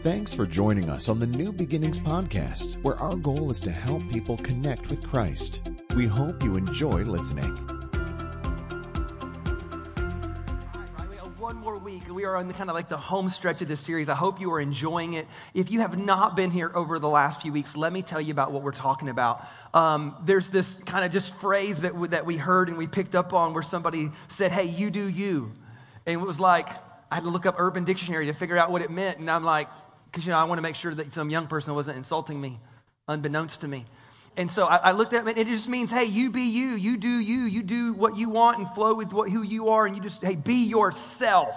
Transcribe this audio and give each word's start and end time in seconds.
Thanks 0.00 0.32
for 0.32 0.46
joining 0.46 0.88
us 0.90 1.08
on 1.08 1.18
the 1.18 1.26
New 1.26 1.52
Beginnings 1.52 1.98
podcast, 1.98 2.80
where 2.82 2.96
our 2.96 3.16
goal 3.16 3.50
is 3.50 3.60
to 3.62 3.72
help 3.72 4.08
people 4.10 4.36
connect 4.36 4.90
with 4.90 5.02
Christ. 5.02 5.62
We 5.96 6.06
hope 6.06 6.42
you 6.42 6.56
enjoy 6.56 7.02
listening. 7.02 7.56
One 11.38 11.56
more 11.56 11.78
week, 11.78 12.02
we 12.12 12.24
are 12.24 12.36
on 12.36 12.46
the 12.46 12.54
kind 12.54 12.68
of 12.70 12.76
like 12.76 12.88
the 12.88 12.96
home 12.98 13.28
stretch 13.30 13.62
of 13.62 13.68
this 13.68 13.80
series. 13.80 14.08
I 14.08 14.14
hope 14.14 14.40
you 14.40 14.52
are 14.52 14.60
enjoying 14.60 15.14
it. 15.14 15.26
If 15.54 15.70
you 15.70 15.80
have 15.80 15.98
not 15.98 16.36
been 16.36 16.50
here 16.50 16.70
over 16.74 16.98
the 16.98 17.08
last 17.08 17.42
few 17.42 17.52
weeks, 17.52 17.76
let 17.76 17.92
me 17.92 18.02
tell 18.02 18.20
you 18.20 18.32
about 18.32 18.52
what 18.52 18.62
we're 18.62 18.70
talking 18.72 19.08
about. 19.08 19.44
Um, 19.74 20.14
there's 20.24 20.48
this 20.50 20.74
kind 20.74 21.04
of 21.06 21.10
just 21.12 21.34
phrase 21.36 21.80
that, 21.80 21.94
we- 21.94 22.08
that 22.08 22.26
we 22.26 22.36
heard 22.36 22.68
and 22.68 22.76
we 22.78 22.86
picked 22.86 23.14
up 23.14 23.32
on 23.32 23.54
where 23.54 23.62
somebody 23.62 24.10
said, 24.28 24.52
Hey, 24.52 24.64
you 24.66 24.90
do 24.90 25.08
you. 25.08 25.52
And 26.06 26.20
it 26.20 26.24
was 26.24 26.38
like, 26.38 26.68
I 27.10 27.14
had 27.16 27.24
to 27.24 27.30
look 27.30 27.46
up 27.46 27.54
Urban 27.58 27.84
Dictionary 27.84 28.26
to 28.26 28.32
figure 28.34 28.58
out 28.58 28.70
what 28.70 28.82
it 28.82 28.90
meant. 28.90 29.18
And 29.18 29.30
I'm 29.30 29.42
like, 29.44 29.68
because, 30.18 30.26
you 30.26 30.32
know, 30.32 30.38
I 30.38 30.44
want 30.44 30.58
to 30.58 30.62
make 30.62 30.74
sure 30.74 30.92
that 30.92 31.12
some 31.12 31.30
young 31.30 31.46
person 31.46 31.76
wasn't 31.76 31.96
insulting 31.96 32.40
me, 32.40 32.58
unbeknownst 33.06 33.60
to 33.60 33.68
me. 33.68 33.86
And 34.36 34.50
so 34.50 34.66
I, 34.66 34.76
I 34.76 34.90
looked 34.90 35.12
at 35.12 35.28
it, 35.28 35.38
and 35.38 35.38
it 35.38 35.46
just 35.46 35.68
means, 35.68 35.92
hey, 35.92 36.06
you 36.06 36.30
be 36.30 36.42
you, 36.42 36.70
you 36.70 36.96
do 36.96 37.08
you, 37.08 37.42
you 37.42 37.62
do 37.62 37.92
what 37.92 38.16
you 38.16 38.28
want 38.28 38.58
and 38.58 38.68
flow 38.70 38.94
with 38.94 39.12
what, 39.12 39.30
who 39.30 39.42
you 39.42 39.68
are, 39.68 39.86
and 39.86 39.94
you 39.94 40.02
just, 40.02 40.24
hey, 40.24 40.34
be 40.34 40.64
yourself. 40.64 41.54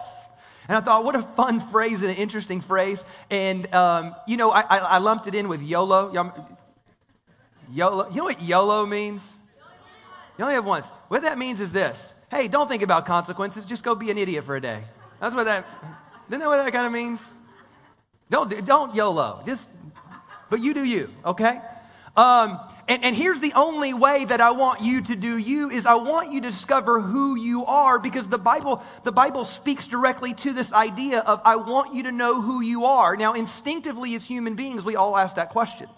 And 0.68 0.78
I 0.78 0.82
thought, 0.82 1.04
what 1.04 1.16
a 1.16 1.24
fun 1.24 1.60
phrase 1.60 2.04
and 2.04 2.12
an 2.12 2.18
interesting 2.18 2.62
phrase. 2.62 3.04
And, 3.32 3.74
um, 3.74 4.16
you 4.28 4.38
know, 4.38 4.52
I, 4.52 4.62
I, 4.62 4.78
I 4.78 4.98
lumped 5.00 5.26
it 5.26 5.34
in 5.34 5.48
with 5.48 5.64
YOLO. 5.64 6.14
YOLO. 7.74 8.10
You 8.10 8.16
know 8.18 8.24
what 8.26 8.44
YOLO 8.44 8.86
means? 8.86 9.40
You 10.38 10.44
only 10.44 10.54
have 10.54 10.66
once. 10.66 10.88
What 11.08 11.24
that 11.24 11.40
means 11.40 11.62
is 11.62 11.72
this 11.72 12.14
hey, 12.30 12.48
don't 12.48 12.68
think 12.68 12.84
about 12.84 13.08
consequences, 13.08 13.66
just 13.66 13.84
go 13.84 13.96
be 13.96 14.12
an 14.12 14.20
idiot 14.20 14.44
for 14.44 14.56
a 14.56 14.62
day. 14.62 14.84
That's 15.20 15.34
what 15.34 15.46
that, 15.46 15.66
isn't 16.30 16.40
that 16.40 16.48
what 16.48 16.64
that 16.64 16.72
kind 16.72 16.86
of 16.86 16.94
means? 16.94 17.34
Don't, 18.32 18.66
don't 18.66 18.96
YOLO. 18.96 19.44
Just, 19.46 19.70
but 20.50 20.64
you 20.64 20.74
do 20.74 20.86
you, 20.86 21.10
okay? 21.26 21.60
Um, 22.16 22.60
and, 22.88 23.04
and 23.04 23.16
here's 23.16 23.42
the 23.42 23.52
only 23.56 23.94
way 23.94 24.24
that 24.24 24.40
I 24.40 24.52
want 24.52 24.82
you 24.82 25.02
to 25.02 25.16
do 25.18 25.38
you 25.38 25.70
is 25.70 25.86
I 25.86 25.96
want 25.96 26.32
you 26.32 26.40
to 26.40 26.50
discover 26.50 27.02
who 27.02 27.36
you 27.36 27.66
are 27.66 28.00
because 28.00 28.30
the 28.30 28.38
Bible, 28.38 28.82
the 29.04 29.12
Bible 29.12 29.44
speaks 29.44 29.86
directly 29.86 30.34
to 30.36 30.54
this 30.54 30.72
idea 30.72 31.20
of 31.20 31.42
I 31.44 31.58
want 31.58 31.94
you 31.94 32.04
to 32.04 32.12
know 32.14 32.42
who 32.42 32.62
you 32.62 32.86
are. 32.86 33.18
Now, 33.18 33.34
instinctively 33.34 34.16
as 34.16 34.24
human 34.24 34.56
beings, 34.56 34.86
we 34.86 34.96
all 34.96 35.18
ask 35.18 35.36
that 35.36 35.50
question. 35.50 35.90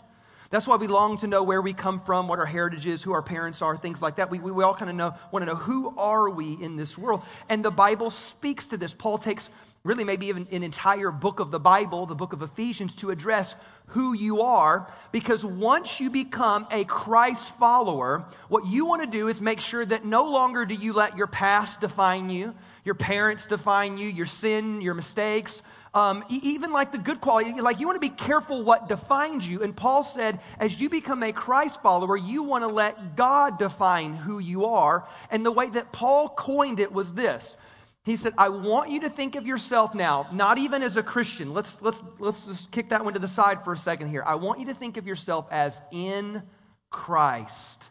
That's 0.49 0.67
why 0.67 0.75
we 0.77 0.87
long 0.87 1.19
to 1.19 1.27
know 1.27 1.43
where 1.43 1.61
we 1.61 1.73
come 1.73 1.99
from, 1.99 2.27
what 2.27 2.39
our 2.39 2.45
heritage 2.47 2.87
is, 2.87 3.03
who 3.03 3.13
our 3.13 3.23
parents 3.23 3.61
are, 3.61 3.77
things 3.77 4.01
like 4.01 4.15
that. 4.15 4.31
We, 4.31 4.39
we, 4.39 4.51
we 4.51 4.63
all 4.63 4.75
kind 4.75 4.89
of 4.89 4.95
know, 4.95 5.13
want 5.31 5.43
to 5.43 5.47
know 5.47 5.55
who 5.55 5.95
are 5.97 6.29
we 6.29 6.53
in 6.53 6.77
this 6.77 6.97
world. 6.97 7.23
And 7.47 7.63
the 7.63 7.71
Bible 7.71 8.09
speaks 8.09 8.67
to 8.67 8.77
this. 8.77 8.93
Paul 8.93 9.19
takes 9.19 9.49
really 9.83 10.05
maybe 10.05 10.27
even 10.27 10.47
an 10.51 10.63
entire 10.63 11.11
book 11.11 11.41
of 11.41 11.51
the 11.51 11.59
Bible, 11.59 12.05
the 12.05 12.15
book 12.15 12.31
of 12.31 12.41
Ephesians, 12.41 12.95
to 12.95 13.09
address 13.09 13.53
who 13.87 14.13
you 14.13 14.41
are. 14.41 14.89
Because 15.11 15.43
once 15.43 15.99
you 15.99 16.09
become 16.09 16.65
a 16.71 16.85
Christ 16.85 17.49
follower, 17.57 18.23
what 18.47 18.65
you 18.65 18.85
want 18.85 19.01
to 19.01 19.07
do 19.07 19.27
is 19.27 19.41
make 19.41 19.59
sure 19.59 19.85
that 19.85 20.05
no 20.05 20.31
longer 20.31 20.65
do 20.65 20.73
you 20.73 20.93
let 20.93 21.17
your 21.17 21.27
past 21.27 21.81
define 21.81 22.29
you, 22.29 22.55
your 22.85 22.95
parents 22.95 23.45
define 23.45 23.97
you, 23.97 24.07
your 24.07 24.25
sin, 24.25 24.81
your 24.81 24.93
mistakes, 24.93 25.61
um, 25.93 26.23
even 26.29 26.71
like 26.71 26.91
the 26.91 26.97
good 26.97 27.19
quality, 27.21 27.59
like 27.61 27.79
you 27.79 27.85
want 27.85 28.01
to 28.01 28.09
be 28.09 28.15
careful 28.15 28.63
what 28.63 28.87
defines 28.87 29.47
you. 29.47 29.61
And 29.61 29.75
Paul 29.75 30.03
said, 30.03 30.39
as 30.59 30.79
you 30.79 30.89
become 30.89 31.21
a 31.23 31.31
Christ 31.33 31.81
follower, 31.81 32.17
you 32.17 32.43
want 32.43 32.63
to 32.63 32.67
let 32.67 33.15
God 33.15 33.59
define 33.59 34.13
who 34.13 34.39
you 34.39 34.65
are. 34.65 35.07
And 35.29 35.45
the 35.45 35.51
way 35.51 35.69
that 35.69 35.91
Paul 35.91 36.29
coined 36.29 36.79
it 36.79 36.91
was 36.91 37.13
this. 37.13 37.57
He 38.05 38.17
said, 38.17 38.33
I 38.37 38.49
want 38.49 38.89
you 38.89 39.01
to 39.01 39.09
think 39.09 39.35
of 39.35 39.47
yourself 39.47 39.95
now, 39.95 40.27
not 40.33 40.57
even 40.57 40.83
as 40.83 40.97
a 40.97 41.03
Christian. 41.03 41.53
Let's, 41.53 41.81
let's, 41.81 42.03
let's 42.19 42.45
just 42.45 42.71
kick 42.71 42.89
that 42.89 43.05
one 43.05 43.13
to 43.13 43.19
the 43.19 43.29
side 43.29 43.63
for 43.63 43.71
a 43.71 43.77
second 43.77 44.09
here. 44.09 44.23
I 44.25 44.35
want 44.35 44.59
you 44.59 44.65
to 44.65 44.73
think 44.73 44.97
of 44.97 45.07
yourself 45.07 45.47
as 45.51 45.81
in 45.91 46.43
Christ. 46.89 47.81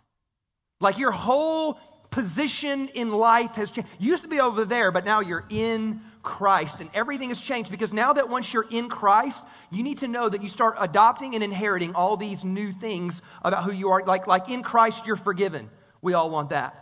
Like 0.81 0.99
your 0.99 1.12
whole 1.12 1.78
position 2.11 2.89
in 2.89 3.11
life 3.11 3.55
has 3.55 3.71
changed. 3.71 3.89
You 3.99 4.11
used 4.11 4.22
to 4.25 4.28
be 4.28 4.39
over 4.39 4.67
there, 4.67 4.93
but 4.93 5.06
now 5.06 5.21
you're 5.21 5.47
in 5.49 6.03
Christ. 6.22 6.81
And 6.81 6.91
everything 6.93 7.31
has 7.31 7.41
changed 7.41 7.71
because 7.71 7.95
now 7.95 8.12
that 8.12 8.28
once 8.28 8.53
you're 8.53 8.67
in 8.71 8.91
Christ, 8.91 9.43
you 9.71 9.83
need 9.83 9.99
to 9.99 10.09
know 10.09 10.28
that 10.28 10.43
you 10.43 10.51
start 10.51 10.77
adopting 10.78 11.34
and 11.34 11.43
inheriting 11.43 11.95
all 11.95 12.19
these 12.19 12.45
new 12.45 12.71
things 12.71 13.22
about 13.43 13.65
who 13.65 13.72
you 13.72 13.89
are. 13.91 14.03
Like, 14.05 14.27
like 14.27 14.51
in 14.51 14.62
Christ, 14.62 15.06
you're 15.06 15.17
forgiven. 15.17 15.71
We 16.03 16.12
all 16.12 16.28
want 16.28 16.51
that. 16.51 16.81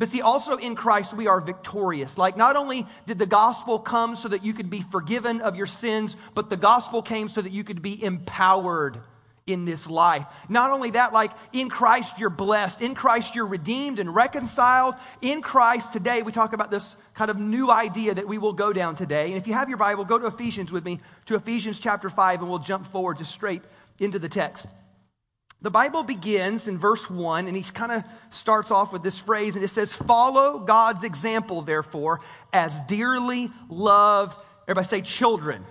But 0.00 0.08
see, 0.08 0.22
also 0.22 0.56
in 0.56 0.76
Christ, 0.76 1.12
we 1.12 1.26
are 1.26 1.42
victorious. 1.42 2.16
Like, 2.16 2.34
not 2.34 2.56
only 2.56 2.86
did 3.04 3.18
the 3.18 3.26
gospel 3.26 3.78
come 3.78 4.16
so 4.16 4.28
that 4.28 4.42
you 4.42 4.54
could 4.54 4.70
be 4.70 4.80
forgiven 4.80 5.42
of 5.42 5.56
your 5.56 5.66
sins, 5.66 6.16
but 6.34 6.48
the 6.48 6.56
gospel 6.56 7.02
came 7.02 7.28
so 7.28 7.42
that 7.42 7.52
you 7.52 7.64
could 7.64 7.82
be 7.82 8.02
empowered 8.02 8.98
in 9.46 9.66
this 9.66 9.86
life. 9.86 10.24
Not 10.48 10.70
only 10.70 10.92
that, 10.92 11.12
like 11.12 11.32
in 11.52 11.68
Christ 11.68 12.18
you're 12.18 12.30
blessed. 12.30 12.80
In 12.80 12.94
Christ 12.94 13.34
you're 13.34 13.46
redeemed 13.46 13.98
and 13.98 14.14
reconciled. 14.14 14.94
In 15.20 15.42
Christ 15.42 15.92
today 15.92 16.22
we 16.22 16.32
talk 16.32 16.54
about 16.54 16.70
this 16.70 16.96
kind 17.12 17.30
of 17.30 17.38
new 17.38 17.70
idea 17.70 18.14
that 18.14 18.26
we 18.26 18.38
will 18.38 18.54
go 18.54 18.72
down 18.72 18.96
today. 18.96 19.26
And 19.26 19.36
if 19.36 19.46
you 19.46 19.52
have 19.52 19.68
your 19.68 19.76
Bible, 19.76 20.06
go 20.06 20.18
to 20.18 20.26
Ephesians 20.26 20.72
with 20.72 20.84
me, 20.84 21.00
to 21.26 21.34
Ephesians 21.34 21.78
chapter 21.78 22.08
5, 22.08 22.40
and 22.40 22.48
we'll 22.48 22.58
jump 22.60 22.86
forward 22.86 23.18
just 23.18 23.32
straight 23.32 23.62
into 23.98 24.18
the 24.18 24.30
text. 24.30 24.66
The 25.62 25.70
Bible 25.70 26.02
begins 26.02 26.66
in 26.68 26.78
verse 26.78 27.10
1, 27.10 27.46
and 27.46 27.54
he 27.54 27.62
kind 27.62 27.92
of 27.92 28.04
starts 28.30 28.70
off 28.70 28.92
with 28.92 29.02
this 29.02 29.18
phrase, 29.18 29.56
and 29.56 29.64
it 29.64 29.68
says, 29.68 29.92
Follow 29.92 30.60
God's 30.60 31.04
example, 31.04 31.60
therefore, 31.60 32.20
as 32.50 32.80
dearly 32.88 33.50
loved, 33.68 34.38
everybody 34.66 34.86
say, 34.86 35.02
children. 35.02 35.64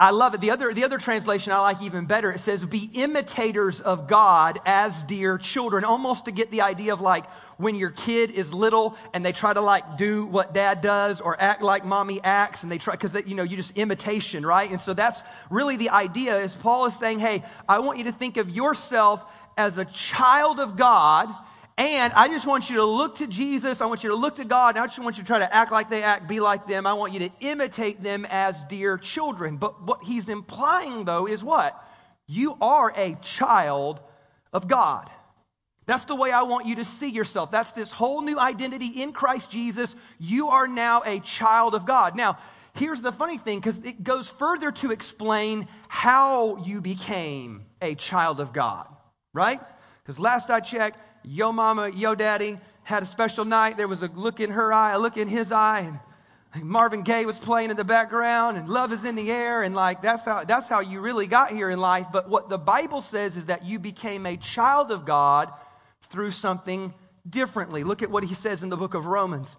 I 0.00 0.12
love 0.12 0.34
it. 0.34 0.40
The 0.40 0.52
other, 0.52 0.72
the 0.72 0.84
other 0.84 0.98
translation 0.98 1.52
I 1.52 1.58
like 1.60 1.82
even 1.82 2.06
better, 2.06 2.32
it 2.32 2.40
says, 2.40 2.64
Be 2.64 2.88
imitators 2.94 3.80
of 3.80 4.08
God 4.08 4.60
as 4.64 5.02
dear 5.02 5.36
children, 5.36 5.84
almost 5.84 6.26
to 6.26 6.30
get 6.30 6.50
the 6.50 6.62
idea 6.62 6.92
of 6.92 7.00
like 7.00 7.24
when 7.58 7.74
your 7.74 7.90
kid 7.90 8.30
is 8.30 8.54
little 8.54 8.96
and 9.12 9.24
they 9.24 9.32
try 9.32 9.52
to 9.52 9.60
like 9.60 9.98
do 9.98 10.24
what 10.24 10.54
dad 10.54 10.80
does 10.80 11.20
or 11.20 11.40
act 11.40 11.60
like 11.60 11.84
mommy 11.84 12.20
acts, 12.24 12.62
and 12.62 12.72
they 12.72 12.78
try, 12.78 12.94
because, 12.94 13.14
you 13.26 13.34
know, 13.34 13.42
you 13.42 13.56
just 13.56 13.76
imitation, 13.76 14.46
right? 14.46 14.70
And 14.70 14.80
so 14.80 14.94
that's 14.94 15.22
really 15.50 15.76
the 15.76 15.90
idea 15.90 16.38
is 16.38 16.56
Paul 16.56 16.86
is 16.86 16.96
saying, 16.96 17.18
Hey, 17.18 17.44
I 17.68 17.80
want 17.80 17.98
you 17.98 18.04
to 18.04 18.12
think 18.12 18.36
of 18.36 18.48
yourself 18.48 19.24
as 19.56 19.76
a 19.76 19.84
child 19.84 20.60
of 20.60 20.76
God. 20.76 21.28
And 21.76 22.12
I 22.14 22.28
just 22.28 22.46
want 22.46 22.70
you 22.70 22.76
to 22.76 22.84
look 22.84 23.16
to 23.16 23.26
Jesus. 23.26 23.80
I 23.80 23.86
want 23.86 24.02
you 24.02 24.10
to 24.10 24.16
look 24.16 24.36
to 24.36 24.44
God. 24.44 24.76
And 24.76 24.82
I 24.82 24.86
just 24.86 24.98
want 24.98 25.16
you 25.16 25.22
to 25.22 25.26
try 25.26 25.38
to 25.38 25.54
act 25.54 25.70
like 25.70 25.90
they 25.90 26.02
act, 26.02 26.28
be 26.28 26.40
like 26.40 26.66
them. 26.66 26.86
I 26.86 26.94
want 26.94 27.12
you 27.12 27.20
to 27.20 27.30
imitate 27.40 28.02
them 28.02 28.26
as 28.30 28.60
dear 28.64 28.98
children. 28.98 29.58
But 29.58 29.82
what 29.82 30.02
he's 30.02 30.28
implying, 30.28 31.04
though, 31.04 31.26
is 31.26 31.44
what? 31.44 31.80
You 32.26 32.56
are 32.60 32.92
a 32.96 33.16
child 33.22 34.00
of 34.52 34.66
God. 34.66 35.08
That's 35.88 36.04
the 36.04 36.14
way 36.14 36.32
I 36.32 36.42
want 36.42 36.66
you 36.66 36.76
to 36.76 36.84
see 36.84 37.08
yourself. 37.08 37.50
That's 37.50 37.72
this 37.72 37.92
whole 37.92 38.20
new 38.20 38.38
identity 38.38 39.00
in 39.00 39.14
Christ 39.14 39.50
Jesus. 39.50 39.96
You 40.18 40.48
are 40.50 40.68
now 40.68 41.02
a 41.06 41.18
child 41.20 41.74
of 41.74 41.86
God. 41.86 42.14
Now, 42.14 42.36
here's 42.74 43.00
the 43.00 43.10
funny 43.10 43.38
thing 43.38 43.58
because 43.58 43.82
it 43.82 44.04
goes 44.04 44.28
further 44.28 44.70
to 44.70 44.90
explain 44.90 45.66
how 45.88 46.62
you 46.62 46.82
became 46.82 47.64
a 47.80 47.94
child 47.94 48.38
of 48.38 48.52
God, 48.52 48.86
right? 49.32 49.62
Because 50.02 50.18
last 50.18 50.50
I 50.50 50.60
checked, 50.60 50.98
yo 51.24 51.52
mama, 51.52 51.88
yo 51.88 52.14
daddy 52.14 52.58
had 52.82 53.02
a 53.02 53.06
special 53.06 53.46
night. 53.46 53.78
There 53.78 53.88
was 53.88 54.02
a 54.02 54.08
look 54.08 54.40
in 54.40 54.50
her 54.50 54.70
eye, 54.70 54.92
a 54.92 54.98
look 54.98 55.16
in 55.16 55.26
his 55.26 55.50
eye, 55.52 55.90
and 56.54 56.64
Marvin 56.68 57.00
Gaye 57.00 57.24
was 57.24 57.38
playing 57.38 57.70
in 57.70 57.78
the 57.78 57.84
background, 57.84 58.58
and 58.58 58.68
love 58.68 58.92
is 58.92 59.06
in 59.06 59.14
the 59.14 59.30
air, 59.30 59.62
and 59.62 59.74
like 59.74 60.02
that's 60.02 60.26
how 60.26 60.44
that's 60.44 60.68
how 60.68 60.80
you 60.80 61.00
really 61.00 61.26
got 61.26 61.50
here 61.50 61.70
in 61.70 61.78
life. 61.78 62.08
But 62.12 62.28
what 62.28 62.50
the 62.50 62.58
Bible 62.58 63.00
says 63.00 63.38
is 63.38 63.46
that 63.46 63.64
you 63.64 63.78
became 63.78 64.26
a 64.26 64.36
child 64.36 64.92
of 64.92 65.06
God 65.06 65.50
through 66.10 66.30
something 66.30 66.94
differently. 67.28 67.84
Look 67.84 68.02
at 68.02 68.10
what 68.10 68.24
he 68.24 68.34
says 68.34 68.62
in 68.62 68.68
the 68.68 68.76
book 68.76 68.94
of 68.94 69.06
Romans. 69.06 69.56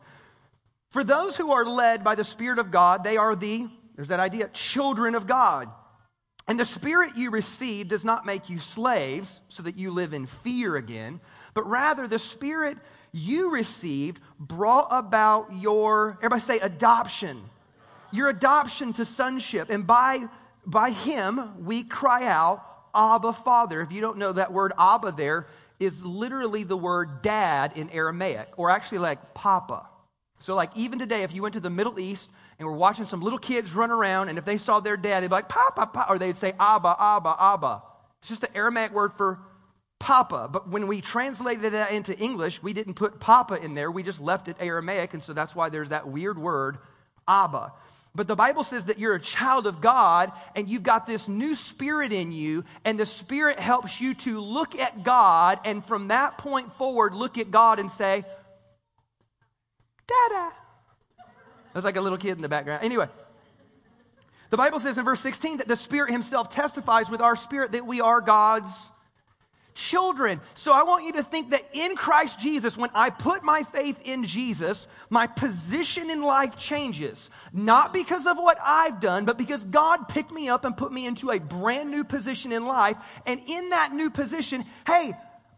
For 0.90 1.04
those 1.04 1.38
who 1.38 1.52
are 1.52 1.66
led 1.66 2.04
by 2.04 2.16
the 2.16 2.24
Spirit 2.24 2.60
of 2.60 2.72
God, 2.72 3.04
they 3.04 3.18
are 3.18 3.36
the, 3.36 3.68
there's 3.96 4.08
that 4.08 4.20
idea, 4.20 4.50
children 4.50 5.16
of 5.16 5.28
God. 5.28 5.70
And 6.48 6.60
the 6.60 6.66
Spirit 6.66 7.16
you 7.16 7.30
receive 7.30 7.90
does 7.90 8.04
not 8.04 8.26
make 8.26 8.50
you 8.50 8.58
slaves 8.58 9.40
so 9.50 9.62
that 9.64 9.78
you 9.78 9.92
live 9.92 10.14
in 10.14 10.26
fear 10.26 10.76
again, 10.76 11.20
but 11.54 11.68
rather 11.70 12.08
the 12.08 12.18
Spirit 12.18 12.78
you 13.12 13.52
received 13.52 14.20
brought 14.40 14.88
about 14.90 15.54
your, 15.54 16.18
everybody 16.20 16.42
say, 16.42 16.60
adoption. 16.60 17.40
Your 18.12 18.30
adoption 18.30 18.94
to 18.94 19.06
sonship. 19.06 19.70
And 19.70 19.86
by, 19.86 20.26
by 20.66 20.90
Him, 20.90 21.64
we 21.64 21.84
cry 21.84 22.26
out, 22.26 22.66
Abba, 22.96 23.34
Father. 23.34 23.82
If 23.82 23.92
you 23.92 24.02
don't 24.02 24.18
know 24.18 24.32
that 24.32 24.52
word 24.52 24.74
Abba 24.78 25.12
there, 25.12 25.46
is 25.80 26.04
literally 26.04 26.64
the 26.64 26.78
word 26.78 27.22
dad 27.22 27.74
in 27.76 27.90
Aramaic, 27.90 28.50
or 28.58 28.70
actually 28.70 29.00
like 29.00 29.34
papa. 29.34 29.88
So, 30.40 30.56
like, 30.56 30.72
even 30.76 31.00
today, 31.00 31.24
if 31.24 31.34
you 31.34 31.42
went 31.42 31.54
to 31.54 31.60
the 31.60 31.70
Middle 31.70 32.00
East 32.00 32.30
and 32.58 32.68
were 32.68 32.74
watching 32.74 33.06
some 33.06 33.22
little 33.22 33.40
kids 33.40 33.74
run 33.74 33.92
around, 33.92 34.30
and 34.30 34.38
if 34.38 34.46
they 34.46 34.58
saw 34.58 34.80
their 34.80 34.96
dad, 34.96 35.22
they'd 35.22 35.28
be 35.28 35.32
like, 35.32 35.50
Papa, 35.50 35.88
Papa, 35.88 36.06
or 36.10 36.18
they'd 36.18 36.38
say, 36.38 36.54
Abba, 36.60 36.96
Abba, 36.98 37.36
Abba. 37.38 37.84
It's 38.22 38.30
just 38.30 38.42
the 38.42 38.56
Aramaic 38.56 38.94
word 38.94 39.14
for 39.14 39.40
Papa. 40.00 40.50
But 40.52 40.70
when 40.70 40.88
we 40.88 41.02
translated 41.02 41.74
that 41.74 41.92
into 41.92 42.18
English, 42.18 42.64
we 42.64 42.72
didn't 42.72 42.94
put 42.94 43.20
Papa 43.20 43.56
in 43.56 43.74
there. 43.76 43.92
We 43.92 44.02
just 44.02 44.22
left 44.22 44.48
it 44.48 44.56
Aramaic. 44.60 45.14
And 45.14 45.22
so 45.22 45.34
that's 45.34 45.56
why 45.56 45.70
there's 45.70 45.90
that 45.90 46.08
weird 46.08 46.40
word, 46.40 46.78
Abba. 47.28 47.74
But 48.16 48.28
the 48.28 48.36
Bible 48.36 48.64
says 48.64 48.86
that 48.86 49.00
you're 49.00 49.16
a 49.16 49.22
child 49.22 49.68
of 49.68 49.82
God 49.82 50.32
and 50.56 50.68
you've 50.68 50.84
got 50.84 51.06
this 51.06 51.28
new 51.28 51.54
spirit 51.56 52.12
in 52.12 52.32
you, 52.32 52.66
and 52.84 53.00
the 53.00 53.06
spirit 53.06 53.60
helps 53.60 54.02
you 54.02 54.14
to 54.16 54.40
look 54.40 54.76
at 54.76 55.04
God 55.04 55.60
and 55.64 55.86
from 55.86 56.08
that 56.08 56.38
point 56.38 56.74
forward 56.74 57.14
look 57.14 57.38
at 57.38 57.52
God 57.52 57.80
and 57.80 57.92
say, 57.92 58.26
Dada. 60.08 60.52
That's 61.74 61.86
like 61.86 61.98
a 61.98 62.02
little 62.02 62.18
kid 62.18 62.32
in 62.32 62.42
the 62.42 62.50
background. 62.50 62.84
Anyway, 62.84 63.08
the 64.50 64.58
Bible 64.58 64.80
says 64.80 64.98
in 64.98 65.06
verse 65.06 65.20
16 65.20 65.58
that 65.58 65.68
the 65.68 65.76
Spirit 65.76 66.12
Himself 66.12 66.50
testifies 66.50 67.10
with 67.10 67.22
our 67.22 67.36
spirit 67.36 67.74
that 67.74 67.86
we 67.86 68.02
are 68.02 68.22
God's 68.22 68.92
children. 69.80 70.42
So 70.54 70.74
I 70.74 70.84
want 70.84 71.06
you 71.06 71.14
to 71.14 71.24
think 71.24 71.52
that 71.52 71.64
in 71.74 71.96
Christ 71.96 72.40
Jesus, 72.40 72.78
when 72.78 72.90
I 72.94 73.10
put 73.10 73.44
my 73.44 73.64
faith 73.64 74.00
in 74.04 74.26
Jesus, 74.26 74.88
my 75.10 75.26
position 75.26 76.10
in 76.10 76.22
life 76.22 76.58
changes. 76.58 77.30
Not 77.54 77.94
because 77.94 78.28
of 78.28 78.38
what 78.38 78.58
I've 78.64 79.00
done, 79.00 79.26
but 79.26 79.38
because 79.38 79.64
God 79.66 80.10
picked 80.10 80.32
me 80.32 80.50
up 80.50 80.66
and 80.66 80.76
put 80.76 80.92
me 80.92 81.08
into 81.08 81.32
a 81.32 81.40
brand 81.40 81.90
new 81.90 82.04
position 82.04 82.52
in 82.52 82.66
life. 82.66 82.98
And 83.26 83.40
in 83.48 83.70
that 83.70 83.94
new 83.94 84.10
position, 84.10 84.66
hey, 84.86 85.14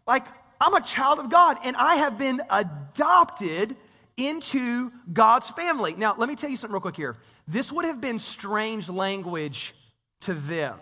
like 0.06 0.26
I'm 0.60 0.74
a 0.74 0.80
child 0.80 1.18
of 1.18 1.28
God 1.28 1.58
and 1.64 1.76
I 1.76 1.96
have 1.96 2.18
been 2.18 2.40
adopted 2.48 3.76
into 4.16 4.90
God's 5.12 5.50
family. 5.50 5.94
Now, 5.94 6.14
let 6.16 6.28
me 6.28 6.36
tell 6.36 6.50
you 6.50 6.56
something 6.56 6.74
real 6.74 6.80
quick 6.80 6.96
here. 6.96 7.16
This 7.48 7.72
would 7.72 7.84
have 7.84 8.00
been 8.00 8.18
strange 8.18 8.88
language 8.88 9.74
to 10.20 10.34
them. 10.34 10.78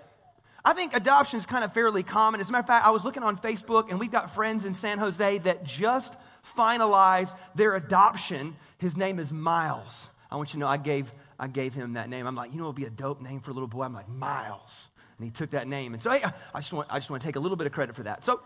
I 0.64 0.72
think 0.74 0.94
adoption 0.94 1.38
is 1.38 1.46
kind 1.46 1.64
of 1.64 1.72
fairly 1.72 2.02
common. 2.02 2.40
As 2.40 2.48
a 2.48 2.52
matter 2.52 2.60
of 2.60 2.66
fact, 2.66 2.86
I 2.86 2.90
was 2.90 3.04
looking 3.04 3.22
on 3.22 3.36
Facebook, 3.38 3.90
and 3.90 3.98
we've 3.98 4.10
got 4.10 4.30
friends 4.30 4.64
in 4.64 4.74
San 4.74 4.98
Jose 4.98 5.38
that 5.38 5.64
just 5.64 6.14
finalized 6.56 7.34
their 7.54 7.76
adoption. 7.76 8.56
His 8.78 8.96
name 8.96 9.18
is 9.18 9.32
Miles. 9.32 10.10
I 10.30 10.36
want 10.36 10.50
you 10.50 10.52
to 10.54 10.58
know 10.58 10.66
I 10.66 10.76
gave, 10.76 11.12
I 11.38 11.48
gave 11.48 11.74
him 11.74 11.94
that 11.94 12.08
name. 12.08 12.26
I'm 12.26 12.34
like, 12.34 12.52
you 12.52 12.58
know, 12.58 12.64
it 12.64 12.68
would 12.68 12.76
be 12.76 12.84
a 12.84 12.90
dope 12.90 13.20
name 13.20 13.40
for 13.40 13.50
a 13.50 13.54
little 13.54 13.68
boy. 13.68 13.82
I'm 13.82 13.94
like, 13.94 14.08
Miles. 14.08 14.90
And 15.18 15.24
he 15.24 15.30
took 15.30 15.50
that 15.50 15.66
name. 15.66 15.92
And 15.92 16.02
so 16.02 16.10
I, 16.10 16.32
I, 16.54 16.60
just, 16.60 16.72
want, 16.72 16.88
I 16.90 16.98
just 16.98 17.10
want 17.10 17.22
to 17.22 17.28
take 17.28 17.36
a 17.36 17.40
little 17.40 17.56
bit 17.56 17.66
of 17.66 17.72
credit 17.72 17.94
for 17.94 18.04
that. 18.04 18.24
So 18.24 18.40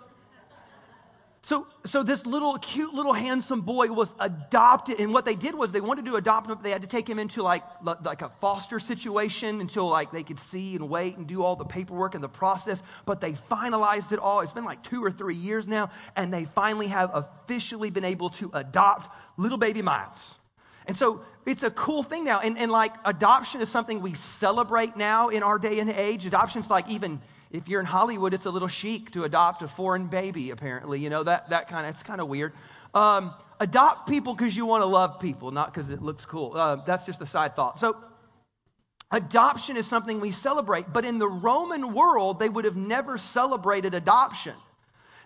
so, 1.44 1.66
so 1.84 2.02
this 2.02 2.24
little 2.24 2.56
cute 2.56 2.94
little 2.94 3.12
handsome 3.12 3.60
boy 3.60 3.88
was 3.88 4.14
adopted, 4.18 4.98
and 4.98 5.12
what 5.12 5.26
they 5.26 5.34
did 5.34 5.54
was 5.54 5.72
they 5.72 5.80
wanted 5.82 6.06
to 6.06 6.16
adopt 6.16 6.48
him, 6.48 6.54
but 6.54 6.64
they 6.64 6.70
had 6.70 6.80
to 6.80 6.88
take 6.88 7.06
him 7.06 7.18
into 7.18 7.42
like, 7.42 7.62
like 7.82 8.22
a 8.22 8.30
foster 8.40 8.80
situation 8.80 9.60
until 9.60 9.86
like 9.86 10.10
they 10.10 10.22
could 10.22 10.40
see 10.40 10.74
and 10.74 10.88
wait 10.88 11.18
and 11.18 11.26
do 11.26 11.42
all 11.42 11.54
the 11.54 11.66
paperwork 11.66 12.14
and 12.14 12.24
the 12.24 12.30
process. 12.30 12.82
But 13.04 13.20
they 13.20 13.32
finalized 13.32 14.10
it 14.10 14.18
all. 14.18 14.40
It's 14.40 14.54
been 14.54 14.64
like 14.64 14.82
two 14.82 15.04
or 15.04 15.10
three 15.10 15.34
years 15.34 15.68
now, 15.68 15.90
and 16.16 16.32
they 16.32 16.46
finally 16.46 16.86
have 16.86 17.10
officially 17.12 17.90
been 17.90 18.06
able 18.06 18.30
to 18.30 18.50
adopt 18.54 19.14
little 19.36 19.58
baby 19.58 19.82
Miles. 19.82 20.36
And 20.86 20.96
so 20.96 21.26
it's 21.44 21.62
a 21.62 21.70
cool 21.70 22.02
thing 22.02 22.24
now. 22.24 22.40
And, 22.40 22.56
and 22.56 22.72
like 22.72 22.94
adoption 23.04 23.60
is 23.60 23.68
something 23.68 24.00
we 24.00 24.14
celebrate 24.14 24.96
now 24.96 25.28
in 25.28 25.42
our 25.42 25.58
day 25.58 25.78
and 25.78 25.90
age. 25.90 26.24
Adoption's 26.24 26.70
like 26.70 26.88
even 26.88 27.20
if 27.54 27.68
you're 27.68 27.78
in 27.78 27.86
Hollywood, 27.86 28.34
it's 28.34 28.46
a 28.46 28.50
little 28.50 28.68
chic 28.68 29.12
to 29.12 29.22
adopt 29.22 29.62
a 29.62 29.68
foreign 29.68 30.08
baby, 30.08 30.50
apparently. 30.50 30.98
You 30.98 31.08
know, 31.08 31.22
that, 31.22 31.50
that 31.50 31.68
kind 31.68 31.86
of, 31.86 31.90
it's 31.94 32.02
kind 32.02 32.20
of 32.20 32.26
weird. 32.26 32.52
Um, 32.92 33.32
adopt 33.60 34.08
people 34.08 34.34
because 34.34 34.56
you 34.56 34.66
want 34.66 34.82
to 34.82 34.86
love 34.86 35.20
people, 35.20 35.52
not 35.52 35.72
because 35.72 35.88
it 35.88 36.02
looks 36.02 36.24
cool. 36.24 36.56
Uh, 36.56 36.76
that's 36.84 37.06
just 37.06 37.22
a 37.22 37.26
side 37.26 37.54
thought. 37.54 37.78
So, 37.78 37.96
adoption 39.12 39.76
is 39.76 39.86
something 39.86 40.18
we 40.18 40.32
celebrate, 40.32 40.92
but 40.92 41.04
in 41.04 41.18
the 41.18 41.28
Roman 41.28 41.94
world, 41.94 42.40
they 42.40 42.48
would 42.48 42.64
have 42.64 42.76
never 42.76 43.18
celebrated 43.18 43.94
adoption. 43.94 44.54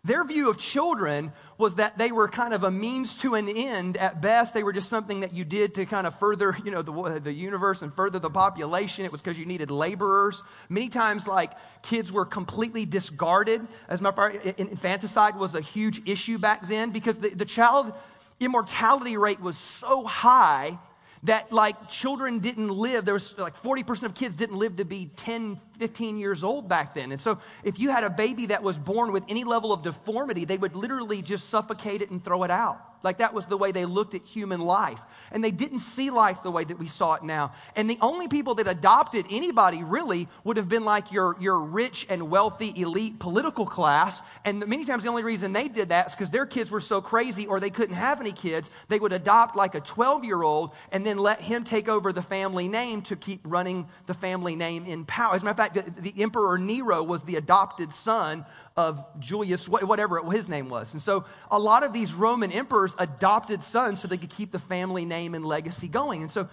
Their 0.04 0.24
view 0.24 0.48
of 0.48 0.58
children 0.58 1.32
was 1.56 1.74
that 1.74 1.98
they 1.98 2.12
were 2.12 2.28
kind 2.28 2.54
of 2.54 2.64
a 2.64 2.70
means 2.70 3.16
to 3.18 3.34
an 3.34 3.48
end 3.48 3.96
at 3.96 4.20
best. 4.20 4.54
They 4.54 4.62
were 4.62 4.72
just 4.72 4.88
something 4.88 5.20
that 5.20 5.32
you 5.32 5.44
did 5.44 5.74
to 5.74 5.86
kind 5.86 6.06
of 6.06 6.18
further, 6.18 6.56
you 6.64 6.70
know, 6.70 6.82
the, 6.82 7.20
the 7.22 7.32
universe 7.32 7.82
and 7.82 7.92
further 7.92 8.18
the 8.18 8.30
population. 8.30 9.04
It 9.04 9.12
was 9.12 9.20
because 9.20 9.38
you 9.38 9.46
needed 9.46 9.70
laborers. 9.70 10.42
Many 10.68 10.88
times, 10.88 11.26
like, 11.26 11.52
kids 11.82 12.12
were 12.12 12.24
completely 12.24 12.86
discarded. 12.86 13.66
As 13.88 14.00
my 14.00 14.12
infanticide 14.56 15.36
was 15.36 15.54
a 15.54 15.60
huge 15.60 16.08
issue 16.08 16.38
back 16.38 16.68
then 16.68 16.90
because 16.90 17.18
the, 17.18 17.30
the 17.30 17.44
child 17.44 17.92
immortality 18.40 19.16
rate 19.16 19.40
was 19.40 19.58
so 19.58 20.04
high 20.04 20.78
that 21.24 21.52
like 21.52 21.88
children 21.88 22.38
didn't 22.38 22.68
live 22.68 23.04
there 23.04 23.14
was 23.14 23.36
like 23.38 23.60
40% 23.60 24.04
of 24.04 24.14
kids 24.14 24.36
didn't 24.36 24.56
live 24.56 24.76
to 24.76 24.84
be 24.84 25.10
10 25.16 25.60
15 25.78 26.18
years 26.18 26.44
old 26.44 26.68
back 26.68 26.94
then 26.94 27.12
and 27.12 27.20
so 27.20 27.38
if 27.64 27.78
you 27.78 27.90
had 27.90 28.04
a 28.04 28.10
baby 28.10 28.46
that 28.46 28.62
was 28.62 28.78
born 28.78 29.12
with 29.12 29.24
any 29.28 29.44
level 29.44 29.72
of 29.72 29.82
deformity 29.82 30.44
they 30.44 30.56
would 30.56 30.74
literally 30.74 31.22
just 31.22 31.48
suffocate 31.48 32.02
it 32.02 32.10
and 32.10 32.22
throw 32.22 32.42
it 32.44 32.50
out 32.50 32.88
like 33.02 33.18
that 33.18 33.32
was 33.32 33.46
the 33.46 33.56
way 33.56 33.72
they 33.72 33.84
looked 33.84 34.14
at 34.14 34.24
human 34.24 34.60
life. 34.60 35.00
And 35.30 35.44
they 35.44 35.50
didn't 35.50 35.80
see 35.80 36.10
life 36.10 36.42
the 36.42 36.50
way 36.50 36.64
that 36.64 36.78
we 36.78 36.88
saw 36.88 37.14
it 37.14 37.22
now. 37.22 37.52
And 37.76 37.88
the 37.88 37.98
only 38.00 38.28
people 38.28 38.56
that 38.56 38.66
adopted 38.66 39.26
anybody 39.30 39.82
really 39.82 40.26
would 40.42 40.56
have 40.56 40.68
been 40.68 40.84
like 40.84 41.12
your, 41.12 41.36
your 41.38 41.58
rich 41.58 42.06
and 42.08 42.30
wealthy 42.30 42.72
elite 42.80 43.18
political 43.18 43.66
class. 43.66 44.20
And 44.44 44.66
many 44.66 44.84
times 44.84 45.04
the 45.04 45.10
only 45.10 45.22
reason 45.22 45.52
they 45.52 45.68
did 45.68 45.90
that 45.90 46.08
is 46.08 46.14
because 46.14 46.30
their 46.30 46.46
kids 46.46 46.70
were 46.70 46.80
so 46.80 47.00
crazy 47.00 47.46
or 47.46 47.60
they 47.60 47.70
couldn't 47.70 47.94
have 47.94 48.20
any 48.20 48.32
kids. 48.32 48.70
They 48.88 48.98
would 48.98 49.12
adopt 49.12 49.54
like 49.54 49.74
a 49.74 49.80
12 49.80 50.24
year 50.24 50.42
old 50.42 50.72
and 50.90 51.06
then 51.06 51.18
let 51.18 51.40
him 51.40 51.64
take 51.64 51.88
over 51.88 52.12
the 52.12 52.22
family 52.22 52.68
name 52.68 53.02
to 53.02 53.16
keep 53.16 53.40
running 53.44 53.88
the 54.06 54.14
family 54.14 54.56
name 54.56 54.86
in 54.86 55.04
power. 55.04 55.34
As 55.34 55.42
a 55.42 55.44
matter 55.44 55.52
of 55.52 55.56
fact, 55.58 55.67
the, 55.74 55.82
the 56.00 56.22
Emperor 56.22 56.58
Nero 56.58 57.02
was 57.02 57.22
the 57.22 57.36
adopted 57.36 57.92
son 57.92 58.44
of 58.76 59.04
Julius, 59.18 59.68
whatever 59.68 60.22
his 60.30 60.48
name 60.48 60.68
was. 60.68 60.92
And 60.92 61.02
so 61.02 61.24
a 61.50 61.58
lot 61.58 61.84
of 61.84 61.92
these 61.92 62.12
Roman 62.12 62.52
emperors 62.52 62.94
adopted 62.98 63.62
sons 63.62 64.00
so 64.00 64.08
they 64.08 64.16
could 64.16 64.30
keep 64.30 64.52
the 64.52 64.58
family 64.58 65.04
name 65.04 65.34
and 65.34 65.44
legacy 65.44 65.88
going. 65.88 66.22
And 66.22 66.30
so, 66.30 66.48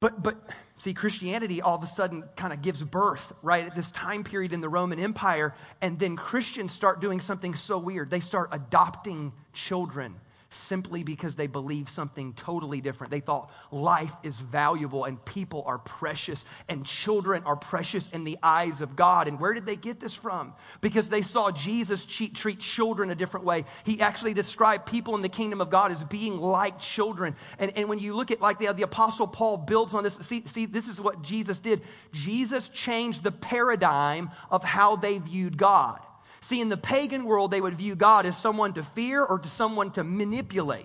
but, 0.00 0.22
but 0.22 0.36
see, 0.78 0.94
Christianity 0.94 1.62
all 1.62 1.76
of 1.76 1.82
a 1.82 1.86
sudden 1.86 2.24
kind 2.36 2.52
of 2.52 2.62
gives 2.62 2.82
birth, 2.82 3.32
right, 3.42 3.66
at 3.66 3.74
this 3.74 3.90
time 3.90 4.22
period 4.24 4.52
in 4.52 4.60
the 4.60 4.68
Roman 4.68 5.00
Empire. 5.00 5.54
And 5.80 5.98
then 5.98 6.16
Christians 6.16 6.72
start 6.72 7.00
doing 7.00 7.20
something 7.20 7.54
so 7.54 7.78
weird. 7.78 8.10
They 8.10 8.20
start 8.20 8.50
adopting 8.52 9.32
children 9.52 10.16
simply 10.54 11.02
because 11.02 11.36
they 11.36 11.46
believed 11.46 11.88
something 11.88 12.32
totally 12.34 12.80
different. 12.80 13.10
They 13.10 13.20
thought 13.20 13.50
life 13.70 14.12
is 14.22 14.36
valuable 14.36 15.04
and 15.04 15.22
people 15.24 15.62
are 15.66 15.78
precious 15.78 16.44
and 16.68 16.84
children 16.84 17.42
are 17.44 17.56
precious 17.56 18.08
in 18.10 18.24
the 18.24 18.38
eyes 18.42 18.80
of 18.80 18.96
God. 18.96 19.28
And 19.28 19.40
where 19.40 19.52
did 19.52 19.66
they 19.66 19.76
get 19.76 20.00
this 20.00 20.14
from? 20.14 20.54
Because 20.80 21.08
they 21.08 21.22
saw 21.22 21.50
Jesus 21.50 22.06
treat 22.06 22.60
children 22.60 23.10
a 23.10 23.14
different 23.14 23.44
way. 23.46 23.64
He 23.84 24.00
actually 24.00 24.34
described 24.34 24.86
people 24.86 25.14
in 25.14 25.22
the 25.22 25.28
kingdom 25.28 25.60
of 25.60 25.70
God 25.70 25.92
as 25.92 26.02
being 26.04 26.40
like 26.40 26.78
children. 26.78 27.36
And, 27.58 27.76
and 27.76 27.88
when 27.88 27.98
you 27.98 28.14
look 28.14 28.30
at 28.30 28.40
like 28.40 28.58
the, 28.58 28.72
the 28.72 28.82
apostle 28.82 29.26
Paul 29.26 29.58
builds 29.58 29.94
on 29.94 30.04
this, 30.04 30.14
see, 30.14 30.44
see, 30.46 30.66
this 30.66 30.88
is 30.88 31.00
what 31.00 31.22
Jesus 31.22 31.58
did. 31.58 31.82
Jesus 32.12 32.68
changed 32.68 33.22
the 33.22 33.32
paradigm 33.32 34.30
of 34.50 34.64
how 34.64 34.96
they 34.96 35.18
viewed 35.18 35.56
God. 35.56 36.00
See, 36.44 36.60
in 36.60 36.68
the 36.68 36.76
pagan 36.76 37.24
world, 37.24 37.50
they 37.50 37.60
would 37.62 37.74
view 37.74 37.96
God 37.96 38.26
as 38.26 38.36
someone 38.36 38.74
to 38.74 38.82
fear 38.82 39.24
or 39.24 39.38
to 39.38 39.48
someone 39.48 39.90
to 39.92 40.04
manipulate. 40.04 40.84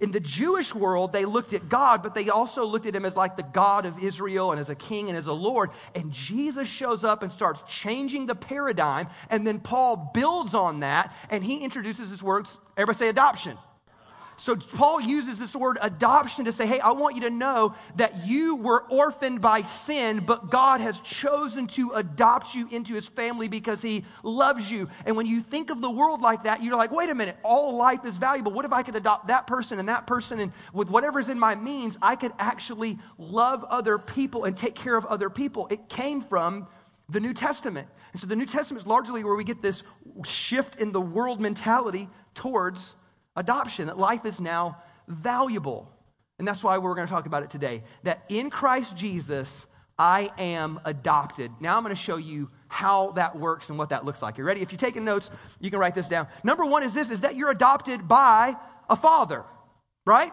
In 0.00 0.10
the 0.10 0.18
Jewish 0.18 0.74
world, 0.74 1.12
they 1.12 1.24
looked 1.24 1.52
at 1.52 1.68
God, 1.68 2.02
but 2.02 2.16
they 2.16 2.28
also 2.28 2.66
looked 2.66 2.86
at 2.86 2.96
him 2.96 3.04
as 3.04 3.14
like 3.14 3.36
the 3.36 3.44
God 3.44 3.86
of 3.86 4.02
Israel 4.02 4.50
and 4.50 4.60
as 4.60 4.68
a 4.68 4.74
king 4.74 5.08
and 5.08 5.16
as 5.16 5.28
a 5.28 5.32
Lord. 5.32 5.70
And 5.94 6.10
Jesus 6.10 6.66
shows 6.66 7.04
up 7.04 7.22
and 7.22 7.30
starts 7.30 7.62
changing 7.68 8.26
the 8.26 8.34
paradigm. 8.34 9.06
And 9.30 9.46
then 9.46 9.60
Paul 9.60 10.10
builds 10.12 10.54
on 10.54 10.80
that 10.80 11.14
and 11.30 11.44
he 11.44 11.62
introduces 11.62 12.10
his 12.10 12.20
words. 12.20 12.58
Everybody 12.76 12.98
say 12.98 13.08
adoption. 13.08 13.56
So 14.38 14.54
Paul 14.54 15.00
uses 15.00 15.38
this 15.38 15.56
word 15.56 15.78
adoption 15.80 16.44
to 16.44 16.52
say, 16.52 16.66
hey, 16.66 16.78
I 16.78 16.92
want 16.92 17.14
you 17.14 17.22
to 17.22 17.30
know 17.30 17.74
that 17.96 18.26
you 18.26 18.56
were 18.56 18.84
orphaned 18.90 19.40
by 19.40 19.62
sin, 19.62 20.20
but 20.20 20.50
God 20.50 20.82
has 20.82 21.00
chosen 21.00 21.66
to 21.68 21.92
adopt 21.92 22.54
you 22.54 22.68
into 22.70 22.94
his 22.94 23.06
family 23.06 23.48
because 23.48 23.80
he 23.80 24.04
loves 24.22 24.70
you. 24.70 24.90
And 25.06 25.16
when 25.16 25.24
you 25.24 25.40
think 25.40 25.70
of 25.70 25.80
the 25.80 25.90
world 25.90 26.20
like 26.20 26.42
that, 26.42 26.62
you're 26.62 26.76
like, 26.76 26.92
wait 26.92 27.08
a 27.08 27.14
minute, 27.14 27.38
all 27.42 27.76
life 27.76 28.04
is 28.04 28.18
valuable. 28.18 28.52
What 28.52 28.66
if 28.66 28.72
I 28.72 28.82
could 28.82 28.94
adopt 28.96 29.28
that 29.28 29.46
person 29.46 29.78
and 29.78 29.88
that 29.88 30.06
person 30.06 30.38
and 30.38 30.52
with 30.74 30.90
whatever's 30.90 31.30
in 31.30 31.38
my 31.38 31.54
means, 31.54 31.96
I 32.02 32.14
could 32.14 32.32
actually 32.38 32.98
love 33.16 33.64
other 33.64 33.96
people 33.96 34.44
and 34.44 34.56
take 34.56 34.74
care 34.74 34.96
of 34.96 35.06
other 35.06 35.30
people? 35.30 35.66
It 35.70 35.88
came 35.88 36.20
from 36.20 36.68
the 37.08 37.20
New 37.20 37.32
Testament. 37.32 37.88
And 38.12 38.20
so 38.20 38.26
the 38.26 38.36
New 38.36 38.46
Testament 38.46 38.82
is 38.82 38.86
largely 38.86 39.24
where 39.24 39.34
we 39.34 39.44
get 39.44 39.62
this 39.62 39.82
shift 40.24 40.76
in 40.80 40.92
the 40.92 41.00
world 41.00 41.40
mentality 41.40 42.08
towards 42.34 42.96
adoption, 43.36 43.86
that 43.86 43.98
life 43.98 44.24
is 44.24 44.40
now 44.40 44.78
valuable. 45.08 45.90
And 46.38 46.46
that's 46.46 46.62
why 46.62 46.78
we're 46.78 46.94
going 46.94 47.06
to 47.06 47.12
talk 47.12 47.26
about 47.26 47.42
it 47.42 47.50
today. 47.50 47.82
That 48.02 48.24
in 48.28 48.50
Christ 48.50 48.96
Jesus, 48.96 49.66
I 49.98 50.30
am 50.38 50.80
adopted. 50.84 51.50
Now 51.60 51.76
I'm 51.76 51.82
going 51.82 51.94
to 51.94 52.00
show 52.00 52.16
you 52.16 52.50
how 52.68 53.12
that 53.12 53.36
works 53.36 53.70
and 53.70 53.78
what 53.78 53.90
that 53.90 54.04
looks 54.04 54.20
like. 54.20 54.36
You 54.36 54.44
ready? 54.44 54.60
If 54.60 54.72
you're 54.72 54.78
taking 54.78 55.04
notes, 55.04 55.30
you 55.60 55.70
can 55.70 55.78
write 55.78 55.94
this 55.94 56.08
down. 56.08 56.26
Number 56.44 56.66
one 56.66 56.82
is 56.82 56.92
this 56.92 57.10
is 57.10 57.20
that 57.20 57.36
you're 57.36 57.50
adopted 57.50 58.06
by 58.06 58.54
a 58.90 58.96
father, 58.96 59.44
right? 60.04 60.32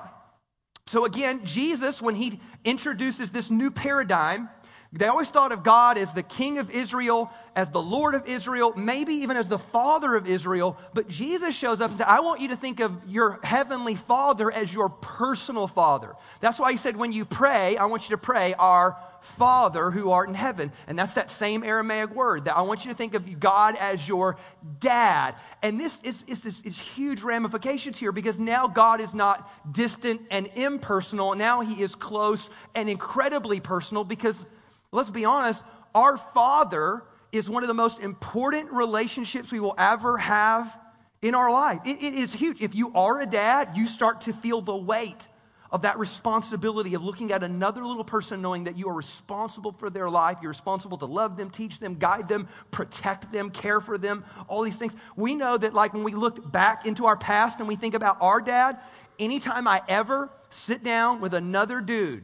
So 0.87 1.05
again, 1.05 1.45
Jesus, 1.45 2.01
when 2.01 2.15
he 2.15 2.41
introduces 2.65 3.31
this 3.31 3.49
new 3.49 3.71
paradigm, 3.71 4.49
They 4.95 5.07
always 5.07 5.31
thought 5.31 5.51
of 5.51 5.63
God 5.63 5.97
as 5.97 6.13
the 6.13 6.21
king 6.21 6.59
of 6.59 6.69
Israel, 6.69 7.31
as 7.55 7.71
the 7.71 7.81
Lord 7.81 8.13
of 8.13 8.27
Israel, 8.27 8.73
maybe 8.75 9.15
even 9.15 9.37
as 9.37 9.49
the 9.49 9.57
father 9.57 10.15
of 10.15 10.27
Israel. 10.27 10.77
But 10.93 11.07
Jesus 11.07 11.55
shows 11.55 11.81
up 11.81 11.89
and 11.89 11.97
says, 11.97 12.07
I 12.07 12.19
want 12.19 12.41
you 12.41 12.49
to 12.49 12.55
think 12.55 12.79
of 12.79 12.95
your 13.07 13.39
heavenly 13.43 13.95
father 13.95 14.51
as 14.51 14.71
your 14.71 14.89
personal 14.89 15.67
father. 15.67 16.15
That's 16.41 16.59
why 16.59 16.71
he 16.71 16.77
said, 16.77 16.95
when 16.95 17.11
you 17.11 17.25
pray, 17.25 17.75
I 17.75 17.85
want 17.87 18.07
you 18.07 18.15
to 18.15 18.21
pray, 18.21 18.53
Our 18.53 18.95
Father 19.23 19.89
who 19.89 20.11
art 20.11 20.27
in 20.27 20.35
heaven. 20.35 20.71
And 20.85 20.99
that's 20.99 21.13
that 21.13 21.31
same 21.31 21.63
Aramaic 21.63 22.13
word 22.13 22.45
that 22.45 22.57
I 22.57 22.61
want 22.61 22.85
you 22.85 22.91
to 22.91 22.97
think 22.97 23.13
of 23.13 23.39
God 23.39 23.75
as 23.77 24.05
your 24.05 24.35
dad. 24.79 25.35
And 25.61 25.79
this 25.79 26.01
is, 26.03 26.23
is, 26.27 26.45
is, 26.45 26.61
is 26.61 26.77
huge 26.77 27.21
ramifications 27.21 27.97
here 27.97 28.11
because 28.11 28.37
now 28.37 28.67
God 28.67 28.99
is 28.99 29.13
not 29.13 29.49
distant 29.73 30.21
and 30.29 30.49
impersonal. 30.55 31.33
Now 31.35 31.61
he 31.61 31.81
is 31.81 31.95
close 31.95 32.49
and 32.75 32.89
incredibly 32.89 33.61
personal 33.61 34.03
because 34.03 34.45
let's 34.93 35.09
be 35.09 35.25
honest, 35.25 35.63
our 35.93 36.17
Father 36.17 37.03
is 37.31 37.49
one 37.49 37.63
of 37.63 37.67
the 37.67 37.73
most 37.73 37.99
important 37.99 38.71
relationships 38.71 39.51
we 39.51 39.59
will 39.59 39.75
ever 39.77 40.17
have 40.17 40.79
in 41.21 41.35
our 41.35 41.51
life. 41.51 41.79
It, 41.85 42.01
it 42.01 42.13
is 42.13 42.33
huge. 42.33 42.61
If 42.61 42.75
you 42.75 42.93
are 42.93 43.19
a 43.19 43.25
dad, 43.25 43.71
you 43.75 43.87
start 43.87 44.21
to 44.21 44.33
feel 44.33 44.61
the 44.61 44.75
weight 44.75 45.27
of 45.71 45.81
that 45.81 45.97
responsibility 45.97 46.93
of 46.93 47.03
looking 47.03 47.31
at 47.31 47.41
another 47.41 47.83
little 47.83 48.03
person, 48.03 48.43
knowing 48.43 48.65
that 48.65 48.77
you 48.77 48.87
are 48.89 48.93
responsible 48.93 49.71
for 49.71 49.89
their 49.89 50.07
life. 50.07 50.37
You're 50.39 50.49
responsible 50.49 50.99
to 50.99 51.07
love 51.07 51.35
them, 51.35 51.49
teach 51.49 51.79
them, 51.79 51.95
guide 51.95 52.29
them, 52.29 52.47
protect 52.69 53.31
them, 53.31 53.49
care 53.49 53.81
for 53.81 53.97
them, 53.97 54.23
all 54.47 54.61
these 54.61 54.77
things. 54.77 54.95
We 55.15 55.33
know 55.33 55.57
that, 55.57 55.73
like, 55.73 55.95
when 55.95 56.03
we 56.03 56.11
look 56.13 56.51
back 56.51 56.85
into 56.85 57.07
our 57.07 57.17
past 57.17 57.57
and 57.57 57.67
we 57.67 57.75
think 57.75 57.95
about 57.95 58.17
our 58.21 58.39
dad, 58.39 58.77
anytime 59.17 59.67
I 59.67 59.81
ever 59.87 60.29
sit 60.51 60.83
down 60.83 61.19
with 61.21 61.33
another 61.33 61.81
dude 61.81 62.23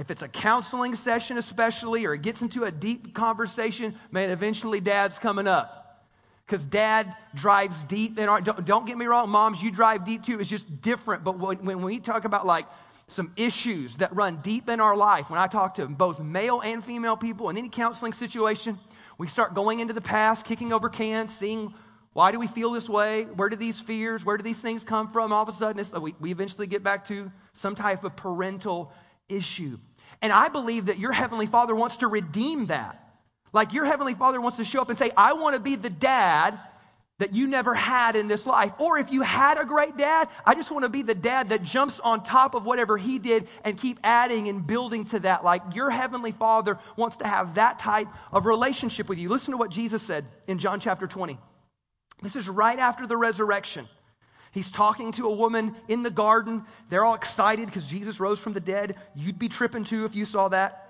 if 0.00 0.10
it's 0.10 0.22
a 0.22 0.28
counseling 0.28 0.94
session, 0.94 1.36
especially, 1.36 2.06
or 2.06 2.14
it 2.14 2.22
gets 2.22 2.40
into 2.40 2.64
a 2.64 2.70
deep 2.70 3.12
conversation, 3.14 3.94
man, 4.10 4.30
eventually 4.30 4.80
dad's 4.80 5.18
coming 5.18 5.46
up. 5.46 6.06
Because 6.46 6.64
dad 6.64 7.14
drives 7.34 7.80
deep 7.84 8.18
in 8.18 8.26
our, 8.26 8.40
don't, 8.40 8.64
don't, 8.64 8.86
get 8.86 8.96
me 8.96 9.04
wrong, 9.04 9.28
moms, 9.28 9.62
you 9.62 9.70
drive 9.70 10.06
deep 10.06 10.24
too. 10.24 10.40
It's 10.40 10.48
just 10.48 10.80
different. 10.80 11.22
But 11.22 11.38
when, 11.38 11.58
when 11.66 11.82
we 11.82 11.98
talk 12.00 12.24
about 12.24 12.46
like 12.46 12.64
some 13.08 13.30
issues 13.36 13.98
that 13.98 14.16
run 14.16 14.40
deep 14.40 14.70
in 14.70 14.80
our 14.80 14.96
life, 14.96 15.28
when 15.28 15.38
I 15.38 15.48
talk 15.48 15.74
to 15.74 15.86
both 15.86 16.18
male 16.18 16.62
and 16.62 16.82
female 16.82 17.18
people 17.18 17.50
in 17.50 17.58
any 17.58 17.68
counseling 17.68 18.14
situation, 18.14 18.78
we 19.18 19.26
start 19.26 19.52
going 19.52 19.80
into 19.80 19.92
the 19.92 20.00
past, 20.00 20.46
kicking 20.46 20.72
over 20.72 20.88
cans, 20.88 21.36
seeing 21.36 21.74
why 22.14 22.32
do 22.32 22.38
we 22.38 22.46
feel 22.46 22.70
this 22.70 22.88
way? 22.88 23.24
Where 23.24 23.50
do 23.50 23.56
these 23.56 23.82
fears, 23.82 24.24
where 24.24 24.38
do 24.38 24.42
these 24.42 24.62
things 24.62 24.82
come 24.82 25.08
from? 25.08 25.30
All 25.30 25.42
of 25.42 25.50
a 25.50 25.52
sudden, 25.52 25.84
we, 26.00 26.14
we 26.18 26.30
eventually 26.30 26.66
get 26.66 26.82
back 26.82 27.06
to 27.08 27.30
some 27.52 27.74
type 27.74 28.02
of 28.02 28.16
parental 28.16 28.94
issue. 29.28 29.78
And 30.22 30.32
I 30.32 30.48
believe 30.48 30.86
that 30.86 30.98
your 30.98 31.12
Heavenly 31.12 31.46
Father 31.46 31.74
wants 31.74 31.98
to 31.98 32.08
redeem 32.08 32.66
that. 32.66 32.96
Like 33.52 33.72
your 33.72 33.84
Heavenly 33.84 34.14
Father 34.14 34.40
wants 34.40 34.58
to 34.58 34.64
show 34.64 34.80
up 34.80 34.90
and 34.90 34.98
say, 34.98 35.10
I 35.16 35.32
want 35.32 35.54
to 35.54 35.60
be 35.60 35.74
the 35.74 35.90
dad 35.90 36.58
that 37.20 37.34
you 37.34 37.46
never 37.46 37.74
had 37.74 38.16
in 38.16 38.28
this 38.28 38.46
life. 38.46 38.72
Or 38.78 38.98
if 38.98 39.12
you 39.12 39.22
had 39.22 39.60
a 39.60 39.64
great 39.64 39.96
dad, 39.96 40.28
I 40.44 40.54
just 40.54 40.70
want 40.70 40.84
to 40.84 40.88
be 40.88 41.02
the 41.02 41.14
dad 41.14 41.50
that 41.50 41.62
jumps 41.62 42.00
on 42.00 42.22
top 42.22 42.54
of 42.54 42.64
whatever 42.64 42.96
he 42.96 43.18
did 43.18 43.46
and 43.62 43.76
keep 43.76 43.98
adding 44.02 44.48
and 44.48 44.66
building 44.66 45.04
to 45.06 45.20
that. 45.20 45.44
Like 45.44 45.62
your 45.74 45.90
Heavenly 45.90 46.32
Father 46.32 46.78
wants 46.96 47.18
to 47.18 47.26
have 47.26 47.56
that 47.56 47.78
type 47.78 48.08
of 48.32 48.46
relationship 48.46 49.08
with 49.08 49.18
you. 49.18 49.28
Listen 49.28 49.52
to 49.52 49.58
what 49.58 49.70
Jesus 49.70 50.02
said 50.02 50.24
in 50.46 50.58
John 50.58 50.80
chapter 50.80 51.06
20. 51.06 51.38
This 52.22 52.36
is 52.36 52.48
right 52.48 52.78
after 52.78 53.06
the 53.06 53.16
resurrection. 53.16 53.86
He's 54.52 54.70
talking 54.70 55.12
to 55.12 55.26
a 55.26 55.34
woman 55.34 55.76
in 55.88 56.02
the 56.02 56.10
garden. 56.10 56.64
They're 56.88 57.04
all 57.04 57.14
excited 57.14 57.66
because 57.66 57.86
Jesus 57.86 58.18
rose 58.18 58.40
from 58.40 58.52
the 58.52 58.60
dead. 58.60 58.96
You'd 59.14 59.38
be 59.38 59.48
tripping 59.48 59.84
too 59.84 60.04
if 60.04 60.14
you 60.14 60.24
saw 60.24 60.48
that. 60.48 60.88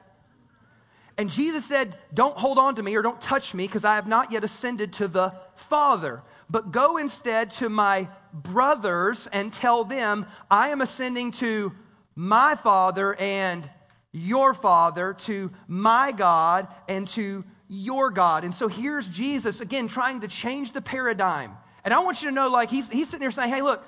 And 1.19 1.29
Jesus 1.31 1.67
said, 1.67 1.99
Don't 2.15 2.37
hold 2.37 2.59
on 2.59 2.77
to 2.77 2.83
me 2.83 2.97
or 2.97 3.03
don't 3.03 3.21
touch 3.21 3.53
me 3.53 3.67
because 3.67 3.85
I 3.85 3.97
have 3.97 4.07
not 4.07 4.33
yet 4.33 4.45
ascended 4.45 4.95
to 4.95 5.09
the 5.09 5.35
Father. 5.55 6.23
But 6.49 6.73
go 6.73 6.97
instead 6.97 7.51
to 7.53 7.69
my 7.69 8.09
brothers 8.33 9.27
and 9.27 9.53
tell 9.53 9.85
them, 9.85 10.27
I 10.51 10.69
am 10.69 10.81
ascending 10.81 11.33
to 11.33 11.73
my 12.15 12.55
Father 12.55 13.15
and 13.17 13.69
your 14.13 14.55
Father, 14.55 15.15
to 15.15 15.51
my 15.69 16.13
God 16.13 16.69
and 16.89 17.07
to 17.09 17.45
your 17.69 18.11
God. 18.11 18.45
And 18.45 18.55
so 18.55 18.67
here's 18.67 19.07
Jesus, 19.07 19.61
again, 19.61 19.87
trying 19.87 20.21
to 20.21 20.29
change 20.29 20.73
the 20.73 20.81
paradigm. 20.81 21.53
And 21.85 21.95
I 21.95 22.01
want 22.01 22.23
you 22.23 22.29
to 22.29 22.35
know, 22.35 22.49
like, 22.49 22.71
he's, 22.71 22.91
he's 22.91 23.09
sitting 23.09 23.21
there 23.21 23.31
saying, 23.31 23.53
hey, 23.53 23.63
look, 23.63 23.85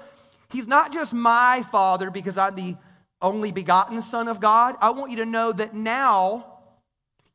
he's 0.50 0.66
not 0.66 0.92
just 0.92 1.12
my 1.12 1.62
father 1.70 2.10
because 2.10 2.38
I'm 2.38 2.54
the 2.54 2.76
only 3.20 3.52
begotten 3.52 4.02
Son 4.02 4.28
of 4.28 4.40
God. 4.40 4.76
I 4.80 4.90
want 4.90 5.10
you 5.10 5.18
to 5.18 5.26
know 5.26 5.52
that 5.52 5.74
now 5.74 6.58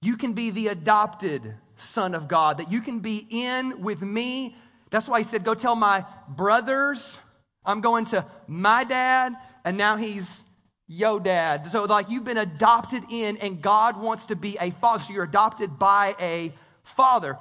you 0.01 0.17
can 0.17 0.33
be 0.33 0.49
the 0.49 0.67
adopted 0.67 1.55
Son 1.77 2.15
of 2.15 2.27
God, 2.27 2.57
that 2.57 2.71
you 2.71 2.81
can 2.81 2.99
be 2.99 3.25
in 3.29 3.81
with 3.81 4.01
me. 4.01 4.55
That's 4.89 5.07
why 5.07 5.19
he 5.19 5.23
said, 5.23 5.43
go 5.43 5.53
tell 5.53 5.75
my 5.75 6.05
brothers. 6.27 7.19
I'm 7.65 7.81
going 7.81 8.05
to 8.05 8.25
my 8.47 8.83
dad, 8.85 9.35
and 9.65 9.77
now 9.77 9.97
he's 9.97 10.43
yo 10.87 11.19
dad. 11.19 11.69
So, 11.69 11.83
like, 11.83 12.09
you've 12.09 12.23
been 12.23 12.37
adopted 12.37 13.03
in, 13.11 13.37
and 13.37 13.61
God 13.61 14.01
wants 14.01 14.27
to 14.27 14.35
be 14.35 14.57
a 14.59 14.71
father. 14.71 15.03
So, 15.03 15.13
you're 15.13 15.25
adopted 15.25 15.77
by 15.77 16.15
a 16.19 16.53
father. 16.83 17.37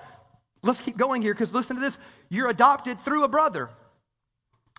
Let's 0.63 0.81
keep 0.81 0.97
going 0.97 1.23
here 1.23 1.33
because 1.33 1.55
listen 1.55 1.77
to 1.77 1.83
this. 1.83 1.97
You're 2.29 2.49
adopted 2.49 2.99
through 3.01 3.25
a 3.25 3.29
brother. 3.29 3.71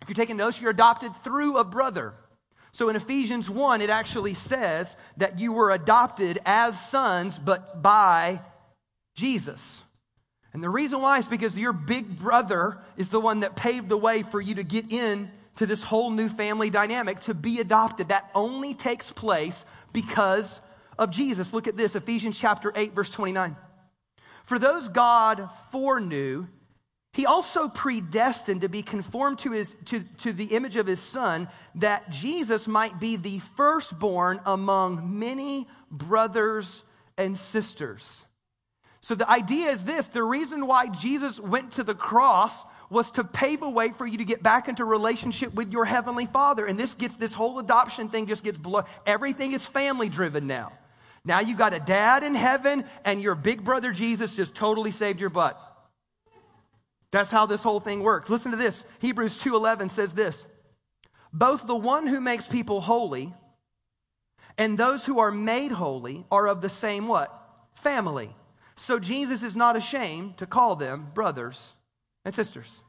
If 0.01 0.09
you're 0.09 0.15
taking 0.15 0.37
notes, 0.37 0.61
you're 0.61 0.71
adopted 0.71 1.15
through 1.17 1.57
a 1.57 1.63
brother. 1.63 2.13
So 2.71 2.89
in 2.89 2.95
Ephesians 2.95 3.49
1, 3.49 3.81
it 3.81 3.89
actually 3.89 4.35
says 4.35 4.95
that 5.17 5.39
you 5.39 5.53
were 5.53 5.71
adopted 5.71 6.39
as 6.45 6.79
sons, 6.79 7.39
but 7.39 7.81
by 7.81 8.41
Jesus. 9.15 9.83
And 10.53 10.63
the 10.63 10.69
reason 10.69 11.01
why 11.01 11.17
is 11.17 11.27
because 11.27 11.57
your 11.57 11.73
big 11.73 12.17
brother 12.19 12.77
is 12.95 13.09
the 13.09 13.19
one 13.19 13.39
that 13.39 13.55
paved 13.55 13.89
the 13.89 13.97
way 13.97 14.21
for 14.21 14.39
you 14.39 14.55
to 14.55 14.63
get 14.63 14.91
in 14.91 15.31
to 15.55 15.65
this 15.65 15.83
whole 15.83 16.11
new 16.11 16.29
family 16.29 16.69
dynamic, 16.69 17.19
to 17.21 17.33
be 17.33 17.59
adopted. 17.59 18.09
That 18.09 18.29
only 18.35 18.73
takes 18.73 19.11
place 19.11 19.65
because 19.91 20.61
of 20.99 21.11
Jesus. 21.11 21.53
Look 21.53 21.67
at 21.67 21.77
this 21.77 21.95
Ephesians 21.95 22.37
chapter 22.37 22.71
8, 22.75 22.93
verse 22.93 23.09
29. 23.09 23.55
For 24.43 24.59
those 24.59 24.87
God 24.87 25.49
foreknew, 25.71 26.47
he 27.17 27.25
also 27.25 27.67
predestined 27.67 28.61
to 28.61 28.69
be 28.69 28.83
conformed 28.83 29.39
to, 29.39 29.51
his, 29.51 29.75
to, 29.85 30.03
to 30.19 30.31
the 30.31 30.55
image 30.55 30.75
of 30.75 30.85
his 30.85 30.99
son, 30.99 31.49
that 31.73 32.11
Jesus 32.11 32.67
might 32.67 32.99
be 32.99 33.15
the 33.15 33.39
firstborn 33.39 34.39
among 34.45 35.17
many 35.17 35.67
brothers 35.89 36.83
and 37.17 37.35
sisters. 37.35 38.23
So 39.01 39.15
the 39.15 39.27
idea 39.27 39.71
is 39.71 39.83
this 39.83 40.09
the 40.09 40.21
reason 40.21 40.67
why 40.67 40.89
Jesus 40.89 41.39
went 41.39 41.71
to 41.71 41.83
the 41.83 41.95
cross 41.95 42.63
was 42.91 43.09
to 43.13 43.23
pave 43.23 43.63
a 43.63 43.69
way 43.71 43.89
for 43.89 44.05
you 44.05 44.19
to 44.19 44.25
get 44.25 44.43
back 44.43 44.67
into 44.67 44.85
relationship 44.85 45.55
with 45.55 45.71
your 45.71 45.85
heavenly 45.85 46.27
father. 46.27 46.67
And 46.67 46.79
this 46.79 46.93
gets 46.93 47.15
this 47.15 47.33
whole 47.33 47.57
adoption 47.57 48.09
thing 48.09 48.27
just 48.27 48.43
gets 48.43 48.59
blown. 48.59 48.83
Everything 49.07 49.53
is 49.53 49.65
family 49.65 50.07
driven 50.07 50.45
now. 50.45 50.71
Now 51.25 51.39
you 51.39 51.55
got 51.55 51.73
a 51.73 51.79
dad 51.79 52.23
in 52.23 52.35
heaven, 52.35 52.85
and 53.03 53.23
your 53.23 53.33
big 53.33 53.63
brother 53.63 53.91
Jesus 53.91 54.35
just 54.35 54.53
totally 54.53 54.91
saved 54.91 55.19
your 55.19 55.31
butt. 55.31 55.59
That's 57.11 57.31
how 57.31 57.45
this 57.45 57.63
whole 57.63 57.79
thing 57.79 58.03
works. 58.03 58.29
Listen 58.29 58.51
to 58.51 58.57
this. 58.57 58.83
Hebrews 58.99 59.37
2:11 59.37 59.89
says 59.89 60.13
this. 60.13 60.45
Both 61.33 61.67
the 61.67 61.75
one 61.75 62.07
who 62.07 62.19
makes 62.19 62.47
people 62.47 62.81
holy 62.81 63.33
and 64.57 64.77
those 64.77 65.05
who 65.05 65.19
are 65.19 65.31
made 65.31 65.71
holy 65.71 66.25
are 66.31 66.47
of 66.47 66.61
the 66.61 66.69
same 66.69 67.07
what? 67.07 67.33
Family. 67.75 68.35
So 68.75 68.99
Jesus 68.99 69.43
is 69.43 69.55
not 69.55 69.75
ashamed 69.75 70.37
to 70.37 70.45
call 70.45 70.75
them 70.75 71.11
brothers 71.13 71.73
and 72.25 72.33
sisters. 72.33 72.83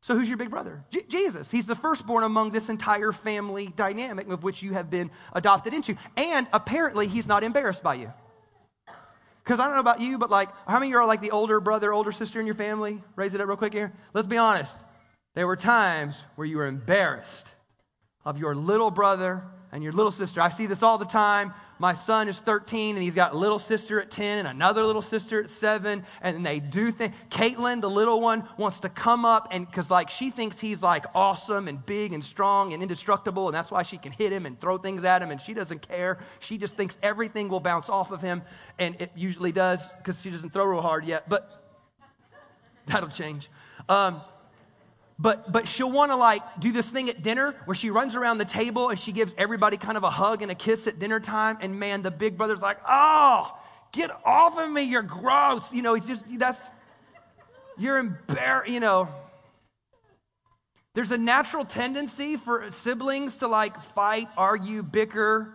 So 0.00 0.14
who's 0.14 0.28
your 0.28 0.38
big 0.38 0.50
brother? 0.50 0.84
J- 0.90 1.04
Jesus. 1.08 1.50
He's 1.50 1.66
the 1.66 1.74
firstborn 1.74 2.22
among 2.22 2.50
this 2.50 2.68
entire 2.68 3.12
family 3.12 3.72
dynamic 3.74 4.28
of 4.28 4.44
which 4.44 4.62
you 4.62 4.72
have 4.74 4.90
been 4.90 5.10
adopted 5.32 5.74
into. 5.74 5.96
And 6.16 6.46
apparently 6.52 7.08
he's 7.08 7.26
not 7.26 7.42
embarrassed 7.42 7.82
by 7.82 7.94
you. 7.94 8.12
Because 9.48 9.60
I 9.60 9.64
don't 9.64 9.72
know 9.72 9.80
about 9.80 10.02
you, 10.02 10.18
but 10.18 10.28
like, 10.28 10.50
how 10.66 10.74
many 10.74 10.88
of 10.88 10.90
you 10.90 10.98
are 10.98 11.06
like 11.06 11.22
the 11.22 11.30
older 11.30 11.58
brother, 11.58 11.90
older 11.90 12.12
sister 12.12 12.38
in 12.38 12.44
your 12.44 12.54
family? 12.54 13.02
Raise 13.16 13.32
it 13.32 13.40
up 13.40 13.48
real 13.48 13.56
quick 13.56 13.72
here. 13.72 13.94
Let's 14.12 14.28
be 14.28 14.36
honest. 14.36 14.78
There 15.34 15.46
were 15.46 15.56
times 15.56 16.22
where 16.34 16.46
you 16.46 16.58
were 16.58 16.66
embarrassed 16.66 17.48
of 18.26 18.38
your 18.38 18.54
little 18.54 18.90
brother 18.90 19.44
and 19.72 19.82
your 19.82 19.94
little 19.94 20.10
sister. 20.10 20.42
I 20.42 20.50
see 20.50 20.66
this 20.66 20.82
all 20.82 20.98
the 20.98 21.06
time 21.06 21.54
my 21.78 21.94
son 21.94 22.28
is 22.28 22.38
13 22.38 22.96
and 22.96 23.02
he's 23.02 23.14
got 23.14 23.32
a 23.32 23.36
little 23.36 23.58
sister 23.58 24.00
at 24.00 24.10
10 24.10 24.38
and 24.38 24.48
another 24.48 24.82
little 24.84 25.02
sister 25.02 25.42
at 25.42 25.50
7 25.50 26.04
and 26.22 26.46
they 26.46 26.60
do 26.60 26.90
things 26.90 27.14
caitlin 27.30 27.80
the 27.80 27.90
little 27.90 28.20
one 28.20 28.46
wants 28.56 28.80
to 28.80 28.88
come 28.88 29.24
up 29.24 29.48
and 29.50 29.66
because 29.66 29.90
like 29.90 30.10
she 30.10 30.30
thinks 30.30 30.58
he's 30.58 30.82
like 30.82 31.04
awesome 31.14 31.68
and 31.68 31.84
big 31.86 32.12
and 32.12 32.22
strong 32.22 32.72
and 32.72 32.82
indestructible 32.82 33.46
and 33.46 33.54
that's 33.54 33.70
why 33.70 33.82
she 33.82 33.96
can 33.98 34.12
hit 34.12 34.32
him 34.32 34.46
and 34.46 34.60
throw 34.60 34.76
things 34.76 35.04
at 35.04 35.22
him 35.22 35.30
and 35.30 35.40
she 35.40 35.54
doesn't 35.54 35.86
care. 35.86 36.18
She 36.40 36.58
just 36.58 36.76
thinks 36.76 36.98
everything 37.02 37.48
will 37.48 37.60
bounce 37.60 37.88
off 37.88 38.10
of 38.10 38.20
him 38.20 38.42
and 38.78 39.00
it 39.00 39.10
usually 39.14 39.52
does 39.52 39.86
because 39.98 40.20
she 40.20 40.30
doesn't 40.30 40.50
throw 40.50 40.64
real 40.64 40.82
hard 40.82 41.04
yet 41.04 41.28
but 41.28 41.62
that'll 42.86 43.08
change. 43.08 43.50
Um, 43.88 44.20
but 45.18 45.50
but 45.50 45.66
she'll 45.66 45.90
want 45.90 46.12
to 46.12 46.16
like 46.16 46.42
do 46.60 46.72
this 46.72 46.88
thing 46.88 47.10
at 47.10 47.22
dinner 47.22 47.54
where 47.64 47.74
she 47.74 47.90
runs 47.90 48.14
around 48.14 48.38
the 48.38 48.44
table 48.44 48.88
and 48.88 48.98
she 48.98 49.12
gives 49.12 49.34
everybody 49.36 49.76
kind 49.76 49.96
of 49.96 50.04
a 50.04 50.10
hug 50.10 50.42
and 50.42 50.50
a 50.50 50.54
kiss 50.54 50.86
at 50.86 50.98
dinner 50.98 51.20
time 51.20 51.58
and 51.60 51.78
man 51.78 52.02
the 52.02 52.10
big 52.10 52.36
brother's 52.36 52.62
like 52.62 52.78
oh 52.88 53.58
get 53.92 54.10
off 54.24 54.58
of 54.58 54.70
me, 54.70 54.82
you're 54.82 55.02
gross. 55.02 55.72
You 55.72 55.82
know, 55.82 55.94
it's 55.94 56.06
just, 56.06 56.24
that's, 56.38 56.70
you're 57.76 57.98
embarrassed, 57.98 58.70
you 58.70 58.80
know. 58.80 59.08
There's 60.94 61.10
a 61.10 61.18
natural 61.18 61.64
tendency 61.64 62.36
for 62.36 62.70
siblings 62.72 63.38
to 63.38 63.48
like 63.48 63.80
fight, 63.80 64.28
argue, 64.36 64.82
bicker, 64.82 65.54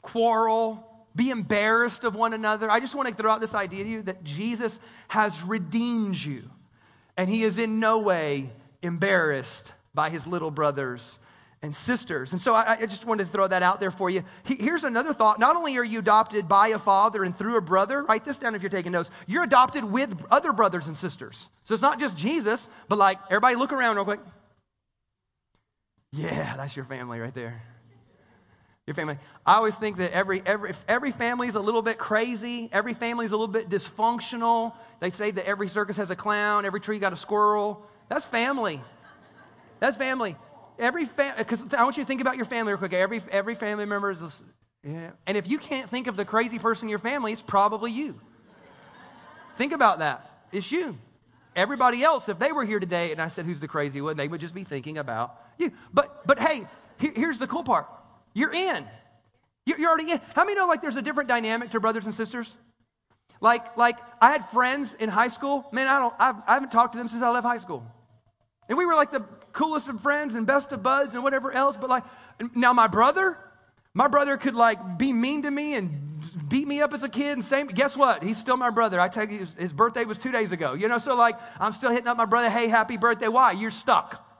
quarrel, 0.00 0.86
be 1.14 1.30
embarrassed 1.30 2.04
of 2.04 2.14
one 2.14 2.32
another. 2.32 2.70
I 2.70 2.80
just 2.80 2.94
want 2.94 3.08
to 3.08 3.14
throw 3.14 3.30
out 3.30 3.40
this 3.40 3.54
idea 3.54 3.84
to 3.84 3.90
you 3.90 4.02
that 4.02 4.24
Jesus 4.24 4.80
has 5.08 5.42
redeemed 5.42 6.16
you, 6.16 6.48
and 7.16 7.28
he 7.28 7.42
is 7.42 7.58
in 7.58 7.78
no 7.78 7.98
way 7.98 8.50
embarrassed 8.82 9.72
by 9.94 10.10
his 10.10 10.26
little 10.26 10.50
brothers 10.50 11.18
and 11.62 11.76
sisters. 11.76 12.32
And 12.32 12.40
so 12.40 12.54
I, 12.54 12.78
I, 12.80 12.86
just 12.86 13.04
wanted 13.04 13.24
to 13.24 13.30
throw 13.30 13.46
that 13.46 13.62
out 13.62 13.80
there 13.80 13.90
for 13.90 14.08
you. 14.08 14.24
Here's 14.44 14.84
another 14.84 15.12
thought. 15.12 15.38
Not 15.38 15.56
only 15.56 15.76
are 15.76 15.84
you 15.84 15.98
adopted 15.98 16.48
by 16.48 16.68
a 16.68 16.78
father 16.78 17.22
and 17.22 17.36
through 17.36 17.58
a 17.58 17.60
brother, 17.60 18.02
write 18.02 18.24
this 18.24 18.38
down 18.38 18.54
if 18.54 18.62
you're 18.62 18.70
taking 18.70 18.92
notes, 18.92 19.10
you're 19.26 19.42
adopted 19.42 19.84
with 19.84 20.24
other 20.30 20.52
brothers 20.52 20.86
and 20.86 20.96
sisters. 20.96 21.50
So 21.64 21.74
it's 21.74 21.82
not 21.82 22.00
just 22.00 22.16
Jesus, 22.16 22.66
but 22.88 22.98
like 22.98 23.18
everybody 23.26 23.56
look 23.56 23.72
around 23.72 23.96
real 23.96 24.06
quick. 24.06 24.20
Yeah, 26.12 26.56
that's 26.56 26.76
your 26.76 26.86
family 26.86 27.20
right 27.20 27.34
there. 27.34 27.62
Your 28.86 28.94
family. 28.94 29.18
I 29.46 29.56
always 29.56 29.76
think 29.76 29.98
that 29.98 30.12
every, 30.12 30.42
every, 30.44 30.70
if 30.70 30.84
every 30.88 31.12
family 31.12 31.46
is 31.46 31.54
a 31.54 31.60
little 31.60 31.82
bit 31.82 31.98
crazy, 31.98 32.70
every 32.72 32.94
family 32.94 33.26
is 33.26 33.32
a 33.32 33.36
little 33.36 33.52
bit 33.52 33.68
dysfunctional. 33.68 34.72
They 34.98 35.10
say 35.10 35.30
that 35.30 35.46
every 35.46 35.68
circus 35.68 35.98
has 35.98 36.10
a 36.10 36.16
clown, 36.16 36.64
every 36.64 36.80
tree 36.80 36.98
got 36.98 37.12
a 37.12 37.16
squirrel. 37.16 37.86
That's 38.10 38.26
family. 38.26 38.82
That's 39.78 39.96
family. 39.96 40.36
Every 40.78 41.04
family, 41.04 41.38
because 41.38 41.72
I 41.72 41.84
want 41.84 41.96
you 41.96 42.02
to 42.02 42.06
think 42.06 42.20
about 42.20 42.36
your 42.36 42.44
family 42.44 42.72
real 42.72 42.78
quick. 42.78 42.92
Every, 42.92 43.22
every 43.30 43.54
family 43.54 43.86
member 43.86 44.10
is, 44.10 44.20
yeah. 44.82 45.12
And 45.26 45.38
if 45.38 45.48
you 45.48 45.58
can't 45.58 45.88
think 45.88 46.08
of 46.08 46.16
the 46.16 46.24
crazy 46.24 46.58
person 46.58 46.86
in 46.86 46.90
your 46.90 46.98
family, 46.98 47.32
it's 47.32 47.40
probably 47.40 47.92
you. 47.92 48.20
think 49.54 49.72
about 49.72 50.00
that. 50.00 50.28
It's 50.52 50.72
you. 50.72 50.98
Everybody 51.54 52.02
else, 52.02 52.28
if 52.28 52.38
they 52.38 52.50
were 52.50 52.64
here 52.64 52.80
today 52.80 53.12
and 53.12 53.22
I 53.22 53.28
said, 53.28 53.44
who's 53.44 53.60
the 53.60 53.68
crazy 53.68 54.00
one, 54.00 54.16
they 54.16 54.26
would 54.26 54.40
just 54.40 54.54
be 54.54 54.64
thinking 54.64 54.98
about 54.98 55.36
you. 55.58 55.70
But, 55.92 56.26
but 56.26 56.38
hey, 56.38 56.66
here's 56.98 57.38
the 57.38 57.46
cool 57.46 57.62
part 57.62 57.86
you're 58.34 58.52
in. 58.52 58.84
You're 59.66 59.88
already 59.88 60.10
in. 60.10 60.20
How 60.34 60.44
many 60.44 60.56
know 60.56 60.66
like 60.66 60.82
there's 60.82 60.96
a 60.96 61.02
different 61.02 61.28
dynamic 61.28 61.70
to 61.72 61.80
brothers 61.80 62.06
and 62.06 62.14
sisters? 62.14 62.52
Like, 63.40 63.76
like 63.76 63.98
I 64.20 64.32
had 64.32 64.46
friends 64.46 64.94
in 64.94 65.08
high 65.08 65.28
school. 65.28 65.66
Man, 65.70 65.86
I 65.86 65.98
don't, 66.00 66.14
I've, 66.18 66.36
I 66.46 66.54
haven't 66.54 66.72
talked 66.72 66.92
to 66.92 66.98
them 66.98 67.06
since 67.06 67.22
I 67.22 67.30
left 67.30 67.46
high 67.46 67.58
school. 67.58 67.86
And 68.70 68.78
we 68.78 68.86
were 68.86 68.94
like 68.94 69.12
the 69.12 69.20
coolest 69.52 69.88
of 69.88 70.00
friends 70.00 70.34
and 70.34 70.46
best 70.46 70.72
of 70.72 70.82
buds 70.82 71.14
and 71.14 71.22
whatever 71.22 71.52
else. 71.52 71.76
But 71.76 71.90
like, 71.90 72.04
now 72.54 72.72
my 72.72 72.86
brother, 72.86 73.36
my 73.92 74.08
brother 74.08 74.38
could 74.38 74.54
like 74.54 74.96
be 74.96 75.12
mean 75.12 75.42
to 75.42 75.50
me 75.50 75.74
and 75.74 76.06
beat 76.48 76.66
me 76.66 76.80
up 76.80 76.94
as 76.94 77.02
a 77.02 77.08
kid 77.08 77.32
and 77.32 77.44
same 77.44 77.66
guess 77.66 77.96
what 77.96 78.22
he's 78.22 78.36
still 78.36 78.56
my 78.56 78.68
brother 78.68 79.00
i 79.00 79.08
tell 79.08 79.28
you 79.28 79.46
his, 79.56 79.72
birthday 79.72 80.04
was 80.04 80.18
two 80.18 80.30
days 80.30 80.52
ago 80.52 80.74
you 80.74 80.86
know 80.86 80.98
so 80.98 81.16
like 81.16 81.34
i'm 81.58 81.72
still 81.72 81.90
hitting 81.90 82.06
up 82.06 82.16
my 82.16 82.26
brother 82.26 82.50
hey 82.50 82.68
happy 82.68 82.98
birthday 82.98 83.26
why 83.26 83.52
you're 83.52 83.70
stuck 83.70 84.30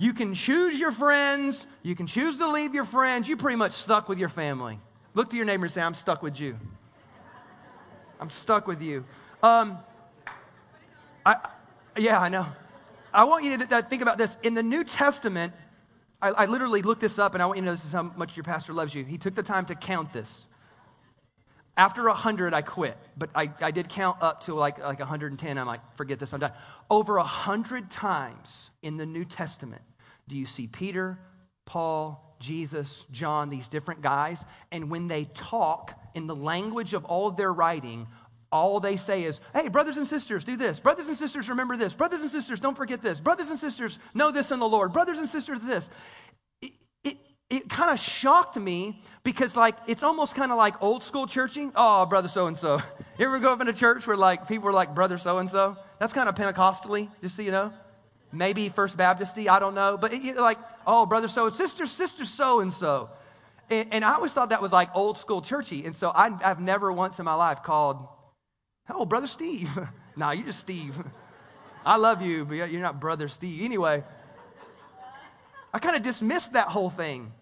you 0.00 0.14
can 0.14 0.32
choose 0.32 0.80
your 0.80 0.92
friends. 0.92 1.66
You 1.82 1.94
can 1.94 2.06
choose 2.06 2.38
to 2.38 2.48
leave 2.48 2.74
your 2.74 2.86
friends. 2.86 3.28
You're 3.28 3.36
pretty 3.36 3.58
much 3.58 3.72
stuck 3.72 4.08
with 4.08 4.18
your 4.18 4.30
family. 4.30 4.80
Look 5.12 5.28
to 5.30 5.36
your 5.36 5.44
neighbor 5.44 5.66
and 5.66 5.72
say, 5.72 5.82
I'm 5.82 5.92
stuck 5.92 6.22
with 6.22 6.40
you. 6.40 6.58
I'm 8.18 8.30
stuck 8.30 8.66
with 8.66 8.80
you. 8.80 9.04
Um, 9.42 9.78
I, 11.26 11.36
yeah, 11.96 12.20
I 12.20 12.28
know. 12.28 12.46
I 13.12 13.24
want 13.24 13.44
you 13.44 13.58
to 13.58 13.82
think 13.82 14.02
about 14.02 14.18
this. 14.18 14.36
In 14.42 14.54
the 14.54 14.62
New 14.62 14.84
Testament, 14.84 15.52
I, 16.22 16.30
I 16.30 16.46
literally 16.46 16.82
looked 16.82 17.00
this 17.00 17.18
up, 17.18 17.34
and 17.34 17.42
I 17.42 17.46
want 17.46 17.58
you 17.58 17.62
to 17.62 17.66
know 17.66 17.72
this 17.72 17.84
is 17.84 17.92
how 17.92 18.02
much 18.02 18.36
your 18.36 18.44
pastor 18.44 18.72
loves 18.72 18.94
you. 18.94 19.04
He 19.04 19.18
took 19.18 19.34
the 19.34 19.42
time 19.42 19.66
to 19.66 19.74
count 19.74 20.12
this. 20.12 20.46
After 21.76 22.04
100, 22.06 22.52
I 22.52 22.62
quit, 22.62 22.96
but 23.16 23.30
I, 23.34 23.50
I 23.60 23.70
did 23.70 23.88
count 23.88 24.18
up 24.20 24.44
to 24.44 24.54
like, 24.54 24.78
like 24.78 24.98
110. 24.98 25.58
I'm 25.58 25.66
like, 25.66 25.80
forget 25.96 26.18
this, 26.18 26.32
I'm 26.32 26.40
done. 26.40 26.52
Over 26.90 27.16
100 27.16 27.90
times 27.90 28.70
in 28.82 28.96
the 28.96 29.06
New 29.06 29.24
Testament, 29.24 29.82
do 30.28 30.36
you 30.36 30.46
see 30.46 30.66
Peter, 30.66 31.18
Paul, 31.64 32.36
Jesus, 32.38 33.06
John, 33.10 33.48
these 33.48 33.68
different 33.68 34.02
guys? 34.02 34.44
And 34.70 34.90
when 34.90 35.08
they 35.08 35.24
talk 35.24 35.98
in 36.14 36.26
the 36.26 36.36
language 36.36 36.92
of 36.92 37.04
all 37.06 37.30
their 37.30 37.52
writing, 37.52 38.08
all 38.52 38.80
they 38.80 38.96
say 38.96 39.24
is, 39.24 39.40
hey, 39.54 39.68
brothers 39.68 39.96
and 39.96 40.06
sisters, 40.06 40.44
do 40.44 40.56
this. 40.56 40.80
Brothers 40.80 41.08
and 41.08 41.16
sisters, 41.16 41.48
remember 41.48 41.76
this. 41.76 41.94
Brothers 41.94 42.22
and 42.22 42.30
sisters, 42.30 42.60
don't 42.60 42.76
forget 42.76 43.02
this. 43.02 43.20
Brothers 43.20 43.50
and 43.50 43.58
sisters, 43.58 43.98
know 44.14 44.30
this 44.30 44.50
in 44.50 44.58
the 44.58 44.68
Lord. 44.68 44.92
Brothers 44.92 45.18
and 45.18 45.28
sisters, 45.28 45.60
this. 45.62 45.88
It, 46.60 46.72
it, 47.04 47.16
it 47.48 47.68
kind 47.68 47.90
of 47.90 47.98
shocked 47.98 48.56
me 48.56 49.02
because, 49.22 49.56
like, 49.56 49.76
it's 49.86 50.02
almost 50.02 50.34
kind 50.34 50.50
of 50.50 50.58
like 50.58 50.82
old 50.82 51.02
school 51.02 51.26
churching. 51.26 51.72
Oh, 51.76 52.06
brother 52.06 52.28
so 52.28 52.46
and 52.46 52.58
so. 52.58 52.80
You 53.18 53.26
ever 53.26 53.38
go 53.38 53.52
up 53.52 53.60
in 53.60 53.68
a 53.68 53.72
church 53.72 54.06
where, 54.06 54.16
like, 54.16 54.48
people 54.48 54.68
are 54.68 54.72
like, 54.72 54.94
brother 54.94 55.18
so 55.18 55.38
and 55.38 55.50
so? 55.50 55.76
That's 55.98 56.12
kind 56.12 56.28
of 56.28 56.34
Pentecostally, 56.34 57.08
just 57.20 57.36
so 57.36 57.42
you 57.42 57.50
know 57.50 57.72
maybe 58.32 58.68
First 58.68 58.96
Baptisty, 58.96 59.48
I 59.48 59.58
don't 59.58 59.74
know. 59.74 59.96
But 59.96 60.12
it, 60.12 60.36
like, 60.36 60.58
oh, 60.86 61.06
brother 61.06 61.28
so, 61.28 61.46
and 61.46 61.54
sister, 61.54 61.86
sister 61.86 62.24
so 62.24 62.60
and 62.60 62.72
so. 62.72 63.10
And 63.68 64.04
I 64.04 64.14
always 64.14 64.32
thought 64.32 64.50
that 64.50 64.60
was 64.60 64.72
like 64.72 64.88
old 64.96 65.16
school 65.16 65.42
churchy. 65.42 65.84
And 65.84 65.94
so 65.94 66.10
I, 66.12 66.30
have 66.42 66.60
never 66.60 66.92
once 66.92 67.20
in 67.20 67.24
my 67.24 67.34
life 67.34 67.62
called, 67.62 68.08
oh, 68.94 69.04
brother 69.06 69.26
Steve. 69.26 69.70
nah, 70.16 70.32
you're 70.32 70.46
just 70.46 70.60
Steve. 70.60 71.02
I 71.84 71.96
love 71.96 72.22
you, 72.22 72.44
but 72.44 72.54
you're 72.54 72.80
not 72.80 73.00
brother 73.00 73.28
Steve. 73.28 73.64
Anyway, 73.64 74.04
I 75.72 75.78
kind 75.78 75.96
of 75.96 76.02
dismissed 76.02 76.52
that 76.54 76.68
whole 76.68 76.90
thing. 76.90 77.32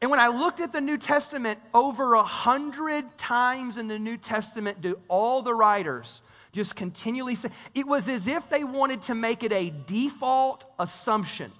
And 0.00 0.10
when 0.10 0.20
I 0.20 0.28
looked 0.28 0.60
at 0.60 0.72
the 0.72 0.80
New 0.80 0.98
Testament, 0.98 1.60
over 1.72 2.14
a 2.14 2.22
hundred 2.22 3.16
times 3.16 3.78
in 3.78 3.88
the 3.88 3.98
New 3.98 4.16
Testament 4.16 4.80
do 4.80 4.98
all 5.08 5.42
the 5.42 5.54
writers 5.54 6.22
just 6.52 6.76
continually 6.76 7.34
say 7.34 7.50
it 7.74 7.86
was 7.86 8.08
as 8.08 8.26
if 8.26 8.48
they 8.50 8.62
wanted 8.62 9.00
to 9.02 9.14
make 9.14 9.42
it 9.42 9.52
a 9.52 9.72
default 9.86 10.64
assumption. 10.78 11.50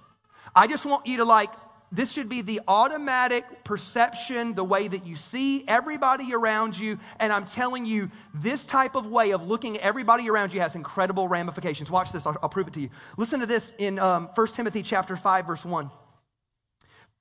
I 0.55 0.67
just 0.67 0.85
want 0.85 1.07
you 1.07 1.17
to 1.17 1.25
like 1.25 1.51
this 1.93 2.11
should 2.11 2.27
be 2.27 2.41
the 2.41 2.59
automatic 2.67 3.63
perception, 3.63 4.55
the 4.55 4.63
way 4.63 4.87
that 4.87 5.05
you 5.05 5.15
see 5.15 5.63
everybody 5.67 6.33
around 6.33 6.77
you. 6.77 6.97
And 7.19 7.31
I'm 7.31 7.45
telling 7.45 7.85
you, 7.85 8.09
this 8.33 8.65
type 8.65 8.95
of 8.95 9.05
way 9.05 9.31
of 9.31 9.47
looking 9.47 9.77
at 9.77 9.83
everybody 9.83 10.27
around 10.27 10.55
you 10.55 10.61
has 10.61 10.73
incredible 10.73 11.27
ramifications. 11.27 11.91
Watch 11.91 12.11
this, 12.11 12.25
I'll, 12.25 12.35
I'll 12.41 12.49
prove 12.49 12.67
it 12.67 12.73
to 12.73 12.81
you. 12.81 12.89
Listen 13.15 13.39
to 13.41 13.45
this 13.45 13.71
in 13.77 13.99
um, 13.99 14.27
1 14.33 14.47
Timothy 14.47 14.81
chapter 14.81 15.15
5, 15.15 15.45
verse 15.45 15.63
1. 15.63 15.91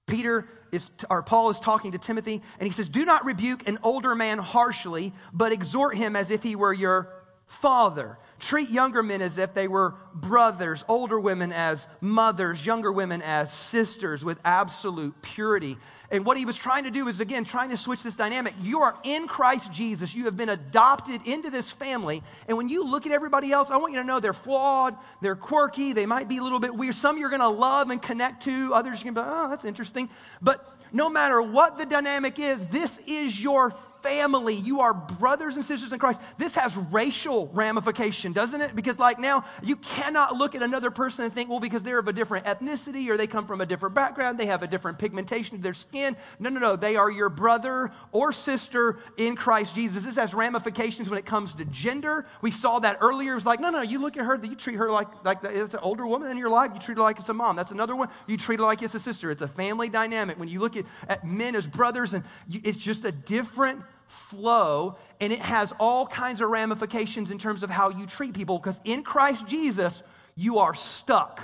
Peter 0.07 0.49
is, 0.73 0.91
or 1.11 1.23
Paul 1.23 1.51
is 1.51 1.61
talking 1.61 1.93
to 1.93 1.99
Timothy, 1.99 2.41
and 2.59 2.67
he 2.67 2.73
says, 2.73 2.89
Do 2.89 3.05
not 3.05 3.27
rebuke 3.27 3.69
an 3.69 3.79
older 3.83 4.15
man 4.15 4.39
harshly, 4.39 5.13
but 5.35 5.53
exhort 5.53 5.99
him 5.99 6.17
as 6.17 6.31
if 6.31 6.43
he 6.43 6.57
were 6.57 6.73
your 6.73 7.13
father. 7.47 8.19
Treat 8.43 8.71
younger 8.71 9.05
men 9.05 9.23
as 9.23 9.39
if 9.39 9.55
they 9.55 9.69
were 9.69 9.95
brothers, 10.13 10.85
older 10.89 11.19
women 11.19 11.53
as 11.53 11.87
mothers, 12.01 12.67
younger 12.67 12.91
women 12.91 13.23
as 13.23 13.53
sisters 13.53 14.25
with 14.25 14.41
absolute 14.45 15.15
purity. 15.23 15.79
And 16.11 16.27
what 16.27 16.37
he 16.37 16.45
was 16.45 16.57
trying 16.57 16.83
to 16.83 16.91
do 16.91 17.07
is, 17.07 17.21
again, 17.21 17.45
trying 17.45 17.71
to 17.71 17.77
switch 17.77 18.03
this 18.03 18.17
dynamic. 18.17 18.55
You 18.61 18.81
are 18.81 18.97
in 19.05 19.29
Christ 19.29 19.73
Jesus. 19.73 20.13
You 20.13 20.25
have 20.25 20.37
been 20.37 20.49
adopted 20.49 21.21
into 21.25 21.51
this 21.51 21.71
family. 21.71 22.21
And 22.49 22.57
when 22.57 22.69
you 22.69 22.85
look 22.85 23.07
at 23.07 23.13
everybody 23.13 23.53
else, 23.53 23.71
I 23.71 23.77
want 23.77 23.93
you 23.93 24.01
to 24.01 24.05
know 24.05 24.19
they're 24.19 24.33
flawed, 24.33 24.97
they're 25.21 25.37
quirky, 25.37 25.93
they 25.93 26.05
might 26.05 26.29
be 26.29 26.39
a 26.39 26.43
little 26.43 26.59
bit 26.59 26.75
weird. 26.75 26.97
Some 26.97 27.19
you're 27.19 27.31
going 27.31 27.43
to 27.43 27.49
love 27.49 27.91
and 27.91 28.03
connect 28.03 28.43
to, 28.43 28.75
others 28.75 29.05
you're 29.05 29.13
going 29.13 29.25
to 29.25 29.31
be, 29.31 29.37
oh, 29.37 29.51
that's 29.51 29.65
interesting. 29.65 30.11
But 30.43 30.69
no 30.93 31.09
matter 31.09 31.41
what 31.41 31.79
the 31.79 31.87
dynamic 31.87 32.41
is, 32.41 32.67
this 32.67 33.01
is 33.07 33.41
your 33.41 33.73
family. 34.03 34.55
You 34.55 34.81
are 34.81 34.93
brothers 34.93 35.57
and 35.57 35.65
sisters 35.65 35.93
in 35.93 35.99
Christ. 35.99 36.21
This 36.39 36.55
has 36.57 36.77
racial 36.77 37.49
ramification, 37.49 38.33
doesn't 38.33 38.61
it? 38.61 38.75
Because, 38.75 38.99
like, 38.99 39.19
now 39.19 39.45
you 39.63 39.77
cannot 39.77 40.37
look 40.37 40.55
at 40.55 40.63
another 40.63 40.91
person 40.91 41.25
and 41.25 41.33
think, 41.33 41.49
well, 41.49 41.61
because 41.61 41.83
they're 41.83 41.99
of 41.99 42.09
a 42.09 42.13
different 42.13 42.47
ethnicity 42.47 43.09
or 43.09 43.17
they 43.17 43.27
come 43.27 43.47
from 43.47 43.61
a 43.61 43.67
different 43.67 43.95
background, 43.95 44.39
they 44.39 44.47
have 44.47 44.63
a 44.63 44.67
different 44.67 44.99
pigmentation 44.99 45.57
of 45.57 45.63
their 45.63 45.75
skin. 45.75 46.17
No, 46.39 46.51
no, 46.51 46.61
no. 46.61 46.77
They 46.77 46.97
are 46.97 47.11
your 47.11 47.29
brother 47.29 47.93
or 48.11 48.33
sister 48.33 48.99
in 49.17 49.37
Christ 49.37 49.75
Jesus. 49.75 50.05
This 50.05 50.17
has 50.17 50.35
ramifications 50.35 51.09
when 51.09 51.19
it 51.19 51.27
comes 51.27 51.55
to 51.55 51.65
gender. 51.67 52.27
We 52.41 52.51
saw 52.51 52.79
that 52.81 52.99
earlier. 53.01 53.33
It 53.33 53.37
was 53.37 53.47
like, 53.47 53.61
no, 53.61 53.71
no, 53.71 53.83
you 53.83 54.01
look 54.01 54.17
at 54.17 54.25
her, 54.25 54.39
you 54.43 54.55
treat 54.55 54.77
her 54.77 54.91
like, 54.91 55.09
like 55.25 55.39
it's 55.45 55.75
an 55.75 55.81
older 55.81 56.07
woman 56.07 56.31
in 56.31 56.37
your 56.37 56.51
life, 56.51 56.73
you 56.75 56.81
treat 56.81 56.97
her 56.97 57.03
like 57.03 57.19
it's 57.19 57.29
a 57.29 57.35
mom. 57.35 57.57
That's 57.57 57.73
another 57.73 57.97
one. 57.97 58.09
You 58.27 58.37
treat 58.37 58.59
her 58.59 58.67
like 58.67 58.83
it's 58.83 58.95
a 58.95 59.01
sister. 59.01 59.31
It's 59.31 59.43
a 59.43 59.49
family 59.49 59.89
dynamic. 59.89 60.39
When 60.39 60.49
you 60.49 60.61
look 60.61 60.77
at, 60.77 60.85
at 61.09 61.27
men 61.27 61.55
as 61.57 61.67
brothers, 61.67 62.15
and 62.15 62.25
you, 62.49 62.61
it's 62.65 62.79
just 62.79 63.05
a 63.05 63.13
different 63.13 63.83
flow, 64.13 64.97
and 65.21 65.33
it 65.33 65.41
has 65.41 65.73
all 65.81 66.07
kinds 66.07 66.41
of 66.41 66.51
ramifications 66.51 67.31
in 67.31 67.39
terms 67.39 67.63
of 67.63 67.71
how 67.71 67.89
you 67.89 68.07
treat 68.07 68.35
people 68.35 68.59
because 68.59 68.79
in 68.85 69.03
Christ 69.03 69.47
Jesus, 69.47 70.03
you 70.37 70.59
are 70.59 70.75
stuck 70.75 71.41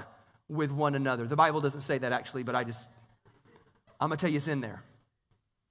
with 0.48 0.70
one 0.70 0.94
another. 0.94 1.26
The 1.26 1.36
Bible 1.36 1.60
doesn't 1.60 1.80
say 1.80 1.98
that 1.98 2.12
actually, 2.12 2.42
but 2.42 2.54
I 2.54 2.64
just, 2.64 2.86
I'm 4.00 4.08
going 4.08 4.18
to 4.18 4.20
tell 4.20 4.30
you 4.30 4.36
it's 4.36 4.48
in 4.48 4.60
there. 4.60 4.82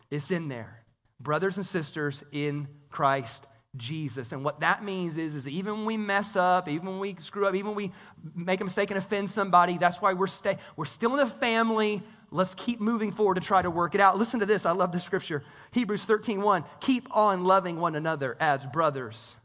It's 0.10 0.32
in 0.32 0.48
there. 0.48 0.84
Brothers 1.20 1.58
and 1.58 1.66
sisters 1.66 2.24
in 2.32 2.68
Christ 2.90 3.46
Jesus. 3.76 4.32
And 4.32 4.44
what 4.44 4.62
that 4.62 4.84
means 4.84 5.18
is, 5.18 5.36
is 5.36 5.48
even 5.48 5.74
when 5.74 5.86
we 5.86 5.98
mess 5.98 6.36
up, 6.36 6.68
even 6.68 6.88
when 6.88 7.00
we 7.00 7.16
screw 7.20 7.46
up, 7.46 7.54
even 7.54 7.68
when 7.68 7.76
we 7.76 7.92
make 8.36 8.62
a 8.62 8.64
mistake 8.64 8.90
and 8.90 8.98
offend 8.98 9.30
somebody, 9.30 9.78
that's 9.78 10.02
why 10.02 10.14
we're, 10.14 10.28
stay, 10.28 10.58
we're 10.76 10.86
still 10.86 11.12
in 11.12 11.18
the 11.18 11.28
family, 11.28 12.02
Let's 12.30 12.54
keep 12.56 12.82
moving 12.82 13.12
forward 13.12 13.36
to 13.36 13.42
try 13.42 13.62
to 13.62 13.72
work 13.72 13.96
it 13.96 14.02
out. 14.02 14.18
Listen 14.18 14.42
to 14.42 14.46
this. 14.46 14.66
I 14.66 14.72
love 14.72 14.92
this 14.92 15.04
scripture. 15.04 15.44
Hebrews 15.72 16.04
13 16.04 16.42
1. 16.42 16.64
Keep 16.82 17.16
on 17.16 17.46
loving 17.46 17.80
one 17.80 17.96
another 17.96 18.36
as 18.40 18.66
brothers 18.66 19.38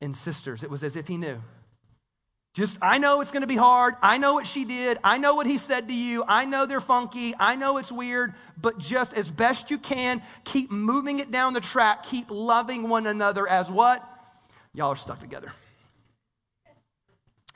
and 0.00 0.16
sisters. 0.16 0.62
It 0.62 0.70
was 0.70 0.82
as 0.82 0.96
if 0.96 1.06
he 1.06 1.16
knew. 1.18 1.42
Just, 2.54 2.78
I 2.80 2.96
know 2.96 3.20
it's 3.20 3.30
going 3.30 3.42
to 3.42 3.46
be 3.46 3.56
hard. 3.56 3.96
I 4.00 4.16
know 4.16 4.32
what 4.32 4.46
she 4.46 4.64
did. 4.64 4.96
I 5.04 5.18
know 5.18 5.34
what 5.34 5.46
he 5.46 5.58
said 5.58 5.88
to 5.88 5.94
you. 5.94 6.24
I 6.26 6.46
know 6.46 6.64
they're 6.64 6.80
funky. 6.80 7.34
I 7.38 7.54
know 7.54 7.76
it's 7.76 7.92
weird. 7.92 8.32
But 8.58 8.78
just 8.78 9.12
as 9.12 9.28
best 9.28 9.70
you 9.70 9.76
can, 9.76 10.22
keep 10.44 10.70
moving 10.70 11.18
it 11.18 11.30
down 11.30 11.52
the 11.52 11.60
track. 11.60 12.04
Keep 12.04 12.30
loving 12.30 12.88
one 12.88 13.06
another 13.06 13.46
as 13.46 13.70
what? 13.70 14.02
Y'all 14.72 14.88
are 14.88 14.96
stuck 14.96 15.20
together. 15.20 15.52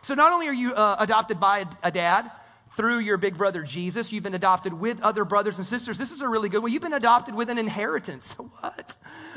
So 0.02 0.12
not 0.12 0.32
only 0.32 0.48
are 0.48 0.54
you 0.54 0.74
uh, 0.74 0.96
adopted 0.98 1.40
by 1.40 1.60
a, 1.60 1.66
a 1.84 1.90
dad, 1.90 2.30
through 2.72 2.98
your 2.98 3.16
big 3.16 3.36
brother 3.36 3.62
Jesus. 3.62 4.12
You've 4.12 4.22
been 4.22 4.34
adopted 4.34 4.72
with 4.72 5.00
other 5.02 5.24
brothers 5.24 5.58
and 5.58 5.66
sisters. 5.66 5.98
This 5.98 6.12
is 6.12 6.20
a 6.20 6.28
really 6.28 6.48
good 6.48 6.62
one. 6.62 6.72
You've 6.72 6.82
been 6.82 6.92
adopted 6.92 7.34
with 7.34 7.50
an 7.50 7.58
inheritance. 7.58 8.32
what? 8.60 8.96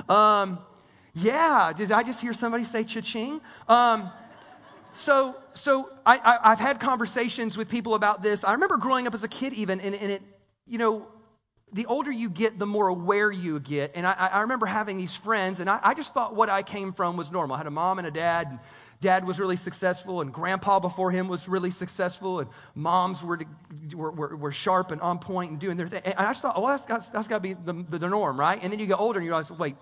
Um, 0.09 0.59
yeah. 1.13 1.73
Did 1.75 1.91
I 1.91 2.03
just 2.03 2.21
hear 2.21 2.33
somebody 2.33 2.63
say 2.63 2.83
cha-ching? 2.83 3.41
Um, 3.67 4.11
so, 4.93 5.35
so 5.53 5.89
I, 6.05 6.39
have 6.43 6.59
had 6.59 6.79
conversations 6.79 7.57
with 7.57 7.67
people 7.69 7.95
about 7.95 8.21
this. 8.21 8.43
I 8.43 8.53
remember 8.53 8.77
growing 8.77 9.07
up 9.07 9.15
as 9.15 9.23
a 9.23 9.27
kid, 9.27 9.53
even, 9.53 9.81
and, 9.81 9.95
and 9.95 10.11
it, 10.11 10.21
you 10.67 10.77
know, 10.77 11.07
the 11.73 11.87
older 11.87 12.11
you 12.11 12.29
get, 12.29 12.59
the 12.59 12.67
more 12.67 12.87
aware 12.87 13.31
you 13.31 13.59
get. 13.59 13.93
And 13.95 14.05
I, 14.05 14.13
I 14.13 14.41
remember 14.41 14.67
having 14.67 14.97
these 14.97 15.15
friends, 15.15 15.59
and 15.59 15.67
I, 15.67 15.79
I, 15.81 15.93
just 15.95 16.13
thought 16.13 16.35
what 16.35 16.47
I 16.49 16.61
came 16.61 16.93
from 16.93 17.17
was 17.17 17.31
normal. 17.31 17.55
I 17.55 17.57
had 17.57 17.67
a 17.67 17.71
mom 17.71 17.97
and 17.97 18.07
a 18.07 18.11
dad. 18.11 18.47
And 18.47 18.59
dad 19.03 19.27
was 19.27 19.39
really 19.39 19.57
successful, 19.57 20.21
and 20.21 20.33
grandpa 20.33 20.79
before 20.79 21.11
him 21.11 21.27
was 21.27 21.47
really 21.47 21.69
successful, 21.69 22.39
and 22.39 22.49
moms 22.73 23.21
were, 23.21 23.39
were, 23.93 24.11
were, 24.11 24.35
were 24.35 24.51
sharp 24.51 24.91
and 24.91 25.01
on 25.01 25.19
point 25.19 25.51
and 25.51 25.59
doing 25.59 25.77
their 25.77 25.87
thing. 25.87 26.01
And 26.05 26.15
I 26.17 26.31
just 26.31 26.41
thought, 26.41 26.59
well, 26.59 26.71
that's, 26.71 26.85
that's, 26.85 27.09
that's 27.09 27.27
got 27.27 27.35
to 27.35 27.41
be 27.41 27.53
the, 27.53 27.73
the 27.73 28.09
norm, 28.09 28.39
right? 28.39 28.59
And 28.63 28.71
then 28.71 28.79
you 28.79 28.87
get 28.87 28.99
older 28.99 29.19
and 29.19 29.25
you 29.25 29.31
realize, 29.31 29.51
wait, 29.51 29.75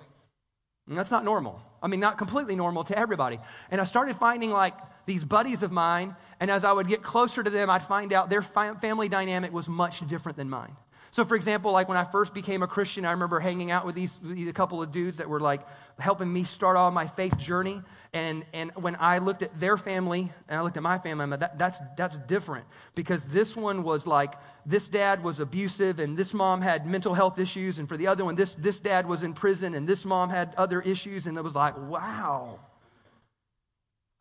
that's 0.88 1.12
not 1.12 1.24
normal. 1.24 1.62
I 1.82 1.88
mean, 1.88 2.00
not 2.00 2.18
completely 2.18 2.56
normal 2.56 2.84
to 2.86 2.98
everybody. 2.98 3.40
And 3.70 3.80
I 3.80 3.86
started 3.86 4.16
finding 4.16 4.52
like 4.52 4.74
these 5.06 5.24
buddies 5.24 5.64
of 5.64 5.72
mine, 5.72 6.16
and 6.40 6.52
as 6.52 6.64
I 6.66 6.72
would 6.74 6.88
get 6.88 7.02
closer 7.02 7.42
to 7.44 7.50
them, 7.50 7.70
I'd 7.70 7.84
find 7.84 8.12
out 8.12 8.30
their 8.30 8.42
family 8.42 9.08
dynamic 9.08 9.54
was 9.54 9.70
much 9.70 10.06
different 10.08 10.38
than 10.38 10.50
mine. 10.50 10.76
So, 11.12 11.26
for 11.26 11.36
example, 11.36 11.74
like 11.74 11.90
when 11.90 11.98
I 11.98 12.06
first 12.06 12.34
became 12.34 12.64
a 12.64 12.68
Christian, 12.68 13.06
I 13.06 13.12
remember 13.12 13.42
hanging 13.42 13.70
out 13.70 13.86
with 13.86 13.96
these, 13.96 14.18
these 14.24 14.48
a 14.48 14.54
couple 14.54 14.82
of 14.82 14.94
dudes 14.94 15.18
that 15.18 15.28
were 15.28 15.42
like 15.42 15.62
helping 16.00 16.32
me 16.32 16.46
start 16.46 16.78
on 16.78 16.94
my 16.94 17.06
faith 17.06 17.38
journey. 17.38 17.82
And, 18.14 18.46
and 18.54 18.72
when 18.76 18.96
I 18.98 19.18
looked 19.18 19.42
at 19.44 19.60
their 19.60 19.78
family 19.78 20.32
and 20.48 20.60
I 20.60 20.64
looked 20.64 20.78
at 20.78 20.84
my 20.84 21.00
family, 21.00 21.24
I'm 21.24 21.30
like, 21.30 21.42
that, 21.42 21.60
that's, 21.60 21.80
that's 21.98 22.18
different 22.18 22.66
because 22.96 23.26
this 23.26 23.58
one 23.58 23.84
was 23.84 24.08
like, 24.08 24.36
this 24.66 24.88
dad 24.88 25.22
was 25.22 25.42
abusive 25.42 26.00
and 26.00 26.16
this 26.16 26.34
mom 26.34 26.62
had 26.62 26.86
mental 26.86 27.14
health 27.14 27.40
issues. 27.40 27.78
And 27.78 27.90
for 27.90 27.98
the 27.98 28.08
other 28.08 28.24
one, 28.24 28.36
this, 28.36 28.56
this 28.56 28.80
dad 28.80 29.06
was 29.06 29.22
in 29.22 29.34
prison 29.34 29.76
and 29.76 29.86
this 29.86 30.06
mom 30.06 30.30
had 30.30 30.54
other 30.56 30.80
issues. 30.82 31.28
And 31.28 31.38
it 31.38 31.44
was 31.44 31.56
like, 31.56 31.78
wow. 31.78 32.60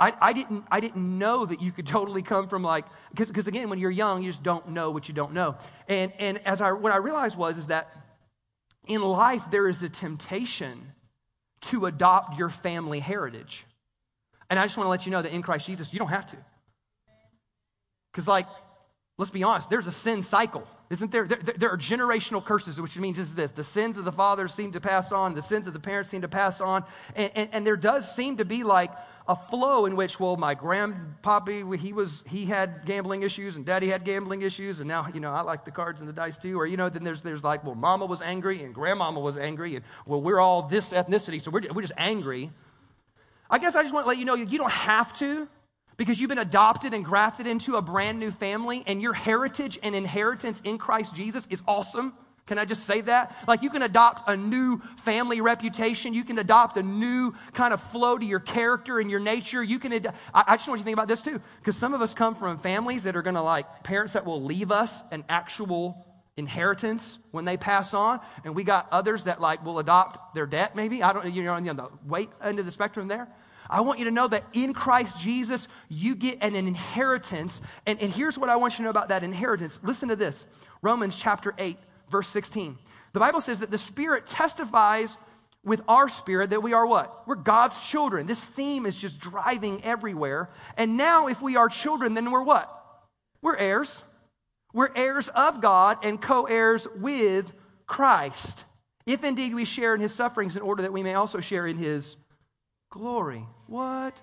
I, 0.00 0.14
I, 0.20 0.32
didn't, 0.32 0.64
I 0.70 0.80
didn't 0.80 1.18
know 1.18 1.44
that 1.44 1.60
you 1.60 1.70
could 1.70 1.86
totally 1.98 2.22
come 2.22 2.48
from 2.48 2.62
like, 2.62 2.86
because 3.14 3.46
again, 3.46 3.68
when 3.68 3.78
you're 3.78 3.90
young, 3.90 4.22
you 4.22 4.30
just 4.30 4.42
don't 4.42 4.70
know 4.70 4.90
what 4.90 5.08
you 5.08 5.14
don't 5.14 5.34
know. 5.34 5.56
And, 5.88 6.12
and 6.18 6.38
as 6.46 6.60
I, 6.60 6.72
what 6.72 6.92
I 6.92 6.96
realized 6.96 7.36
was, 7.36 7.58
is 7.58 7.66
that 7.66 7.94
in 8.86 9.02
life, 9.02 9.44
there 9.50 9.68
is 9.68 9.82
a 9.82 9.88
temptation 9.88 10.92
to 11.62 11.84
adopt 11.84 12.38
your 12.38 12.48
family 12.48 12.98
heritage. 12.98 13.66
And 14.48 14.58
I 14.58 14.64
just 14.64 14.76
want 14.76 14.86
to 14.86 14.90
let 14.90 15.04
you 15.04 15.12
know 15.12 15.22
that 15.22 15.32
in 15.32 15.42
Christ 15.42 15.66
Jesus, 15.66 15.92
you 15.92 15.98
don't 15.98 16.08
have 16.08 16.26
to. 16.30 16.36
Because, 18.10 18.26
like, 18.26 18.48
let's 19.18 19.30
be 19.30 19.42
honest, 19.42 19.70
there's 19.70 19.86
a 19.86 19.92
sin 19.92 20.22
cycle. 20.22 20.66
Isn't 20.88 21.12
there? 21.12 21.26
there? 21.26 21.38
There 21.38 21.70
are 21.70 21.78
generational 21.78 22.44
curses, 22.44 22.80
which 22.80 22.98
means 22.98 23.16
is 23.18 23.36
this 23.36 23.52
the 23.52 23.62
sins 23.62 23.96
of 23.96 24.04
the 24.04 24.10
fathers 24.10 24.52
seem 24.52 24.72
to 24.72 24.80
pass 24.80 25.12
on, 25.12 25.34
the 25.34 25.42
sins 25.42 25.68
of 25.68 25.72
the 25.72 25.78
parents 25.78 26.10
seem 26.10 26.22
to 26.22 26.28
pass 26.28 26.60
on. 26.60 26.84
And, 27.14 27.30
and, 27.36 27.48
and 27.52 27.66
there 27.66 27.76
does 27.76 28.12
seem 28.12 28.38
to 28.38 28.44
be 28.44 28.64
like 28.64 28.90
a 29.30 29.36
flow 29.36 29.86
in 29.86 29.94
which, 29.94 30.18
well, 30.18 30.36
my 30.36 30.56
grandpappy, 30.56 31.78
he 31.78 31.92
was, 31.92 32.24
he 32.28 32.46
had 32.46 32.84
gambling 32.84 33.22
issues 33.22 33.54
and 33.54 33.64
daddy 33.64 33.86
had 33.86 34.04
gambling 34.04 34.42
issues. 34.42 34.80
And 34.80 34.88
now, 34.88 35.06
you 35.14 35.20
know, 35.20 35.30
I 35.30 35.42
like 35.42 35.64
the 35.64 35.70
cards 35.70 36.00
and 36.00 36.08
the 36.08 36.12
dice 36.12 36.36
too. 36.36 36.58
Or, 36.58 36.66
you 36.66 36.76
know, 36.76 36.88
then 36.88 37.04
there's, 37.04 37.22
there's 37.22 37.44
like, 37.44 37.62
well, 37.62 37.76
mama 37.76 38.06
was 38.06 38.20
angry 38.20 38.60
and 38.64 38.74
grandmama 38.74 39.20
was 39.20 39.36
angry. 39.36 39.76
And, 39.76 39.84
well, 40.04 40.20
we're 40.20 40.40
all 40.40 40.62
this 40.62 40.92
ethnicity, 40.92 41.40
so 41.40 41.52
we're, 41.52 41.62
we're 41.72 41.82
just 41.82 41.92
angry. 41.96 42.50
I 43.48 43.60
guess 43.60 43.76
I 43.76 43.82
just 43.82 43.94
want 43.94 44.04
to 44.04 44.08
let 44.08 44.18
you 44.18 44.24
know 44.24 44.34
you 44.34 44.58
don't 44.58 44.72
have 44.72 45.16
to 45.20 45.46
because 45.96 46.20
you've 46.20 46.30
been 46.30 46.38
adopted 46.38 46.92
and 46.92 47.04
grafted 47.04 47.46
into 47.46 47.76
a 47.76 47.82
brand 47.82 48.18
new 48.18 48.32
family, 48.32 48.82
and 48.86 49.00
your 49.00 49.12
heritage 49.12 49.78
and 49.80 49.94
inheritance 49.94 50.60
in 50.62 50.76
Christ 50.76 51.14
Jesus 51.14 51.46
is 51.50 51.62
awesome. 51.68 52.14
Can 52.50 52.58
I 52.58 52.64
just 52.64 52.84
say 52.84 53.00
that? 53.02 53.36
Like 53.46 53.62
you 53.62 53.70
can 53.70 53.82
adopt 53.82 54.28
a 54.28 54.36
new 54.36 54.80
family 54.96 55.40
reputation. 55.40 56.14
You 56.14 56.24
can 56.24 56.36
adopt 56.36 56.76
a 56.78 56.82
new 56.82 57.32
kind 57.52 57.72
of 57.72 57.80
flow 57.80 58.18
to 58.18 58.26
your 58.26 58.40
character 58.40 58.98
and 58.98 59.08
your 59.08 59.20
nature. 59.20 59.62
You 59.62 59.78
can. 59.78 59.92
Ad- 59.92 60.12
I, 60.34 60.42
I 60.48 60.56
just 60.56 60.66
want 60.66 60.80
you 60.80 60.82
to 60.82 60.84
think 60.84 60.96
about 60.96 61.06
this 61.06 61.22
too, 61.22 61.40
because 61.60 61.76
some 61.76 61.94
of 61.94 62.02
us 62.02 62.12
come 62.12 62.34
from 62.34 62.58
families 62.58 63.04
that 63.04 63.14
are 63.14 63.22
going 63.22 63.36
to 63.36 63.42
like 63.42 63.84
parents 63.84 64.14
that 64.14 64.26
will 64.26 64.42
leave 64.42 64.72
us 64.72 65.00
an 65.12 65.22
actual 65.28 66.04
inheritance 66.36 67.20
when 67.30 67.44
they 67.44 67.56
pass 67.56 67.94
on, 67.94 68.18
and 68.42 68.56
we 68.56 68.64
got 68.64 68.88
others 68.90 69.22
that 69.24 69.40
like 69.40 69.64
will 69.64 69.78
adopt 69.78 70.34
their 70.34 70.46
debt. 70.46 70.74
Maybe 70.74 71.04
I 71.04 71.12
don't. 71.12 71.32
You 71.32 71.44
know, 71.44 71.52
on 71.52 71.62
the 71.62 71.88
weight 72.04 72.30
end 72.42 72.58
of 72.58 72.66
the 72.66 72.72
spectrum 72.72 73.06
there. 73.06 73.28
I 73.72 73.82
want 73.82 74.00
you 74.00 74.06
to 74.06 74.10
know 74.10 74.26
that 74.26 74.42
in 74.54 74.74
Christ 74.74 75.20
Jesus, 75.20 75.68
you 75.88 76.16
get 76.16 76.38
an 76.42 76.56
inheritance. 76.56 77.62
And, 77.86 78.02
and 78.02 78.12
here's 78.12 78.36
what 78.36 78.48
I 78.48 78.56
want 78.56 78.72
you 78.72 78.78
to 78.78 78.82
know 78.82 78.90
about 78.90 79.10
that 79.10 79.22
inheritance. 79.22 79.78
Listen 79.84 80.08
to 80.08 80.16
this 80.16 80.44
Romans 80.82 81.14
chapter 81.14 81.54
8, 81.56 81.78
verse 82.10 82.28
16. 82.28 82.78
The 83.12 83.20
Bible 83.20 83.40
says 83.40 83.60
that 83.60 83.70
the 83.70 83.78
Spirit 83.78 84.26
testifies 84.26 85.16
with 85.64 85.82
our 85.88 86.08
spirit 86.08 86.50
that 86.50 86.62
we 86.62 86.72
are 86.72 86.86
what? 86.86 87.26
We're 87.26 87.34
God's 87.34 87.80
children. 87.86 88.26
This 88.26 88.42
theme 88.42 88.86
is 88.86 88.96
just 88.96 89.20
driving 89.20 89.84
everywhere. 89.84 90.48
And 90.76 90.96
now, 90.96 91.26
if 91.26 91.42
we 91.42 91.56
are 91.56 91.68
children, 91.68 92.14
then 92.14 92.30
we're 92.30 92.42
what? 92.42 92.74
We're 93.42 93.56
heirs. 93.56 94.02
We're 94.72 94.94
heirs 94.94 95.28
of 95.28 95.60
God 95.60 95.98
and 96.02 96.20
co 96.20 96.44
heirs 96.44 96.86
with 96.96 97.52
Christ. 97.86 98.64
If 99.04 99.24
indeed 99.24 99.54
we 99.54 99.64
share 99.64 99.94
in 99.94 100.00
his 100.00 100.14
sufferings, 100.14 100.56
in 100.56 100.62
order 100.62 100.82
that 100.82 100.92
we 100.92 101.02
may 101.02 101.14
also 101.14 101.40
share 101.40 101.66
in 101.66 101.76
his 101.76 102.16
glory. 102.90 103.44
What? 103.66 104.16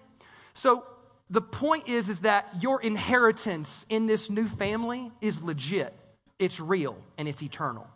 So 0.54 0.86
the 1.30 1.42
point 1.42 1.88
is 1.88 2.10
is 2.10 2.20
that 2.20 2.48
your 2.62 2.82
inheritance 2.82 3.86
in 3.90 4.08
this 4.08 4.30
new 4.30 4.46
family 4.46 5.12
is 5.22 5.42
legit. 5.42 5.94
It's 6.40 6.60
real 6.60 6.98
and 7.18 7.28
it's 7.28 7.42
eternal. 7.42 7.88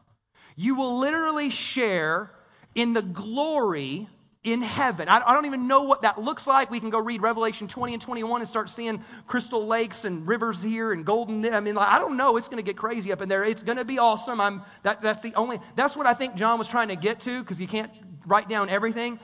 You 0.56 0.76
will 0.76 1.00
literally 1.00 1.50
share 1.50 2.32
in 2.76 2.94
the 2.94 3.02
glory 3.02 4.08
in 4.44 4.62
heaven. 4.62 5.08
I, 5.08 5.22
I, 5.24 5.34
don't 5.36 5.46
even 5.46 5.68
know 5.68 5.84
what 5.84 6.02
that 6.02 6.20
looks 6.20 6.48
like. 6.48 6.72
We 6.72 6.80
can 6.80 6.90
go 6.90 7.00
read 7.00 7.22
Revelation 7.22 7.68
20 7.68 7.94
and 7.94 8.02
21 8.02 8.42
and 8.42 8.48
start 8.48 8.70
seeing 8.70 9.04
crystal 9.28 9.68
lakes 9.68 10.04
and 10.04 10.28
rivers 10.28 10.64
here 10.64 10.92
and 10.92 11.06
golden. 11.06 11.46
I 11.54 11.60
mean, 11.60 11.76
like, 11.76 11.88
I 11.88 12.00
don't 12.00 12.18
know. 12.18 12.38
It's 12.38 12.48
going 12.48 12.58
to 12.58 12.64
get 12.64 12.76
crazy 12.76 13.12
up 13.12 13.22
in 13.22 13.30
there. 13.30 13.44
It's 13.44 13.62
going 13.62 13.78
to 13.78 13.86
be 13.86 14.00
awesome. 14.00 14.42
I'm, 14.42 14.64
that, 14.82 15.02
that's 15.02 15.22
the 15.22 15.34
only, 15.36 15.60
that's 15.76 15.96
what 15.96 16.08
I 16.08 16.16
think 16.16 16.36
John 16.36 16.58
was 16.58 16.68
trying 16.68 16.88
to 16.88 16.96
get 16.96 17.20
to 17.22 17.40
because 17.42 17.62
you 17.62 17.68
can't 17.68 17.92
write 18.26 18.50
down 18.50 18.70
everything. 18.70 19.20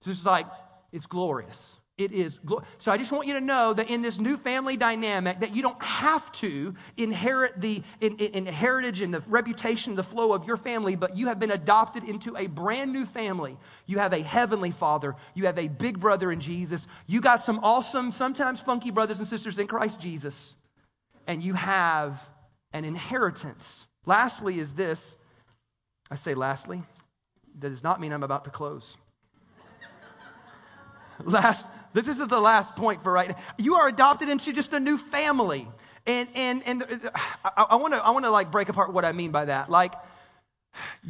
It's 0.00 0.08
just 0.08 0.26
like, 0.26 0.46
it's 0.90 1.06
glorious. 1.06 1.77
It 1.98 2.12
is. 2.12 2.38
So 2.78 2.92
I 2.92 2.96
just 2.96 3.10
want 3.10 3.26
you 3.26 3.34
to 3.34 3.40
know 3.40 3.74
that 3.74 3.90
in 3.90 4.02
this 4.02 4.20
new 4.20 4.36
family 4.36 4.76
dynamic, 4.76 5.40
that 5.40 5.54
you 5.54 5.62
don't 5.62 5.82
have 5.82 6.30
to 6.34 6.76
inherit 6.96 7.60
the 7.60 7.82
in, 8.00 8.16
in, 8.18 8.34
in 8.34 8.46
heritage 8.46 9.00
and 9.00 9.12
the 9.12 9.20
reputation, 9.26 9.96
the 9.96 10.04
flow 10.04 10.32
of 10.32 10.46
your 10.46 10.56
family, 10.56 10.94
but 10.94 11.16
you 11.16 11.26
have 11.26 11.40
been 11.40 11.50
adopted 11.50 12.04
into 12.04 12.36
a 12.36 12.46
brand 12.46 12.92
new 12.92 13.04
family. 13.04 13.58
You 13.86 13.98
have 13.98 14.12
a 14.12 14.22
heavenly 14.22 14.70
father. 14.70 15.16
You 15.34 15.46
have 15.46 15.58
a 15.58 15.66
big 15.66 15.98
brother 15.98 16.30
in 16.30 16.38
Jesus. 16.38 16.86
You 17.08 17.20
got 17.20 17.42
some 17.42 17.58
awesome, 17.64 18.12
sometimes 18.12 18.60
funky 18.60 18.92
brothers 18.92 19.18
and 19.18 19.26
sisters 19.26 19.58
in 19.58 19.66
Christ 19.66 20.00
Jesus. 20.00 20.54
And 21.26 21.42
you 21.42 21.54
have 21.54 22.28
an 22.72 22.84
inheritance. 22.84 23.88
Lastly, 24.06 24.60
is 24.60 24.74
this. 24.74 25.16
I 26.12 26.14
say 26.14 26.34
lastly. 26.34 26.84
That 27.58 27.70
does 27.70 27.82
not 27.82 28.00
mean 28.00 28.12
I'm 28.12 28.22
about 28.22 28.44
to 28.44 28.50
close 28.50 28.96
last, 31.24 31.66
this 32.04 32.20
is 32.20 32.28
the 32.28 32.40
last 32.40 32.76
point 32.76 33.02
for 33.02 33.12
right 33.12 33.28
now. 33.28 33.36
You 33.58 33.74
are 33.76 33.88
adopted 33.88 34.28
into 34.28 34.52
just 34.52 34.72
a 34.72 34.80
new 34.80 34.98
family. 34.98 35.66
And, 36.06 36.28
and, 36.34 36.62
and 36.66 36.82
uh, 36.82 37.10
I, 37.44 37.66
I 37.70 37.76
want 37.76 37.94
to, 37.94 38.04
I 38.04 38.10
want 38.10 38.24
to 38.24 38.30
like 38.30 38.50
break 38.50 38.68
apart 38.68 38.92
what 38.92 39.04
I 39.04 39.12
mean 39.12 39.30
by 39.30 39.46
that. 39.46 39.70
Like, 39.70 39.94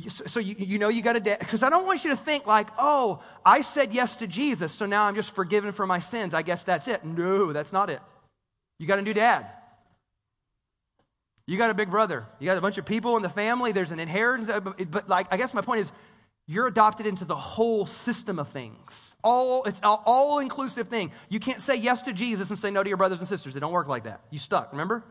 so 0.08 0.40
you, 0.40 0.54
you 0.58 0.78
know 0.78 0.88
you 0.88 1.02
got 1.02 1.14
to 1.14 1.20
dad? 1.20 1.40
Because 1.40 1.62
i 1.62 1.70
don't 1.70 1.84
want 1.84 2.04
you 2.04 2.10
to 2.10 2.16
think 2.16 2.46
like 2.46 2.68
oh 2.78 3.22
i 3.44 3.60
said 3.60 3.92
yes 3.92 4.16
to 4.16 4.26
jesus 4.26 4.72
so 4.72 4.86
now 4.86 5.04
i'm 5.04 5.14
just 5.14 5.34
forgiven 5.34 5.72
for 5.72 5.86
my 5.86 5.98
sins. 5.98 6.32
I 6.34 6.42
guess 6.42 6.64
that's 6.64 6.88
it. 6.88 7.04
No 7.04 7.52
that's 7.52 7.72
not 7.72 7.90
it. 7.90 8.00
You 8.78 8.86
got 8.86 8.98
a 8.98 9.02
new 9.02 9.14
dad. 9.14 9.46
You 11.46 11.56
got 11.56 11.70
a 11.70 11.74
big 11.74 11.90
brother. 11.90 12.26
You 12.38 12.46
got 12.46 12.58
a 12.58 12.60
bunch 12.60 12.78
of 12.78 12.84
people 12.84 13.16
in 13.16 13.22
the 13.22 13.28
family. 13.28 13.72
There's 13.72 13.90
an 13.90 14.00
inheritance 14.00 14.50
but 14.90 15.08
like 15.08 15.26
i 15.30 15.36
guess 15.36 15.52
my 15.52 15.60
point 15.60 15.80
is 15.80 15.92
you're 16.48 16.66
adopted 16.66 17.06
into 17.06 17.24
the 17.24 17.36
whole 17.36 17.86
system 17.86 18.38
of 18.38 18.48
things. 18.48 19.14
All, 19.22 19.64
it's 19.64 19.80
all, 19.82 20.02
all 20.06 20.38
inclusive 20.38 20.88
thing. 20.88 21.12
You 21.28 21.38
can't 21.38 21.60
say 21.60 21.76
yes 21.76 22.02
to 22.02 22.12
Jesus 22.14 22.48
and 22.48 22.58
say 22.58 22.70
no 22.70 22.82
to 22.82 22.88
your 22.88 22.96
brothers 22.96 23.20
and 23.20 23.28
sisters. 23.28 23.54
It 23.54 23.60
don't 23.60 23.70
work 23.72 23.86
like 23.86 24.04
that. 24.04 24.22
You 24.30 24.38
stuck, 24.38 24.72
remember? 24.72 25.04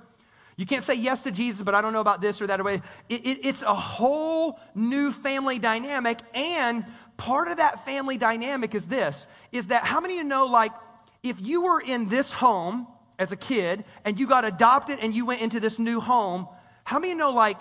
You 0.56 0.66
can't 0.66 0.84
say 0.84 0.96
yes 0.96 1.22
to 1.22 1.32
Jesus, 1.32 1.62
but 1.62 1.76
I 1.76 1.82
don't 1.84 1.94
know 1.94 2.02
about 2.02 2.22
this 2.22 2.42
or 2.42 2.48
that. 2.48 2.64
Way. 2.64 2.82
It, 3.08 3.26
it, 3.26 3.46
it's 3.46 3.62
a 3.62 3.76
whole 3.76 4.60
new 4.74 5.12
family 5.12 5.60
dynamic. 5.60 6.18
And 6.34 6.84
part 7.18 7.50
of 7.50 7.58
that 7.58 7.86
family 7.86 8.18
dynamic 8.18 8.74
is 8.74 8.88
this, 8.88 9.28
is 9.52 9.68
that 9.68 9.84
how 9.84 10.02
many 10.02 10.16
of 10.16 10.24
you 10.24 10.24
know, 10.24 10.48
like, 10.48 10.72
if 11.22 11.40
you 11.40 11.62
were 11.62 11.80
in 11.80 12.10
this 12.10 12.34
home 12.34 12.88
as 13.20 13.32
a 13.32 13.36
kid 13.36 13.86
and 14.04 14.20
you 14.20 14.26
got 14.26 14.44
adopted 14.44 14.98
and 15.00 15.14
you 15.14 15.28
went 15.28 15.42
into 15.42 15.60
this 15.60 15.78
new 15.78 16.00
home, 16.00 16.48
how 16.84 16.98
many 16.98 17.12
of 17.12 17.18
you 17.18 17.24
know, 17.24 17.32
like, 17.32 17.60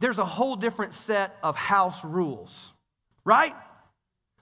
there's 0.00 0.18
a 0.18 0.24
whole 0.24 0.56
different 0.56 0.94
set 0.94 1.36
of 1.44 1.54
house 1.54 2.04
rules, 2.04 2.72
right? 3.24 3.54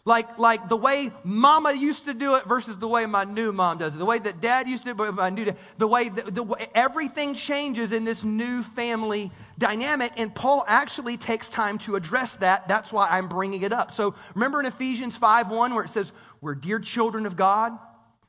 Like, 0.07 0.39
like 0.39 0.69
the 0.69 0.77
way 0.77 1.13
mama 1.25 1.75
used 1.75 2.07
to 2.07 2.15
do 2.15 2.37
it 2.37 2.47
versus 2.47 2.79
the 2.79 2.89
way 2.89 3.05
my 3.05 3.25
new 3.25 3.53
mom 3.53 3.79
does 3.79 3.95
it. 3.95 3.99
The 3.99 4.07
way 4.07 4.19
that 4.19 4.41
dad 4.41 4.67
used 4.67 4.85
to 4.85 4.95
do 4.95 5.05
it, 5.05 5.13
my 5.13 5.29
new 5.29 5.45
dad. 5.45 5.59
The 5.77 5.87
way, 5.87 6.09
the, 6.09 6.23
the 6.23 6.69
everything 6.77 7.35
changes 7.35 7.93
in 7.93 8.05
this 8.05 8.25
new 8.25 8.63
family 8.63 9.31
dynamic. 9.59 10.13
And 10.17 10.35
Paul 10.35 10.65
actually 10.67 11.19
takes 11.19 11.51
time 11.51 11.77
to 11.79 11.97
address 11.97 12.37
that. 12.37 12.67
That's 12.67 12.93
why 12.93 13.09
I'm 13.11 13.29
bringing 13.29 13.61
it 13.63 13.73
up. 13.73 13.93
So 13.93 14.15
remember 14.35 14.59
in 14.59 14.67
Ephesians 14.67 15.19
5 15.19 15.51
1 15.51 15.75
where 15.75 15.85
it 15.85 15.91
says, 15.91 16.13
We're 16.41 16.55
dear 16.55 16.79
children 16.79 17.27
of 17.27 17.37
God? 17.37 17.79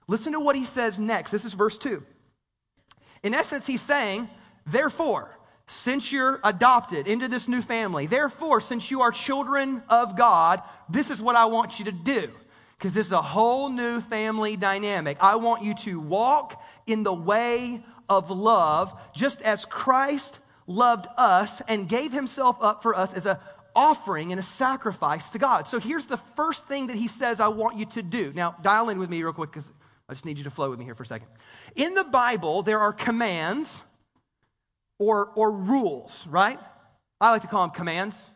Listen 0.08 0.34
to 0.34 0.42
what 0.42 0.58
he 0.58 0.66
says 0.66 1.00
next. 1.00 1.32
This 1.32 1.46
is 1.46 1.54
verse 1.54 1.78
2. 1.78 2.04
In 3.24 3.34
essence, 3.34 3.66
he's 3.66 3.82
saying, 3.82 4.28
Therefore, 4.66 5.38
since 5.72 6.12
you're 6.12 6.42
adopted 6.44 7.08
into 7.08 7.30
this 7.30 7.48
new 7.48 7.62
family, 7.62 8.06
therefore, 8.06 8.60
since 8.60 8.92
you 8.92 9.02
are 9.02 9.12
children 9.12 9.82
of 9.88 10.18
God, 10.18 10.62
this 10.90 11.10
is 11.10 11.22
what 11.22 11.38
I 11.38 11.46
want 11.46 11.80
you 11.80 11.86
to 11.86 11.94
do. 11.94 12.30
Because 12.78 12.94
this 12.94 13.06
is 13.06 13.14
a 13.14 13.22
whole 13.22 13.70
new 13.70 14.02
family 14.02 14.58
dynamic. 14.58 15.18
I 15.22 15.38
want 15.38 15.64
you 15.64 15.74
to 15.76 15.98
walk 16.00 16.62
in 16.88 17.04
the 17.04 17.14
way 17.14 17.82
of 18.10 18.30
love, 18.30 18.94
just 19.16 19.42
as 19.44 19.64
Christ 19.64 20.40
loved 20.68 21.08
us 21.16 21.62
and 21.70 21.88
gave 21.88 22.12
himself 22.12 22.58
up 22.60 22.84
for 22.84 22.94
us 22.94 23.14
as 23.14 23.26
an 23.26 23.38
offering 23.74 24.34
and 24.34 24.40
a 24.40 24.44
sacrifice 24.44 25.30
to 25.30 25.40
God. 25.40 25.70
So 25.70 25.80
here's 25.80 26.06
the 26.06 26.18
first 26.18 26.66
thing 26.66 26.88
that 26.88 26.98
he 26.98 27.08
says 27.08 27.40
I 27.40 27.48
want 27.48 27.78
you 27.78 27.86
to 27.86 28.04
do. 28.04 28.34
Now, 28.36 28.58
dial 28.62 28.90
in 28.90 29.00
with 29.00 29.10
me 29.10 29.24
real 29.24 29.32
quick 29.32 29.52
because 29.52 29.72
I 30.10 30.14
just 30.14 30.26
need 30.26 30.38
you 30.38 30.44
to 30.44 30.52
flow 30.52 30.70
with 30.70 30.80
me 30.80 30.84
here 30.84 30.96
for 30.96 31.04
a 31.04 31.06
second. 31.06 31.30
In 31.78 31.94
the 31.94 32.04
Bible, 32.04 32.62
there 32.62 32.80
are 32.80 32.92
commands 32.92 33.82
or, 35.02 35.32
or 35.34 35.52
rules, 35.52 36.28
right? 36.28 36.60
I 37.20 37.32
like 37.32 37.42
to 37.42 37.48
call 37.48 37.64
them 37.64 37.72
commands. 37.72 38.30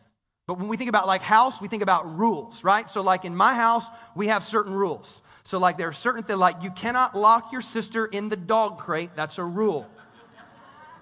But 0.47 0.58
when 0.58 0.67
we 0.67 0.78
think 0.78 0.89
about 0.89 1.06
like 1.06 1.21
house, 1.21 1.62
we 1.62 1.67
think 1.67 1.84
about 1.84 2.17
rules, 2.17 2.63
right? 2.63 2.89
So 2.89 3.01
like 3.01 3.23
in 3.23 3.36
my 3.36 3.54
house, 3.54 3.86
we 4.15 4.28
have 4.28 4.43
certain 4.43 4.73
rules. 4.73 5.21
So 5.43 5.60
like 5.60 5.78
there 5.78 5.88
are 5.88 5.93
certain 5.93 6.23
things 6.23 6.39
like 6.39 6.63
you 6.63 6.71
cannot 6.71 7.15
lock 7.15 7.51
your 7.51 7.62
sister 7.62 8.08
in 8.08 8.30
the 8.30 8.36
dog 8.36 8.80
crate. 8.80 9.12
That's 9.15 9.38
a 9.38 9.43
rule. 9.43 9.88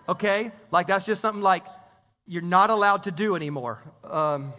Okay? 0.09 0.51
Like 0.69 0.87
that's 0.87 1.05
just 1.05 1.21
something 1.21 1.41
like 1.41 1.65
you're 2.27 2.41
not 2.41 2.69
allowed 2.69 3.03
to 3.03 3.11
do 3.11 3.37
anymore. 3.37 3.81
Um, 4.03 4.51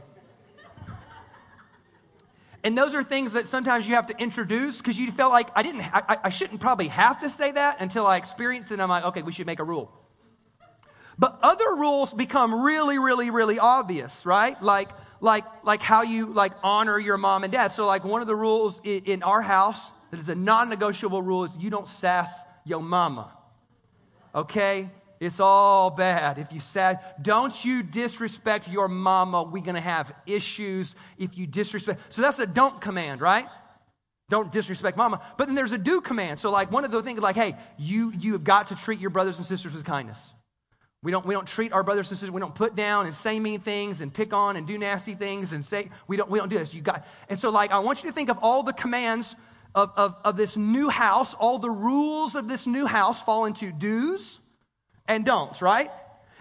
and 2.63 2.79
those 2.79 2.95
are 2.95 3.05
things 3.05 3.35
that 3.35 3.45
sometimes 3.45 3.87
you 3.87 3.95
have 3.95 4.07
to 4.07 4.19
introduce 4.19 4.79
because 4.79 4.99
you 4.99 5.13
felt 5.13 5.33
like 5.33 5.51
I 5.55 5.63
didn't, 5.63 5.83
I, 5.83 6.17
I 6.25 6.29
shouldn't 6.31 6.61
probably 6.61 6.89
have 6.89 7.21
to 7.21 7.29
say 7.29 7.53
that 7.53 7.83
until 7.83 8.07
I 8.07 8.17
experience 8.17 8.71
it. 8.71 8.75
And 8.75 8.83
I'm 8.83 8.89
like, 8.89 9.05
okay, 9.05 9.21
we 9.21 9.33
should 9.33 9.47
make 9.47 9.61
a 9.61 9.65
rule. 9.65 9.93
But 11.19 11.39
other 11.43 11.77
rules 11.77 12.13
become 12.13 12.63
really, 12.63 12.99
really, 12.99 13.31
really 13.31 13.59
obvious, 13.59 14.27
right? 14.27 14.61
Like, 14.63 14.91
like, 15.21 15.45
like 15.65 15.81
how 15.81 16.03
you 16.03 16.27
like 16.27 16.53
honor 16.63 16.99
your 16.99 17.17
mom 17.17 17.45
and 17.45 17.53
dad. 17.53 17.73
So 17.73 17.87
like 17.87 18.05
one 18.05 18.21
of 18.21 18.27
the 18.27 18.37
rules 18.37 18.81
in, 18.85 19.05
in 19.05 19.23
our 19.23 19.43
house 19.43 19.81
that 20.11 20.21
is 20.21 20.29
a 20.29 20.35
non-negotiable 20.35 21.23
rule 21.23 21.45
is 21.45 21.57
you 21.57 21.71
don't 21.71 21.89
sass 21.89 22.31
your 22.65 22.83
mama. 22.83 23.31
Okay? 24.35 24.91
It's 25.21 25.41
all 25.41 25.91
bad. 25.91 26.39
If 26.39 26.53
you 26.53 26.61
said, 26.61 26.99
don't 27.23 27.65
you 27.65 27.83
disrespect 27.83 28.69
your 28.69 28.89
mama, 28.89 29.45
we're 29.45 29.63
going 29.63 29.77
to 29.77 29.81
have 29.81 30.13
issues 30.27 30.95
if 31.17 31.39
you 31.39 31.47
disrespect. 31.47 32.13
So 32.13 32.21
that's 32.21 32.39
a 32.41 32.47
don't 32.47 32.81
command, 32.81 33.21
right? 33.21 33.47
Don't 34.29 34.53
disrespect 34.53 34.97
mama. 34.97 35.23
But 35.39 35.47
then 35.47 35.55
there's 35.55 35.73
a 35.73 35.79
do 35.79 36.01
command. 36.01 36.39
So 36.41 36.51
like 36.51 36.71
one 36.71 36.85
of 36.85 36.91
the 36.91 37.03
things 37.03 37.21
like, 37.21 37.37
hey, 37.37 37.57
you, 37.79 38.13
you 38.19 38.33
have 38.33 38.45
got 38.45 38.69
to 38.69 38.75
treat 38.75 39.01
your 39.01 39.11
brothers 39.11 39.39
and 39.39 39.47
sisters 39.47 39.73
with 39.75 39.85
kindness. 39.85 40.35
We 41.05 41.11
don't, 41.11 41.27
we 41.27 41.35
don't 41.35 41.47
treat 41.47 41.75
our 41.75 41.83
brothers 41.83 42.11
and 42.11 42.19
sisters, 42.19 42.31
we 42.31 42.41
don't 42.41 42.55
put 42.55 42.75
down 42.75 43.05
and 43.05 43.15
say 43.15 43.39
mean 43.39 43.61
things 43.61 44.01
and 44.01 44.13
pick 44.13 44.33
on 44.33 44.57
and 44.57 44.67
do 44.67 44.79
nasty 44.79 45.13
things 45.13 45.53
and 45.53 45.65
say, 45.65 45.91
we 46.09 46.17
don't, 46.17 46.31
we 46.31 46.39
don't 46.39 46.49
do 46.49 46.57
this. 46.57 46.73
You 46.73 46.81
got, 46.81 47.07
and 47.29 47.39
so 47.39 47.51
like, 47.51 47.73
I 47.73 47.81
want 47.81 48.03
you 48.03 48.09
to 48.09 48.15
think 48.15 48.31
of 48.31 48.39
all 48.39 48.63
the 48.63 48.73
commands 48.73 49.37
of, 49.75 49.93
of, 49.97 50.17
of 50.25 50.39
this 50.39 50.57
new 50.57 50.89
house, 50.89 51.35
all 51.35 51.59
the 51.59 51.69
rules 51.69 52.35
of 52.35 52.49
this 52.49 52.67
new 52.67 52.87
house 52.87 53.23
fall 53.23 53.45
into 53.45 53.71
do's 53.71 54.41
and 55.07 55.27
don'ts, 55.27 55.61
right? 55.61 55.91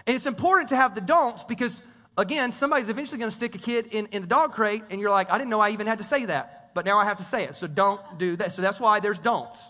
And 0.06 0.16
it's 0.16 0.24
important 0.24 0.70
to 0.70 0.76
have 0.76 0.94
the 0.94 1.02
don'ts 1.02 1.44
because, 1.44 1.82
again, 2.16 2.50
somebody's 2.52 2.88
eventually 2.88 3.18
going 3.18 3.30
to 3.30 3.36
stick 3.36 3.54
a 3.54 3.58
kid 3.58 3.88
in, 3.88 4.06
in 4.12 4.22
a 4.22 4.26
dog 4.26 4.52
crate 4.52 4.84
and 4.88 4.98
you're 4.98 5.10
like, 5.10 5.30
I 5.30 5.36
didn't 5.36 5.50
know 5.50 5.60
I 5.60 5.70
even 5.70 5.86
had 5.86 5.98
to 5.98 6.04
say 6.04 6.24
that, 6.24 6.70
but 6.74 6.86
now 6.86 6.96
I 6.96 7.04
have 7.04 7.18
to 7.18 7.24
say 7.24 7.44
it. 7.44 7.56
So 7.56 7.66
don't 7.66 8.00
do 8.16 8.36
that. 8.36 8.54
So 8.54 8.62
that's 8.62 8.80
why 8.80 9.00
there's 9.00 9.18
don'ts. 9.18 9.60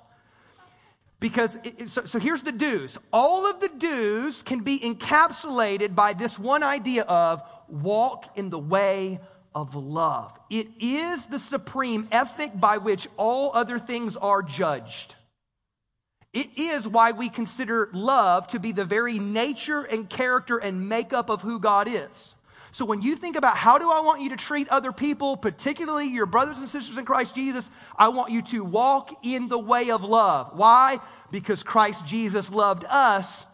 Because, 1.24 1.56
it, 1.64 1.88
so, 1.88 2.04
so 2.04 2.18
here's 2.18 2.42
the 2.42 2.52
do's. 2.52 2.98
All 3.10 3.50
of 3.50 3.58
the 3.58 3.70
do's 3.70 4.42
can 4.42 4.60
be 4.60 4.78
encapsulated 4.78 5.94
by 5.94 6.12
this 6.12 6.38
one 6.38 6.62
idea 6.62 7.04
of 7.04 7.42
walk 7.66 8.26
in 8.36 8.50
the 8.50 8.58
way 8.58 9.20
of 9.54 9.74
love. 9.74 10.38
It 10.50 10.68
is 10.80 11.24
the 11.24 11.38
supreme 11.38 12.08
ethic 12.12 12.60
by 12.60 12.76
which 12.76 13.08
all 13.16 13.52
other 13.54 13.78
things 13.78 14.18
are 14.18 14.42
judged. 14.42 15.14
It 16.34 16.48
is 16.58 16.86
why 16.86 17.12
we 17.12 17.30
consider 17.30 17.88
love 17.94 18.48
to 18.48 18.60
be 18.60 18.72
the 18.72 18.84
very 18.84 19.18
nature 19.18 19.80
and 19.80 20.06
character 20.10 20.58
and 20.58 20.90
makeup 20.90 21.30
of 21.30 21.40
who 21.40 21.58
God 21.58 21.88
is. 21.88 22.34
So 22.74 22.84
when 22.84 23.02
you 23.02 23.14
think 23.14 23.36
about 23.36 23.56
how 23.56 23.78
do 23.78 23.88
I 23.88 24.00
want 24.00 24.20
you 24.20 24.30
to 24.30 24.36
treat 24.36 24.68
other 24.68 24.90
people, 24.90 25.36
particularly 25.36 26.08
your 26.08 26.26
brothers 26.26 26.58
and 26.58 26.68
sisters 26.68 26.98
in 26.98 27.04
Christ 27.04 27.32
Jesus, 27.32 27.70
I 27.96 28.08
want 28.08 28.32
you 28.32 28.42
to 28.42 28.64
walk 28.64 29.10
in 29.22 29.46
the 29.46 29.60
way 29.60 29.92
of 29.92 30.02
love. 30.02 30.50
Why? 30.54 30.98
Because 31.30 31.62
Christ 31.62 32.04
Jesus 32.04 32.50
loved 32.50 32.84
us 32.88 33.46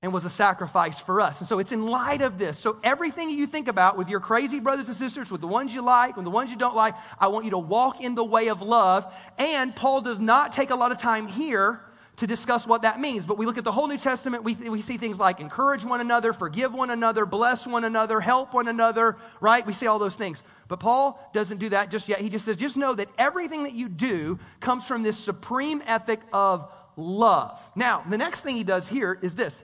and 0.00 0.14
was 0.14 0.24
a 0.24 0.30
sacrifice 0.30 0.98
for 0.98 1.20
us. 1.20 1.40
And 1.40 1.48
so 1.48 1.58
it's 1.58 1.72
in 1.72 1.84
light 1.88 2.22
of 2.22 2.38
this. 2.38 2.58
So 2.58 2.78
everything 2.82 3.28
you 3.28 3.46
think 3.46 3.68
about 3.68 3.98
with 3.98 4.08
your 4.08 4.20
crazy 4.20 4.60
brothers 4.60 4.86
and 4.86 4.96
sisters, 4.96 5.30
with 5.30 5.42
the 5.42 5.46
ones 5.46 5.74
you 5.74 5.82
like, 5.82 6.16
with 6.16 6.24
the 6.24 6.30
ones 6.30 6.50
you 6.50 6.56
don't 6.56 6.74
like, 6.74 6.94
I 7.20 7.28
want 7.28 7.44
you 7.44 7.50
to 7.50 7.58
walk 7.58 8.00
in 8.00 8.14
the 8.14 8.24
way 8.24 8.48
of 8.48 8.62
love. 8.62 9.14
And 9.36 9.76
Paul 9.76 10.00
does 10.00 10.20
not 10.20 10.52
take 10.52 10.70
a 10.70 10.74
lot 10.74 10.90
of 10.90 10.96
time 10.96 11.26
here 11.26 11.82
to 12.18 12.26
discuss 12.26 12.66
what 12.66 12.82
that 12.82 13.00
means. 13.00 13.26
But 13.26 13.38
we 13.38 13.46
look 13.46 13.58
at 13.58 13.64
the 13.64 13.72
whole 13.72 13.88
New 13.88 13.98
Testament, 13.98 14.44
we, 14.44 14.54
we 14.54 14.80
see 14.80 14.96
things 14.96 15.18
like 15.18 15.40
encourage 15.40 15.84
one 15.84 16.00
another, 16.00 16.32
forgive 16.32 16.74
one 16.74 16.90
another, 16.90 17.26
bless 17.26 17.66
one 17.66 17.84
another, 17.84 18.20
help 18.20 18.54
one 18.54 18.68
another, 18.68 19.16
right? 19.40 19.64
We 19.66 19.72
see 19.72 19.86
all 19.86 19.98
those 19.98 20.16
things. 20.16 20.42
But 20.66 20.80
Paul 20.80 21.18
doesn't 21.32 21.58
do 21.58 21.70
that 21.70 21.90
just 21.90 22.08
yet. 22.08 22.20
He 22.20 22.28
just 22.28 22.44
says, 22.44 22.56
just 22.56 22.76
know 22.76 22.92
that 22.94 23.08
everything 23.18 23.62
that 23.64 23.72
you 23.72 23.88
do 23.88 24.38
comes 24.60 24.86
from 24.86 25.02
this 25.02 25.16
supreme 25.16 25.82
ethic 25.86 26.20
of 26.32 26.70
love. 26.96 27.62
Now, 27.74 28.04
the 28.08 28.18
next 28.18 28.40
thing 28.40 28.56
he 28.56 28.64
does 28.64 28.88
here 28.88 29.18
is 29.22 29.34
this 29.34 29.62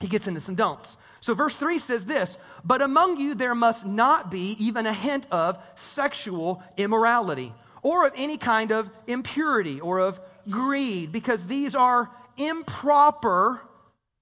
he 0.00 0.08
gets 0.08 0.26
into 0.26 0.40
some 0.40 0.54
don'ts. 0.54 0.96
So, 1.20 1.34
verse 1.34 1.56
3 1.56 1.78
says 1.78 2.04
this 2.04 2.36
But 2.64 2.82
among 2.82 3.18
you 3.18 3.34
there 3.34 3.54
must 3.54 3.84
not 3.84 4.30
be 4.30 4.56
even 4.58 4.86
a 4.86 4.92
hint 4.92 5.26
of 5.30 5.58
sexual 5.74 6.62
immorality, 6.76 7.52
or 7.82 8.06
of 8.06 8.12
any 8.16 8.36
kind 8.36 8.70
of 8.70 8.90
impurity, 9.06 9.80
or 9.80 10.00
of 10.00 10.20
greed 10.48 11.12
because 11.12 11.46
these 11.46 11.74
are 11.74 12.10
improper 12.36 13.60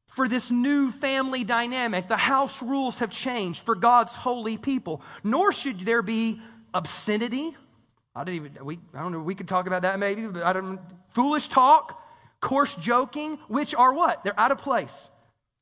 for 0.09 0.29
this 0.29 0.51
new 0.51 0.91
family 0.91 1.43
dynamic. 1.43 2.07
The 2.09 2.17
house 2.17 2.63
rules 2.63 2.99
have 2.99 3.11
changed 3.11 3.63
for 3.63 3.75
God's 3.75 4.15
holy 4.15 4.59
people. 4.59 5.03
Nor 5.25 5.53
should 5.53 5.81
there 5.81 6.03
be 6.03 6.41
obscenity. 6.75 7.57
I 8.15 8.25
don't 8.25 8.35
even 8.35 8.65
we 8.65 8.79
I 8.95 9.01
don't 9.01 9.13
know 9.13 9.21
we 9.21 9.35
could 9.35 9.49
talk 9.49 9.67
about 9.67 9.83
that 9.83 9.99
maybe, 9.99 10.27
but 10.27 10.43
I 10.43 10.53
don't 10.53 10.79
foolish 11.11 11.49
talk, 11.49 12.03
coarse 12.41 12.75
joking, 12.75 13.39
which 13.49 13.75
are 13.75 13.95
what? 13.95 14.23
They're 14.23 14.39
out 14.39 14.53
of 14.53 14.59
place. 14.59 15.09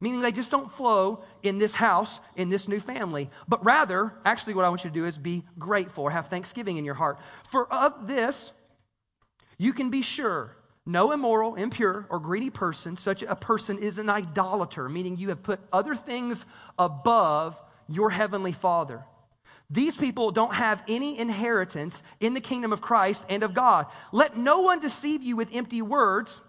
Meaning 0.00 0.20
they 0.20 0.32
just 0.32 0.50
don't 0.50 0.72
flow 0.72 1.22
in 1.42 1.58
this 1.58 1.74
house, 1.74 2.20
in 2.34 2.48
this 2.48 2.66
new 2.66 2.80
family. 2.80 3.28
But 3.46 3.64
rather, 3.64 4.14
actually, 4.24 4.54
what 4.54 4.64
I 4.64 4.70
want 4.70 4.82
you 4.82 4.90
to 4.90 4.94
do 4.94 5.04
is 5.04 5.18
be 5.18 5.44
grateful 5.58 6.08
have 6.08 6.28
thanksgiving 6.28 6.78
in 6.78 6.84
your 6.84 6.94
heart. 6.94 7.18
For 7.44 7.70
of 7.72 8.08
this, 8.08 8.50
you 9.60 9.74
can 9.74 9.90
be 9.90 10.00
sure 10.00 10.56
no 10.86 11.12
immoral, 11.12 11.54
impure, 11.54 12.06
or 12.08 12.18
greedy 12.18 12.48
person, 12.48 12.96
such 12.96 13.22
a 13.22 13.36
person 13.36 13.78
is 13.78 13.98
an 13.98 14.08
idolater, 14.08 14.88
meaning 14.88 15.18
you 15.18 15.28
have 15.28 15.42
put 15.42 15.60
other 15.70 15.94
things 15.94 16.46
above 16.78 17.60
your 17.86 18.08
heavenly 18.08 18.52
Father. 18.52 19.04
These 19.68 19.98
people 19.98 20.30
don't 20.30 20.54
have 20.54 20.82
any 20.88 21.18
inheritance 21.18 22.02
in 22.18 22.32
the 22.32 22.40
kingdom 22.40 22.72
of 22.72 22.80
Christ 22.80 23.24
and 23.28 23.42
of 23.42 23.52
God. 23.52 23.86
Let 24.10 24.38
no 24.38 24.62
one 24.62 24.80
deceive 24.80 25.22
you 25.22 25.36
with 25.36 25.54
empty 25.54 25.82
words, 25.82 26.40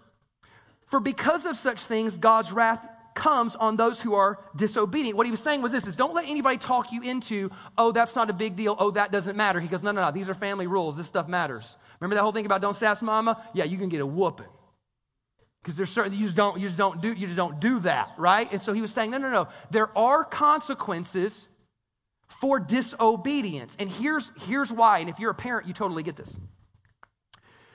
for 0.86 0.98
because 0.98 1.44
of 1.44 1.58
such 1.58 1.80
things, 1.80 2.16
God's 2.16 2.50
wrath 2.50 2.88
comes 3.14 3.56
on 3.56 3.76
those 3.76 4.00
who 4.00 4.14
are 4.14 4.38
disobedient. 4.56 5.16
What 5.16 5.26
he 5.26 5.30
was 5.30 5.40
saying 5.40 5.62
was 5.62 5.72
this 5.72 5.86
is 5.86 5.96
don't 5.96 6.14
let 6.14 6.28
anybody 6.28 6.58
talk 6.58 6.92
you 6.92 7.02
into, 7.02 7.50
oh, 7.76 7.92
that's 7.92 8.16
not 8.16 8.30
a 8.30 8.32
big 8.32 8.56
deal, 8.56 8.76
oh, 8.78 8.90
that 8.92 9.12
doesn't 9.12 9.36
matter. 9.36 9.60
He 9.60 9.68
goes, 9.68 9.82
no, 9.82 9.92
no, 9.92 10.00
no, 10.02 10.10
these 10.10 10.28
are 10.28 10.34
family 10.34 10.66
rules. 10.66 10.96
This 10.96 11.06
stuff 11.06 11.28
matters. 11.28 11.76
Remember 12.00 12.16
that 12.16 12.22
whole 12.22 12.32
thing 12.32 12.46
about 12.46 12.60
don't 12.60 12.76
sass 12.76 13.02
mama? 13.02 13.42
Yeah, 13.54 13.64
you 13.64 13.78
can 13.78 13.88
get 13.88 14.00
a 14.00 14.06
whooping. 14.06 14.46
Because 15.62 15.76
there's 15.76 15.90
certain 15.90 16.12
you 16.12 16.24
just 16.24 16.36
don't 16.36 16.58
you 16.58 16.66
just 16.66 16.78
don't 16.78 17.00
do 17.00 17.12
you 17.12 17.26
just 17.26 17.36
don't 17.36 17.60
do 17.60 17.78
that, 17.80 18.12
right? 18.18 18.52
And 18.52 18.60
so 18.60 18.72
he 18.72 18.80
was 18.80 18.92
saying, 18.92 19.12
no, 19.12 19.18
no, 19.18 19.30
no. 19.30 19.48
There 19.70 19.96
are 19.96 20.24
consequences 20.24 21.46
for 22.26 22.58
disobedience. 22.58 23.76
And 23.78 23.88
here's 23.88 24.32
here's 24.46 24.72
why. 24.72 24.98
And 24.98 25.08
if 25.08 25.20
you're 25.20 25.30
a 25.30 25.34
parent, 25.34 25.68
you 25.68 25.74
totally 25.74 26.02
get 26.02 26.16
this. 26.16 26.36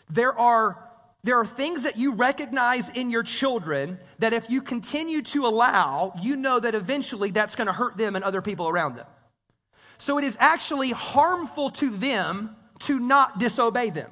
There 0.09 0.37
are 0.37 0.86
there 1.23 1.37
are 1.37 1.45
things 1.45 1.83
that 1.83 1.97
you 1.97 2.13
recognize 2.13 2.89
in 2.89 3.09
your 3.09 3.23
children 3.23 3.99
that 4.19 4.33
if 4.33 4.49
you 4.49 4.61
continue 4.61 5.21
to 5.23 5.45
allow, 5.45 6.13
you 6.21 6.35
know 6.35 6.59
that 6.59 6.75
eventually 6.75 7.31
that's 7.31 7.55
going 7.55 7.67
to 7.67 7.73
hurt 7.73 7.97
them 7.97 8.15
and 8.15 8.23
other 8.23 8.41
people 8.41 8.69
around 8.69 8.95
them. 8.95 9.07
So 9.97 10.17
it 10.17 10.23
is 10.23 10.37
actually 10.39 10.91
harmful 10.91 11.71
to 11.71 11.89
them 11.89 12.55
to 12.79 12.99
not 12.99 13.39
disobey 13.39 13.89
them. 13.89 14.11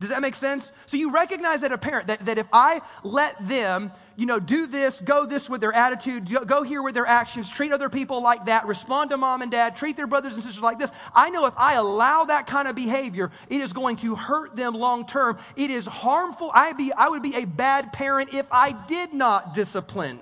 Does 0.00 0.10
that 0.10 0.20
make 0.20 0.34
sense? 0.34 0.72
So 0.86 0.96
you 0.96 1.12
recognize 1.12 1.62
that 1.62 1.72
a 1.72 1.78
parent, 1.78 2.08
that, 2.08 2.24
that 2.26 2.38
if 2.38 2.46
I 2.52 2.80
let 3.02 3.48
them, 3.48 3.92
you 4.16 4.24
know, 4.24 4.40
do 4.40 4.66
this, 4.66 5.00
go 5.00 5.26
this 5.26 5.48
with 5.48 5.60
their 5.60 5.74
attitude, 5.74 6.26
go 6.46 6.62
here 6.62 6.82
with 6.82 6.94
their 6.94 7.06
actions, 7.06 7.50
treat 7.50 7.70
other 7.70 7.90
people 7.90 8.22
like 8.22 8.46
that, 8.46 8.66
respond 8.66 9.10
to 9.10 9.18
mom 9.18 9.42
and 9.42 9.50
dad, 9.50 9.76
treat 9.76 9.94
their 9.96 10.06
brothers 10.06 10.34
and 10.34 10.42
sisters 10.42 10.62
like 10.62 10.78
this, 10.78 10.90
I 11.14 11.28
know 11.28 11.46
if 11.46 11.54
I 11.56 11.74
allow 11.74 12.24
that 12.24 12.46
kind 12.46 12.66
of 12.66 12.74
behavior, 12.74 13.30
it 13.50 13.60
is 13.60 13.74
going 13.74 13.96
to 13.96 14.14
hurt 14.14 14.56
them 14.56 14.74
long 14.74 15.06
term. 15.06 15.38
It 15.54 15.70
is 15.70 15.84
harmful. 15.84 16.50
I, 16.54 16.72
be, 16.72 16.92
I 16.92 17.08
would 17.08 17.22
be 17.22 17.36
a 17.36 17.44
bad 17.44 17.92
parent 17.92 18.32
if 18.32 18.46
I 18.50 18.72
did 18.72 19.12
not 19.12 19.52
discipline. 19.52 20.18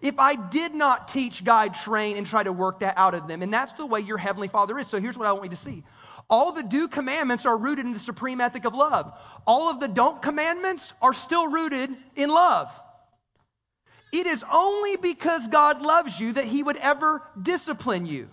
If 0.00 0.18
I 0.18 0.36
did 0.36 0.74
not 0.74 1.08
teach, 1.08 1.44
guide, 1.44 1.74
train, 1.74 2.16
and 2.16 2.26
try 2.26 2.42
to 2.42 2.52
work 2.52 2.80
that 2.80 2.94
out 2.96 3.14
of 3.14 3.28
them. 3.28 3.42
And 3.42 3.52
that's 3.52 3.72
the 3.74 3.84
way 3.84 4.00
your 4.00 4.16
Heavenly 4.16 4.48
Father 4.48 4.78
is. 4.78 4.86
So 4.86 5.00
here's 5.00 5.18
what 5.18 5.26
I 5.26 5.32
want 5.32 5.44
you 5.44 5.50
to 5.50 5.56
see. 5.56 5.82
All 6.30 6.52
the 6.52 6.62
do 6.62 6.88
commandments 6.88 7.46
are 7.46 7.56
rooted 7.56 7.84
in 7.84 7.92
the 7.92 7.98
supreme 7.98 8.40
ethic 8.40 8.64
of 8.64 8.74
love. 8.74 9.12
All 9.46 9.70
of 9.70 9.80
the 9.80 9.88
don't 9.88 10.22
commandments 10.22 10.92
are 11.02 11.14
still 11.14 11.50
rooted 11.50 11.90
in 12.16 12.30
love. 12.30 12.70
It 14.12 14.26
is 14.26 14.44
only 14.52 14.96
because 14.96 15.48
God 15.48 15.82
loves 15.82 16.18
you 16.18 16.32
that 16.32 16.44
He 16.44 16.62
would 16.62 16.76
ever 16.76 17.22
discipline 17.40 18.06
you. 18.06 18.28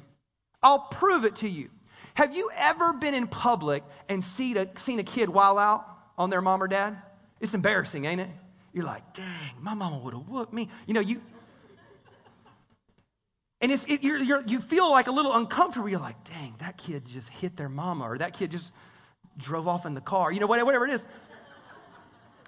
I'll 0.63 0.79
prove 0.79 1.25
it 1.25 1.37
to 1.37 1.49
you. 1.49 1.69
Have 2.13 2.35
you 2.35 2.49
ever 2.55 2.93
been 2.93 3.13
in 3.13 3.27
public 3.27 3.83
and 4.07 4.23
seen 4.23 4.57
a, 4.57 4.67
seen 4.77 4.99
a 4.99 5.03
kid 5.03 5.29
while 5.29 5.57
out 5.57 5.85
on 6.17 6.29
their 6.29 6.41
mom 6.41 6.63
or 6.63 6.67
dad? 6.67 6.97
It's 7.41 7.53
embarrassing, 7.53 8.05
ain't 8.05 8.21
it? 8.21 8.29
You're 8.73 8.85
like, 8.85 9.13
dang, 9.13 9.51
my 9.59 9.73
mama 9.73 9.99
would 9.99 10.13
have 10.13 10.27
whooped 10.27 10.53
me. 10.53 10.69
You 10.87 10.93
know, 10.93 11.01
you, 11.01 11.21
and 13.61 13.71
it's, 13.71 13.85
it, 13.85 14.03
you're, 14.03 14.17
you're, 14.17 14.43
you 14.45 14.59
feel 14.61 14.89
like 14.89 15.07
a 15.07 15.11
little 15.11 15.33
uncomfortable. 15.33 15.89
You're 15.89 15.99
like, 15.99 16.23
dang, 16.23 16.55
that 16.59 16.77
kid 16.77 17.05
just 17.05 17.29
hit 17.29 17.57
their 17.57 17.69
mama, 17.69 18.05
or 18.05 18.17
that 18.17 18.33
kid 18.33 18.51
just 18.51 18.71
drove 19.37 19.67
off 19.67 19.85
in 19.85 19.93
the 19.93 20.01
car, 20.01 20.31
you 20.31 20.39
know, 20.39 20.47
whatever 20.47 20.85
it 20.85 20.91
is. 20.91 21.05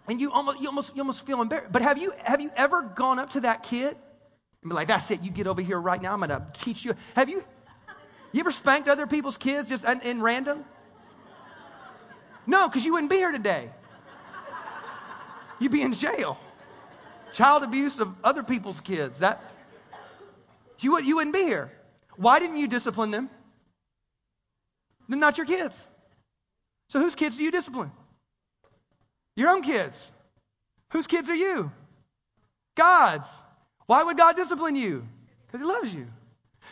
And 0.07 0.21
you 0.21 0.31
almost, 0.31 0.61
you 0.61 0.67
almost, 0.67 0.95
you 0.95 1.01
almost 1.01 1.25
feel 1.25 1.41
embarrassed. 1.41 1.71
But 1.71 1.81
have 1.81 1.97
you, 1.97 2.13
have 2.23 2.39
you 2.39 2.51
ever 2.55 2.81
gone 2.81 3.19
up 3.19 3.31
to 3.31 3.41
that 3.41 3.63
kid 3.63 3.95
and 4.61 4.69
be 4.69 4.75
like, 4.75 4.87
that's 4.87 5.11
it, 5.11 5.21
you 5.21 5.31
get 5.31 5.47
over 5.47 5.61
here 5.61 5.79
right 5.79 6.01
now, 6.01 6.13
I'm 6.13 6.19
going 6.19 6.29
to 6.29 6.45
teach 6.59 6.85
you. 6.85 6.93
Have 7.15 7.29
you, 7.29 7.43
you 8.31 8.39
ever 8.39 8.51
spanked 8.51 8.87
other 8.87 9.07
people's 9.07 9.37
kids 9.37 9.69
just 9.69 9.85
in, 9.85 10.01
in 10.01 10.21
random? 10.21 10.63
No, 12.45 12.69
because 12.69 12.85
you 12.85 12.93
wouldn't 12.93 13.11
be 13.11 13.17
here 13.17 13.31
today. 13.31 13.69
You'd 15.59 15.71
be 15.71 15.81
in 15.81 15.93
jail. 15.93 16.39
Child 17.33 17.63
abuse 17.63 17.99
of 17.99 18.15
other 18.23 18.43
people's 18.43 18.79
kids. 18.79 19.19
That, 19.19 19.43
you, 20.79 20.93
would, 20.93 21.05
you 21.05 21.17
wouldn't 21.17 21.35
be 21.35 21.43
here. 21.43 21.71
Why 22.15 22.39
didn't 22.39 22.57
you 22.57 22.67
discipline 22.67 23.11
them? 23.11 23.29
They're 25.09 25.19
not 25.19 25.37
your 25.37 25.45
kids. 25.45 25.87
So 26.89 26.99
whose 26.99 27.15
kids 27.15 27.37
do 27.37 27.43
you 27.43 27.51
discipline? 27.51 27.91
Your 29.37 29.51
own 29.51 29.61
kids. 29.61 30.11
Whose 30.89 31.07
kids 31.07 31.29
are 31.29 31.35
you? 31.35 31.71
God's. 32.75 33.27
Why 33.85 34.03
would 34.03 34.17
God 34.17 34.35
discipline 34.35 34.75
you? 34.75 35.07
Because 35.45 35.61
He 35.61 35.65
loves 35.65 35.93
you. 35.93 36.07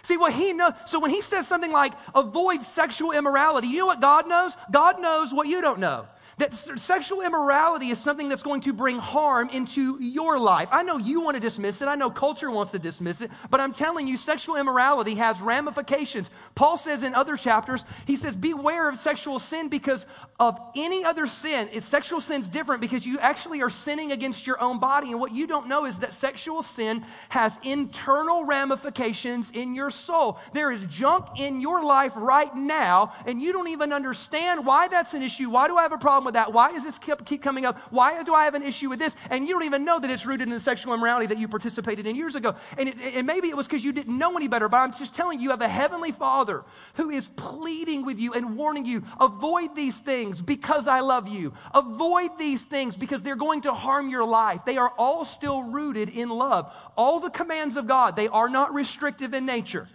See 0.01 0.17
what 0.17 0.33
He 0.33 0.51
knows. 0.51 0.73
So 0.87 0.99
when 0.99 1.11
He 1.11 1.21
says 1.21 1.47
something 1.47 1.71
like 1.71 1.93
avoid 2.13 2.63
sexual 2.63 3.11
immorality, 3.11 3.67
you 3.67 3.77
know 3.77 3.85
what 3.85 4.01
God 4.01 4.27
knows? 4.27 4.53
God 4.71 4.99
knows 4.99 5.33
what 5.33 5.47
you 5.47 5.61
don't 5.61 5.79
know. 5.79 6.07
That 6.37 6.53
sexual 6.53 7.21
immorality 7.21 7.91
is 7.91 7.97
something 7.97 8.27
that's 8.27 8.43
going 8.43 8.59
to 8.61 8.73
bring 8.73 8.97
harm 8.97 9.49
into 9.49 9.97
your 10.01 10.37
life. 10.37 10.67
I 10.69 10.83
know 10.83 10.97
you 10.97 11.21
want 11.21 11.35
to 11.35 11.41
dismiss 11.41 11.81
it. 11.81 11.87
I 11.87 11.95
know 11.95 12.09
culture 12.09 12.51
wants 12.51 12.73
to 12.73 12.79
dismiss 12.79 13.21
it. 13.21 13.31
But 13.49 13.61
I'm 13.61 13.71
telling 13.71 14.05
you, 14.05 14.17
sexual 14.17 14.57
immorality 14.57 15.15
has 15.15 15.39
ramifications. 15.39 16.29
Paul 16.53 16.75
says 16.75 17.03
in 17.03 17.15
other 17.15 17.37
chapters, 17.37 17.85
he 18.05 18.17
says, 18.17 18.35
beware 18.35 18.89
of 18.89 18.97
sexual 18.97 19.39
sin 19.39 19.69
because 19.69 20.05
of 20.37 20.59
any 20.75 21.05
other 21.05 21.25
sin. 21.25 21.69
It's, 21.71 21.85
sexual 21.85 22.19
sin's 22.19 22.49
different 22.49 22.81
because 22.81 23.05
you 23.05 23.17
actually 23.19 23.61
are 23.61 23.69
sinning 23.69 24.11
against 24.11 24.45
your 24.45 24.61
own 24.61 24.79
body. 24.79 25.11
And 25.11 25.21
what 25.21 25.31
you 25.31 25.47
don't 25.47 25.67
know 25.67 25.85
is 25.85 25.99
that 25.99 26.11
sexual 26.11 26.61
sin 26.61 27.05
has 27.29 27.57
internal 27.63 28.43
ramifications 28.45 29.51
in 29.51 29.73
your 29.73 29.89
soul. 29.89 30.37
There 30.51 30.73
is 30.73 30.85
junk 30.87 31.39
in 31.39 31.61
your 31.61 31.85
life 31.85 32.11
right 32.17 32.53
now, 32.53 33.13
and 33.25 33.41
you 33.41 33.53
don't 33.53 33.69
even 33.69 33.93
understand 33.93 34.65
why 34.65 34.89
that's 34.89 35.13
an 35.13 35.23
issue. 35.23 35.49
Why 35.49 35.69
do 35.69 35.77
I 35.77 35.83
have 35.83 35.93
a 35.93 35.97
problem? 35.97 36.24
With 36.25 36.33
that? 36.33 36.51
Why 36.51 36.71
does 36.71 36.83
this 36.83 36.97
keep, 36.97 37.23
keep 37.25 37.41
coming 37.41 37.65
up? 37.65 37.77
Why 37.91 38.21
do 38.23 38.33
I 38.33 38.45
have 38.45 38.55
an 38.55 38.63
issue 38.63 38.89
with 38.89 38.99
this? 38.99 39.15
And 39.29 39.47
you 39.47 39.53
don't 39.53 39.63
even 39.63 39.85
know 39.85 39.99
that 39.99 40.09
it's 40.09 40.25
rooted 40.25 40.47
in 40.47 40.53
the 40.53 40.59
sexual 40.59 40.93
immorality 40.93 41.27
that 41.27 41.37
you 41.37 41.47
participated 41.47 42.05
in 42.05 42.15
years 42.15 42.35
ago. 42.35 42.55
And, 42.77 42.89
it, 42.89 42.95
and 43.15 43.25
maybe 43.25 43.47
it 43.47 43.55
was 43.55 43.67
because 43.67 43.83
you 43.83 43.93
didn't 43.93 44.17
know 44.17 44.35
any 44.35 44.47
better, 44.47 44.67
but 44.67 44.77
I'm 44.77 44.93
just 44.93 45.15
telling 45.15 45.39
you, 45.39 45.45
you 45.45 45.49
have 45.51 45.61
a 45.61 45.69
heavenly 45.69 46.11
Father 46.11 46.63
who 46.95 47.09
is 47.09 47.27
pleading 47.35 48.05
with 48.05 48.19
you 48.19 48.33
and 48.33 48.57
warning 48.57 48.85
you 48.85 49.03
avoid 49.21 49.75
these 49.75 49.99
things 49.99 50.41
because 50.41 50.87
I 50.87 50.99
love 51.01 51.27
you. 51.27 51.53
Avoid 51.73 52.37
these 52.37 52.65
things 52.65 52.97
because 52.97 53.21
they're 53.21 53.35
going 53.35 53.61
to 53.61 53.73
harm 53.73 54.09
your 54.09 54.25
life. 54.25 54.65
They 54.65 54.77
are 54.77 54.91
all 54.97 55.23
still 55.23 55.63
rooted 55.63 56.09
in 56.09 56.29
love. 56.29 56.73
All 56.97 57.19
the 57.19 57.29
commands 57.29 57.77
of 57.77 57.87
God, 57.87 58.15
they 58.15 58.27
are 58.27 58.49
not 58.49 58.73
restrictive 58.73 59.33
in 59.33 59.45
nature. 59.45 59.87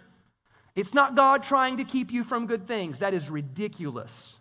It's 0.75 0.93
not 0.93 1.15
God 1.15 1.43
trying 1.43 1.77
to 1.77 1.83
keep 1.83 2.11
you 2.11 2.23
from 2.23 2.45
good 2.47 2.65
things. 2.65 2.99
That 2.99 3.13
is 3.13 3.29
ridiculous. 3.29 4.40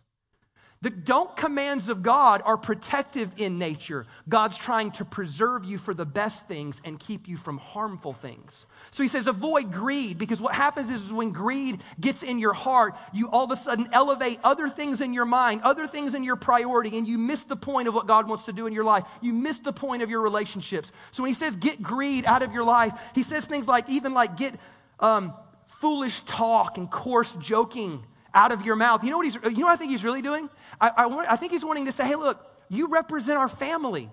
The 0.82 0.88
don't 0.88 1.36
commands 1.36 1.90
of 1.90 2.02
God 2.02 2.40
are 2.42 2.56
protective 2.56 3.34
in 3.36 3.58
nature. 3.58 4.06
God's 4.30 4.56
trying 4.56 4.92
to 4.92 5.04
preserve 5.04 5.62
you 5.62 5.76
for 5.76 5.92
the 5.92 6.06
best 6.06 6.48
things 6.48 6.80
and 6.86 6.98
keep 6.98 7.28
you 7.28 7.36
from 7.36 7.58
harmful 7.58 8.14
things. 8.14 8.64
So 8.90 9.02
he 9.02 9.08
says, 9.10 9.26
avoid 9.26 9.72
greed, 9.72 10.16
because 10.16 10.40
what 10.40 10.54
happens 10.54 10.88
is 10.88 11.12
when 11.12 11.32
greed 11.32 11.80
gets 12.00 12.22
in 12.22 12.38
your 12.38 12.54
heart, 12.54 12.94
you 13.12 13.28
all 13.28 13.44
of 13.44 13.50
a 13.50 13.56
sudden 13.56 13.90
elevate 13.92 14.40
other 14.42 14.70
things 14.70 15.02
in 15.02 15.12
your 15.12 15.26
mind, 15.26 15.60
other 15.64 15.86
things 15.86 16.14
in 16.14 16.24
your 16.24 16.36
priority, 16.36 16.96
and 16.96 17.06
you 17.06 17.18
miss 17.18 17.42
the 17.42 17.56
point 17.56 17.86
of 17.86 17.92
what 17.92 18.06
God 18.06 18.26
wants 18.26 18.46
to 18.46 18.52
do 18.54 18.66
in 18.66 18.72
your 18.72 18.84
life. 18.84 19.04
You 19.20 19.34
miss 19.34 19.58
the 19.58 19.74
point 19.74 20.02
of 20.02 20.08
your 20.08 20.22
relationships. 20.22 20.92
So 21.10 21.22
when 21.22 21.28
he 21.28 21.34
says, 21.34 21.56
get 21.56 21.82
greed 21.82 22.24
out 22.24 22.42
of 22.42 22.54
your 22.54 22.64
life, 22.64 22.94
he 23.14 23.22
says 23.22 23.44
things 23.44 23.68
like, 23.68 23.90
even 23.90 24.14
like, 24.14 24.38
get 24.38 24.54
um, 24.98 25.34
foolish 25.66 26.20
talk 26.20 26.78
and 26.78 26.90
coarse 26.90 27.34
joking 27.34 28.02
out 28.34 28.52
of 28.52 28.64
your 28.64 28.76
mouth. 28.76 29.04
You 29.04 29.10
know 29.10 29.16
what 29.16 29.26
he's, 29.26 29.34
you 29.36 29.58
know 29.58 29.66
what 29.66 29.72
I 29.72 29.76
think 29.76 29.90
he's 29.90 30.04
really 30.04 30.22
doing? 30.22 30.48
I, 30.80 30.90
I, 30.96 31.06
want, 31.06 31.30
I 31.30 31.36
think 31.36 31.52
he's 31.52 31.64
wanting 31.64 31.86
to 31.86 31.92
say, 31.92 32.06
hey, 32.06 32.16
look, 32.16 32.44
you 32.68 32.88
represent 32.88 33.38
our 33.38 33.48
family. 33.48 34.10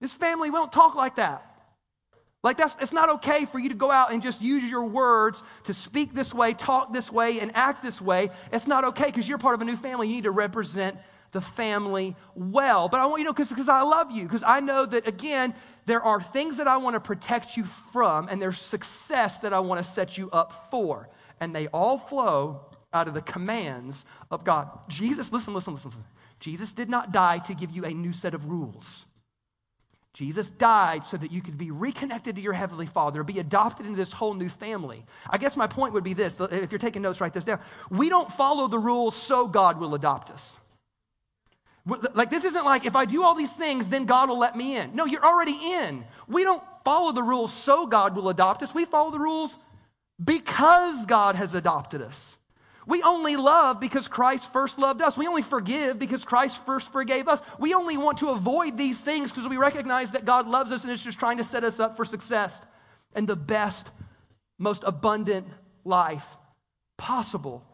This 0.00 0.12
family 0.12 0.50
won't 0.50 0.72
talk 0.72 0.94
like 0.94 1.16
that. 1.16 1.46
Like 2.42 2.56
that's 2.56 2.76
it's 2.80 2.92
not 2.92 3.10
okay 3.16 3.44
for 3.44 3.58
you 3.58 3.68
to 3.68 3.74
go 3.74 3.90
out 3.90 4.12
and 4.12 4.22
just 4.22 4.40
use 4.40 4.64
your 4.64 4.84
words 4.84 5.42
to 5.64 5.74
speak 5.74 6.14
this 6.14 6.32
way, 6.32 6.54
talk 6.54 6.92
this 6.92 7.12
way, 7.12 7.38
and 7.40 7.54
act 7.54 7.82
this 7.82 8.00
way. 8.00 8.30
It's 8.50 8.66
not 8.66 8.84
okay 8.84 9.06
because 9.06 9.28
you're 9.28 9.38
part 9.38 9.54
of 9.54 9.60
a 9.60 9.64
new 9.66 9.76
family. 9.76 10.08
You 10.08 10.14
need 10.14 10.24
to 10.24 10.30
represent 10.30 10.96
the 11.32 11.42
family 11.42 12.16
well. 12.34 12.88
But 12.88 13.00
I 13.00 13.06
want 13.06 13.20
you 13.20 13.26
to 13.26 13.28
know 13.32 13.34
because 13.34 13.68
I 13.68 13.82
love 13.82 14.10
you, 14.10 14.22
because 14.22 14.42
I 14.44 14.60
know 14.60 14.86
that 14.86 15.06
again, 15.06 15.54
there 15.84 16.02
are 16.02 16.22
things 16.22 16.56
that 16.56 16.66
I 16.66 16.78
want 16.78 16.94
to 16.94 17.00
protect 17.00 17.58
you 17.58 17.64
from, 17.64 18.28
and 18.28 18.40
there's 18.40 18.58
success 18.58 19.38
that 19.38 19.52
I 19.52 19.60
want 19.60 19.84
to 19.84 19.90
set 19.90 20.16
you 20.16 20.30
up 20.30 20.70
for. 20.70 21.10
And 21.40 21.54
they 21.54 21.68
all 21.68 21.98
flow 21.98 22.69
out 22.92 23.08
of 23.08 23.14
the 23.14 23.22
commands 23.22 24.04
of 24.30 24.44
God. 24.44 24.68
Jesus, 24.88 25.32
listen, 25.32 25.54
listen, 25.54 25.74
listen, 25.74 25.90
listen. 25.90 26.04
Jesus 26.40 26.72
did 26.72 26.88
not 26.88 27.12
die 27.12 27.38
to 27.38 27.54
give 27.54 27.70
you 27.70 27.84
a 27.84 27.90
new 27.90 28.12
set 28.12 28.34
of 28.34 28.46
rules. 28.46 29.04
Jesus 30.12 30.50
died 30.50 31.04
so 31.04 31.16
that 31.16 31.30
you 31.30 31.40
could 31.40 31.56
be 31.56 31.70
reconnected 31.70 32.34
to 32.34 32.42
your 32.42 32.52
Heavenly 32.52 32.86
Father, 32.86 33.22
be 33.22 33.38
adopted 33.38 33.86
into 33.86 33.96
this 33.96 34.10
whole 34.10 34.34
new 34.34 34.48
family. 34.48 35.04
I 35.28 35.38
guess 35.38 35.56
my 35.56 35.68
point 35.68 35.94
would 35.94 36.02
be 36.02 36.14
this 36.14 36.40
if 36.40 36.72
you're 36.72 36.80
taking 36.80 37.02
notes, 37.02 37.20
write 37.20 37.32
this 37.32 37.44
down. 37.44 37.60
We 37.90 38.08
don't 38.08 38.30
follow 38.30 38.66
the 38.66 38.78
rules 38.78 39.14
so 39.14 39.46
God 39.46 39.78
will 39.78 39.94
adopt 39.94 40.30
us. 40.30 40.58
Like, 41.86 42.30
this 42.30 42.44
isn't 42.44 42.64
like 42.64 42.84
if 42.84 42.96
I 42.96 43.04
do 43.04 43.22
all 43.22 43.34
these 43.34 43.54
things, 43.54 43.88
then 43.88 44.04
God 44.04 44.28
will 44.28 44.38
let 44.38 44.56
me 44.56 44.76
in. 44.76 44.94
No, 44.94 45.06
you're 45.06 45.24
already 45.24 45.58
in. 45.62 46.04
We 46.28 46.42
don't 46.44 46.62
follow 46.84 47.12
the 47.12 47.22
rules 47.22 47.52
so 47.52 47.86
God 47.86 48.14
will 48.14 48.28
adopt 48.28 48.62
us. 48.62 48.74
We 48.74 48.84
follow 48.84 49.10
the 49.10 49.18
rules 49.18 49.56
because 50.22 51.06
God 51.06 51.36
has 51.36 51.54
adopted 51.54 52.02
us. 52.02 52.36
We 52.90 53.04
only 53.04 53.36
love 53.36 53.78
because 53.78 54.08
Christ 54.08 54.52
first 54.52 54.76
loved 54.76 55.00
us. 55.00 55.16
We 55.16 55.28
only 55.28 55.42
forgive 55.42 56.00
because 56.00 56.24
Christ 56.24 56.66
first 56.66 56.92
forgave 56.92 57.28
us. 57.28 57.40
We 57.60 57.72
only 57.72 57.96
want 57.96 58.18
to 58.18 58.30
avoid 58.30 58.76
these 58.76 59.00
things 59.00 59.30
because 59.30 59.48
we 59.48 59.58
recognize 59.58 60.10
that 60.10 60.24
God 60.24 60.48
loves 60.48 60.72
us 60.72 60.82
and 60.82 60.92
is 60.92 61.00
just 61.00 61.16
trying 61.16 61.36
to 61.36 61.44
set 61.44 61.62
us 61.62 61.78
up 61.78 61.96
for 61.96 62.04
success 62.04 62.60
and 63.14 63.28
the 63.28 63.36
best, 63.36 63.88
most 64.58 64.82
abundant 64.84 65.46
life 65.84 66.36
possible. 66.98 67.64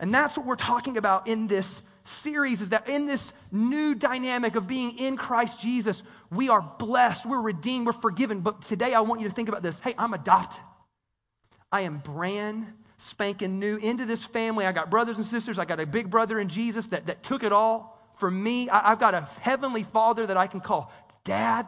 And 0.00 0.12
that's 0.12 0.38
what 0.38 0.46
we're 0.46 0.56
talking 0.56 0.96
about 0.96 1.28
in 1.28 1.48
this 1.48 1.82
series 2.04 2.62
is 2.62 2.70
that 2.70 2.88
in 2.88 3.06
this 3.06 3.30
new 3.50 3.94
dynamic 3.94 4.56
of 4.56 4.66
being 4.66 4.96
in 4.96 5.18
Christ 5.18 5.60
Jesus, 5.60 6.02
we 6.30 6.48
are 6.48 6.62
blessed, 6.78 7.26
we're 7.26 7.42
redeemed, 7.42 7.84
we're 7.84 7.92
forgiven. 7.92 8.40
But 8.40 8.62
today 8.62 8.94
I 8.94 9.02
want 9.02 9.20
you 9.20 9.28
to 9.28 9.34
think 9.34 9.50
about 9.50 9.62
this 9.62 9.80
hey, 9.80 9.94
I'm 9.98 10.14
adopted. 10.14 10.62
I 11.70 11.82
am 11.82 11.98
brand 11.98 12.66
spanking 13.02 13.58
new 13.58 13.76
into 13.76 14.06
this 14.06 14.24
family. 14.24 14.64
I 14.64 14.72
got 14.72 14.90
brothers 14.90 15.18
and 15.18 15.26
sisters, 15.26 15.58
I 15.58 15.64
got 15.64 15.80
a 15.80 15.86
big 15.86 16.10
brother 16.10 16.38
in 16.38 16.48
Jesus 16.48 16.86
that, 16.88 17.06
that 17.06 17.22
took 17.22 17.42
it 17.42 17.52
all 17.52 17.98
for 18.16 18.30
me. 18.30 18.68
I, 18.68 18.92
I've 18.92 19.00
got 19.00 19.14
a 19.14 19.22
heavenly 19.40 19.82
father 19.82 20.26
that 20.26 20.36
I 20.36 20.46
can 20.46 20.60
call 20.60 20.92
dad 21.24 21.66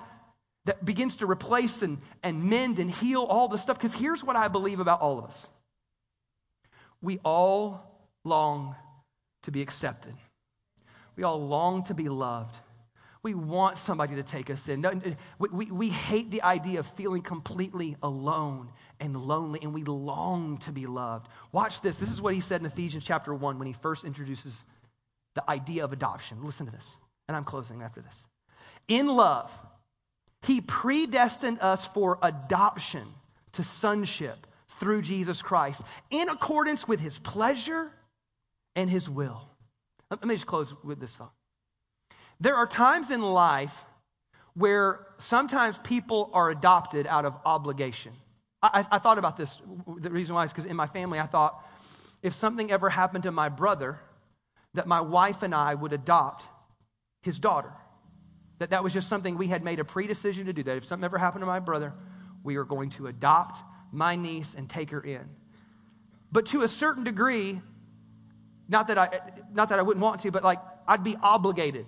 that 0.65 0.85
begins 0.85 1.17
to 1.17 1.31
replace 1.31 1.83
and, 1.83 1.99
and 2.23 2.45
mend 2.45 2.79
and 2.79 2.91
heal 2.91 3.23
all 3.23 3.49
the 3.49 3.59
stuff. 3.59 3.77
Because 3.77 3.95
here's 3.95 4.25
what 4.25 4.37
I 4.37 4.49
believe 4.49 4.81
about 4.81 5.01
all 5.01 5.19
of 5.19 5.25
us 5.25 5.47
we 7.03 7.19
all 7.25 7.83
long 8.25 8.75
to 9.43 9.51
be 9.51 9.61
accepted. 9.61 10.15
We 11.17 11.25
all 11.25 11.47
long 11.47 11.85
to 11.85 11.95
be 11.95 12.09
loved. 12.09 12.57
We 13.23 13.35
want 13.35 13.79
somebody 13.79 14.17
to 14.17 14.23
take 14.23 14.51
us 14.51 14.69
in. 14.69 14.87
We, 15.39 15.49
we, 15.49 15.71
we 15.71 15.89
hate 15.89 16.31
the 16.31 16.43
idea 16.43 16.81
of 16.81 16.87
feeling 16.87 17.23
completely 17.23 17.97
alone 18.03 18.69
and 19.01 19.21
lonely, 19.21 19.61
and 19.63 19.75
we 19.75 19.83
long 19.85 20.59
to 20.59 20.73
be 20.73 20.87
loved. 20.87 21.29
Watch 21.53 21.81
this. 21.81 21.97
This 21.97 22.11
is 22.11 22.21
what 22.21 22.35
he 22.35 22.41
said 22.41 22.61
in 22.61 22.67
Ephesians 22.67 23.05
chapter 23.05 23.35
1 23.35 23.59
when 23.59 23.67
he 23.67 23.73
first 23.73 24.05
introduces 24.05 24.65
the 25.35 25.49
idea 25.51 25.85
of 25.85 25.93
adoption. 25.93 26.45
Listen 26.45 26.67
to 26.67 26.73
this, 26.73 26.97
and 27.29 27.37
I'm 27.37 27.45
closing 27.45 27.83
after 27.83 28.01
this. 28.01 28.25
In 28.89 29.07
love, 29.07 29.51
he 30.43 30.61
predestined 30.61 31.59
us 31.61 31.87
for 31.87 32.19
adoption 32.23 33.07
to 33.53 33.63
sonship 33.63 34.47
through 34.69 35.03
Jesus 35.03 35.43
Christ 35.43 35.83
in 36.11 36.29
accordance 36.29 36.87
with 36.87 37.01
his 37.01 37.19
pleasure 37.19 37.91
and 38.77 38.91
his 38.91 39.09
will. 39.09 39.49
Let 40.11 40.25
me 40.25 40.35
just 40.35 40.47
close 40.47 40.75
with 40.85 41.01
this 41.01 41.17
thought. 41.17 41.33
There 42.41 42.57
are 42.57 42.67
times 42.67 43.11
in 43.11 43.23
life 43.23 43.85
where 44.55 45.07
sometimes 45.19 45.79
people 45.79 46.31
are 46.33 46.51
adopted 46.51 47.07
out 47.07 47.25
of 47.25 47.37
obligation. 47.45 48.13
I, 48.73 48.87
I 48.93 48.99
thought 48.99 49.19
about 49.19 49.37
this. 49.37 49.61
The 49.99 50.11
reason 50.11 50.35
why 50.35 50.45
is 50.45 50.53
because 50.53 50.69
in 50.69 50.77
my 50.77 50.87
family, 50.87 51.19
I 51.19 51.27
thought 51.27 51.65
if 52.23 52.35
something 52.35 52.71
ever 52.71 52.89
happened 52.89 53.25
to 53.25 53.33
my 53.33 53.49
brother, 53.49 54.01
that 54.75 54.87
my 54.87 55.01
wife 55.01 55.43
and 55.43 55.55
I 55.55 55.75
would 55.75 55.93
adopt 55.93 56.47
his 57.23 57.39
daughter. 57.39 57.73
That 58.59 58.71
that 58.71 58.85
was 58.85 58.93
just 58.93 59.09
something 59.09 59.37
we 59.37 59.49
had 59.49 59.65
made 59.65 59.81
a 59.81 59.85
pre-decision 59.85 60.47
to 60.47 60.53
do. 60.53 60.63
That 60.63 60.77
if 60.77 60.85
something 60.85 61.05
ever 61.05 61.19
happened 61.19 61.43
to 61.43 61.47
my 61.47 61.61
brother, 61.61 61.93
we 62.43 62.57
are 62.57 62.65
going 62.65 62.91
to 62.91 63.07
adopt 63.07 63.59
my 63.93 64.17
niece 64.17 64.55
and 64.55 64.69
take 64.69 64.91
her 64.91 65.01
in. 65.01 65.29
But 66.31 66.47
to 66.47 66.63
a 66.63 66.69
certain 66.69 67.05
degree, 67.05 67.61
not 68.69 68.89
that 68.89 68.99
I, 68.99 69.21
not 69.53 69.69
that 69.71 69.79
I 69.79 69.83
wouldn't 69.83 70.03
want 70.03 70.23
to, 70.23 70.31
but 70.31 70.43
like 70.43 70.59
I'd 70.87 71.05
be 71.05 71.17
obligated 71.23 71.87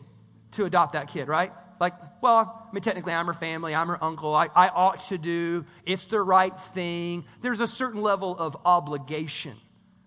to 0.52 0.64
adopt 0.64 0.92
that 0.94 1.08
kid, 1.08 1.28
right? 1.28 1.52
Like, 1.78 1.94
well, 2.22 2.66
I 2.68 2.74
mean, 2.74 2.82
technically, 2.82 3.12
I'm 3.12 3.26
her 3.26 3.34
family, 3.34 3.74
I'm 3.74 3.88
her 3.88 4.02
uncle, 4.02 4.34
I, 4.34 4.48
I 4.54 4.68
ought 4.68 5.08
to 5.08 5.18
do, 5.18 5.64
it's 5.84 6.06
the 6.06 6.20
right 6.20 6.58
thing. 6.58 7.24
There's 7.42 7.60
a 7.60 7.66
certain 7.66 8.02
level 8.02 8.36
of 8.36 8.56
obligation 8.64 9.56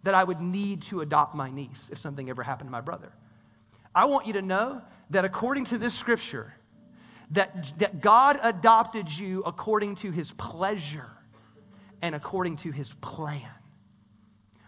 that 0.03 0.13
I 0.13 0.23
would 0.23 0.41
need 0.41 0.83
to 0.83 1.01
adopt 1.01 1.35
my 1.35 1.49
niece 1.49 1.89
if 1.91 1.99
something 1.99 2.29
ever 2.29 2.41
happened 2.41 2.67
to 2.67 2.71
my 2.71 2.81
brother. 2.81 3.11
I 3.93 4.05
want 4.05 4.27
you 4.27 4.33
to 4.33 4.41
know 4.41 4.81
that 5.09 5.25
according 5.25 5.65
to 5.65 5.77
this 5.77 5.93
scripture, 5.93 6.53
that, 7.31 7.77
that 7.79 8.01
God 8.01 8.39
adopted 8.41 9.11
you 9.11 9.43
according 9.43 9.95
to 9.97 10.11
his 10.11 10.31
pleasure 10.31 11.09
and 12.01 12.15
according 12.15 12.57
to 12.57 12.71
his 12.71 12.93
plan. 12.95 13.49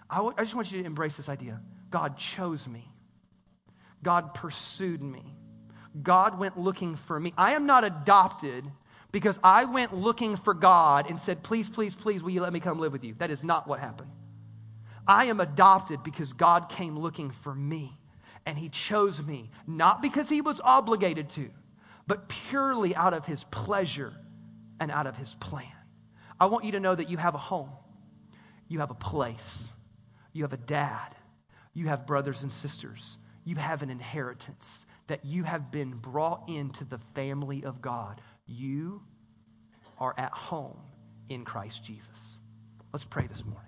I, 0.10 0.18
w- 0.18 0.36
I 0.38 0.44
just 0.44 0.54
want 0.54 0.72
you 0.72 0.82
to 0.82 0.86
embrace 0.86 1.18
this 1.18 1.30
idea. 1.30 1.62
God 1.90 2.18
chose 2.18 2.68
me. 2.68 2.88
God 4.04 4.34
pursued 4.34 5.02
me. 5.02 5.38
God 6.02 6.40
went 6.40 6.60
looking 6.60 6.96
for 6.96 7.20
me. 7.20 7.34
I 7.38 7.54
am 7.54 7.66
not 7.66 7.84
adopted 7.84 8.66
because 9.12 9.40
I 9.44 9.66
went 9.66 9.94
looking 9.94 10.38
for 10.38 10.54
God 10.54 11.10
and 11.10 11.20
said, 11.20 11.44
Please, 11.44 11.70
please, 11.70 11.96
please, 11.96 12.24
will 12.24 12.32
you 12.32 12.42
let 12.42 12.54
me 12.54 12.60
come 12.60 12.80
live 12.80 12.94
with 12.94 13.04
you? 13.04 13.16
That 13.18 13.32
is 13.32 13.44
not 13.44 13.68
what 13.68 13.80
happened. 13.80 14.12
I 15.08 15.26
am 15.26 15.40
adopted 15.40 16.04
because 16.04 16.32
God 16.34 16.70
came 16.70 16.98
looking 16.98 17.32
for 17.32 17.54
me 17.54 17.98
and 18.46 18.58
He 18.58 18.70
chose 18.70 19.22
me, 19.22 19.52
not 19.68 20.02
because 20.02 20.30
He 20.30 20.42
was 20.42 20.62
obligated 20.62 21.30
to, 21.32 21.50
but 22.08 22.30
purely 22.30 22.96
out 22.96 23.14
of 23.14 23.26
His 23.26 23.44
pleasure 23.46 24.14
and 24.80 24.92
out 24.92 25.08
of 25.08 25.18
His 25.18 25.36
plan. 25.36 25.66
I 26.40 26.46
want 26.46 26.66
you 26.66 26.72
to 26.74 26.80
know 26.80 26.96
that 26.96 27.10
you 27.10 27.18
have 27.18 27.36
a 27.36 27.40
home, 27.40 27.72
you 28.68 28.80
have 28.80 28.92
a 28.92 28.96
place, 28.96 29.70
you 30.34 30.44
have 30.44 30.54
a 30.54 30.58
dad, 30.58 31.16
you 31.74 31.88
have 31.88 32.08
brothers 32.08 32.44
and 32.44 32.52
sisters. 32.52 33.18
You 33.44 33.56
have 33.56 33.82
an 33.82 33.90
inheritance 33.90 34.86
that 35.12 35.26
you 35.26 35.44
have 35.44 35.72
been 35.72 35.92
brought 35.92 36.48
into 36.48 36.86
the 36.86 36.98
family 36.98 37.66
of 37.66 37.82
God. 37.82 38.22
You 38.46 39.02
are 39.98 40.16
at 40.18 40.32
home 40.32 40.80
in 41.28 41.44
Christ 41.44 41.84
Jesus. 41.84 42.40
Let's 42.94 43.04
pray 43.04 43.28
this 43.28 43.44
morning. 43.44 43.66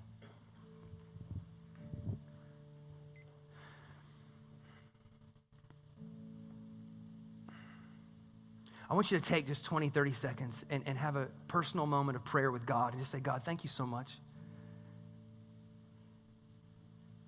I 8.89 8.93
want 8.93 9.11
you 9.11 9.19
to 9.19 9.25
take 9.25 9.45
just 9.45 9.65
20, 9.65 9.89
30 9.89 10.13
seconds 10.13 10.65
and, 10.69 10.83
and 10.85 10.97
have 10.97 11.17
a 11.17 11.27
personal 11.49 11.85
moment 11.85 12.15
of 12.15 12.23
prayer 12.23 12.53
with 12.53 12.65
God 12.65 12.93
and 12.93 13.01
just 13.01 13.11
say, 13.11 13.19
God, 13.19 13.43
thank 13.43 13.65
you 13.65 13.69
so 13.69 13.85
much. 13.85 14.11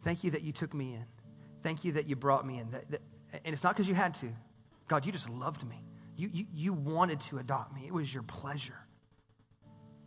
Thank 0.03 0.23
you 0.23 0.31
that 0.31 0.41
you 0.41 0.53
took 0.53 0.73
me 0.73 0.93
in. 0.93 1.03
Thank 1.61 1.83
you 1.83 1.91
that 1.93 2.07
you 2.07 2.15
brought 2.15 2.47
me 2.47 2.59
in. 2.59 2.71
That, 2.71 2.89
that, 2.91 3.01
and 3.43 3.53
it's 3.53 3.63
not 3.63 3.75
because 3.75 3.87
you 3.87 3.95
had 3.95 4.13
to. 4.15 4.29
God, 4.87 5.05
you 5.05 5.11
just 5.11 5.29
loved 5.29 5.67
me. 5.67 5.83
You, 6.17 6.29
you, 6.31 6.45
you 6.53 6.73
wanted 6.73 7.19
to 7.21 7.39
adopt 7.39 7.73
me. 7.75 7.83
It 7.85 7.93
was 7.93 8.13
your 8.13 8.23
pleasure. 8.23 8.77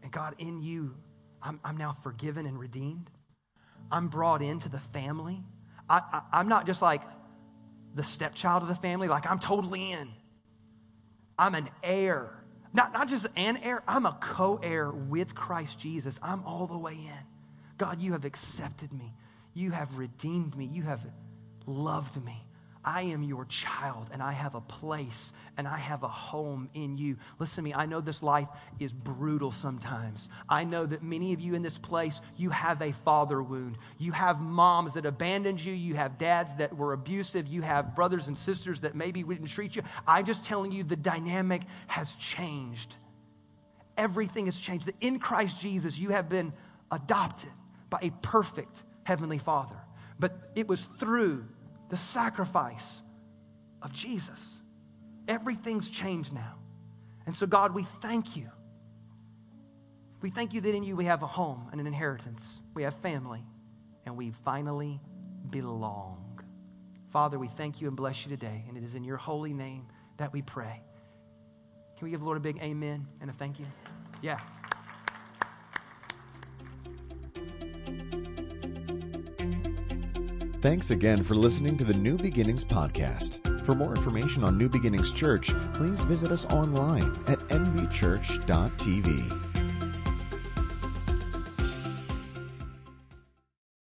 And 0.02 0.10
God, 0.12 0.34
in 0.38 0.62
you, 0.62 0.94
I'm, 1.42 1.60
I'm 1.64 1.76
now 1.76 1.92
forgiven 1.92 2.46
and 2.46 2.58
redeemed. 2.58 3.10
I'm 3.90 4.08
brought 4.08 4.42
into 4.42 4.68
the 4.68 4.78
family. 4.78 5.42
I, 5.88 6.00
I, 6.12 6.22
I'm 6.32 6.48
not 6.48 6.66
just 6.66 6.80
like 6.80 7.02
the 7.94 8.02
stepchild 8.02 8.62
of 8.62 8.68
the 8.68 8.74
family, 8.74 9.08
like 9.08 9.30
I'm 9.30 9.38
totally 9.38 9.92
in. 9.92 10.08
I'm 11.38 11.54
an 11.54 11.68
heir. 11.82 12.32
Not, 12.72 12.92
not 12.92 13.08
just 13.08 13.26
an 13.36 13.56
heir, 13.58 13.82
I'm 13.86 14.06
a 14.06 14.16
co 14.20 14.60
heir 14.62 14.90
with 14.90 15.34
Christ 15.34 15.78
Jesus. 15.78 16.18
I'm 16.22 16.42
all 16.44 16.66
the 16.66 16.78
way 16.78 16.94
in. 16.94 17.26
God, 17.76 18.00
you 18.00 18.12
have 18.12 18.24
accepted 18.24 18.92
me. 18.92 19.14
You 19.54 19.70
have 19.70 19.98
redeemed 19.98 20.56
me. 20.56 20.66
You 20.66 20.82
have 20.82 21.04
loved 21.66 22.22
me. 22.24 22.44
I 22.88 23.02
am 23.02 23.22
your 23.22 23.44
child 23.44 24.08
and 24.14 24.22
I 24.22 24.32
have 24.32 24.54
a 24.54 24.62
place 24.62 25.34
and 25.58 25.68
I 25.68 25.76
have 25.76 26.04
a 26.04 26.08
home 26.08 26.70
in 26.72 26.96
you. 26.96 27.18
Listen 27.38 27.56
to 27.56 27.62
me, 27.62 27.74
I 27.74 27.84
know 27.84 28.00
this 28.00 28.22
life 28.22 28.48
is 28.78 28.94
brutal 28.94 29.52
sometimes. 29.52 30.30
I 30.48 30.64
know 30.64 30.86
that 30.86 31.02
many 31.02 31.34
of 31.34 31.40
you 31.40 31.52
in 31.52 31.60
this 31.60 31.76
place, 31.76 32.22
you 32.38 32.48
have 32.48 32.80
a 32.80 32.92
father 32.92 33.42
wound. 33.42 33.76
You 33.98 34.12
have 34.12 34.40
moms 34.40 34.94
that 34.94 35.04
abandoned 35.04 35.62
you. 35.62 35.74
You 35.74 35.96
have 35.96 36.16
dads 36.16 36.54
that 36.54 36.74
were 36.74 36.94
abusive. 36.94 37.46
You 37.46 37.60
have 37.60 37.94
brothers 37.94 38.26
and 38.26 38.38
sisters 38.38 38.80
that 38.80 38.94
maybe 38.94 39.22
didn't 39.22 39.48
treat 39.48 39.76
you. 39.76 39.82
I'm 40.06 40.24
just 40.24 40.46
telling 40.46 40.72
you, 40.72 40.82
the 40.82 40.96
dynamic 40.96 41.60
has 41.88 42.12
changed. 42.12 42.96
Everything 43.98 44.46
has 44.46 44.56
changed. 44.56 44.86
That 44.86 44.94
in 45.02 45.18
Christ 45.18 45.60
Jesus, 45.60 45.98
you 45.98 46.08
have 46.08 46.30
been 46.30 46.54
adopted 46.90 47.50
by 47.90 47.98
a 48.00 48.10
perfect 48.22 48.82
Heavenly 49.04 49.36
Father. 49.36 49.76
But 50.18 50.52
it 50.54 50.66
was 50.66 50.88
through 50.98 51.44
the 51.88 51.96
sacrifice 51.96 53.02
of 53.82 53.92
Jesus. 53.92 54.62
Everything's 55.26 55.90
changed 55.90 56.32
now. 56.32 56.54
And 57.26 57.34
so, 57.34 57.46
God, 57.46 57.74
we 57.74 57.82
thank 57.82 58.36
you. 58.36 58.50
We 60.20 60.30
thank 60.30 60.52
you 60.52 60.60
that 60.62 60.74
in 60.74 60.82
you 60.82 60.96
we 60.96 61.04
have 61.04 61.22
a 61.22 61.26
home 61.26 61.68
and 61.70 61.80
an 61.80 61.86
inheritance, 61.86 62.60
we 62.74 62.82
have 62.82 62.94
family, 62.96 63.44
and 64.04 64.16
we 64.16 64.32
finally 64.44 65.00
belong. 65.50 66.40
Father, 67.10 67.38
we 67.38 67.48
thank 67.48 67.80
you 67.80 67.88
and 67.88 67.96
bless 67.96 68.24
you 68.24 68.30
today, 68.30 68.64
and 68.68 68.76
it 68.76 68.82
is 68.82 68.94
in 68.94 69.04
your 69.04 69.16
holy 69.16 69.52
name 69.52 69.86
that 70.16 70.32
we 70.32 70.42
pray. 70.42 70.82
Can 71.96 72.04
we 72.04 72.10
give 72.10 72.20
the 72.20 72.26
Lord 72.26 72.38
a 72.38 72.40
big 72.40 72.58
amen 72.60 73.06
and 73.20 73.30
a 73.30 73.32
thank 73.32 73.58
you? 73.58 73.66
Yeah. 74.22 74.40
Thanks 80.60 80.90
again 80.90 81.22
for 81.22 81.36
listening 81.36 81.76
to 81.76 81.84
the 81.84 81.94
New 81.94 82.16
Beginnings 82.16 82.64
podcast. 82.64 83.64
For 83.64 83.76
more 83.76 83.94
information 83.94 84.42
on 84.42 84.58
New 84.58 84.68
Beginnings 84.68 85.12
Church, 85.12 85.52
please 85.74 86.00
visit 86.00 86.32
us 86.32 86.46
online 86.46 87.16
at 87.28 87.38
nbchurch.tv. 87.48 89.47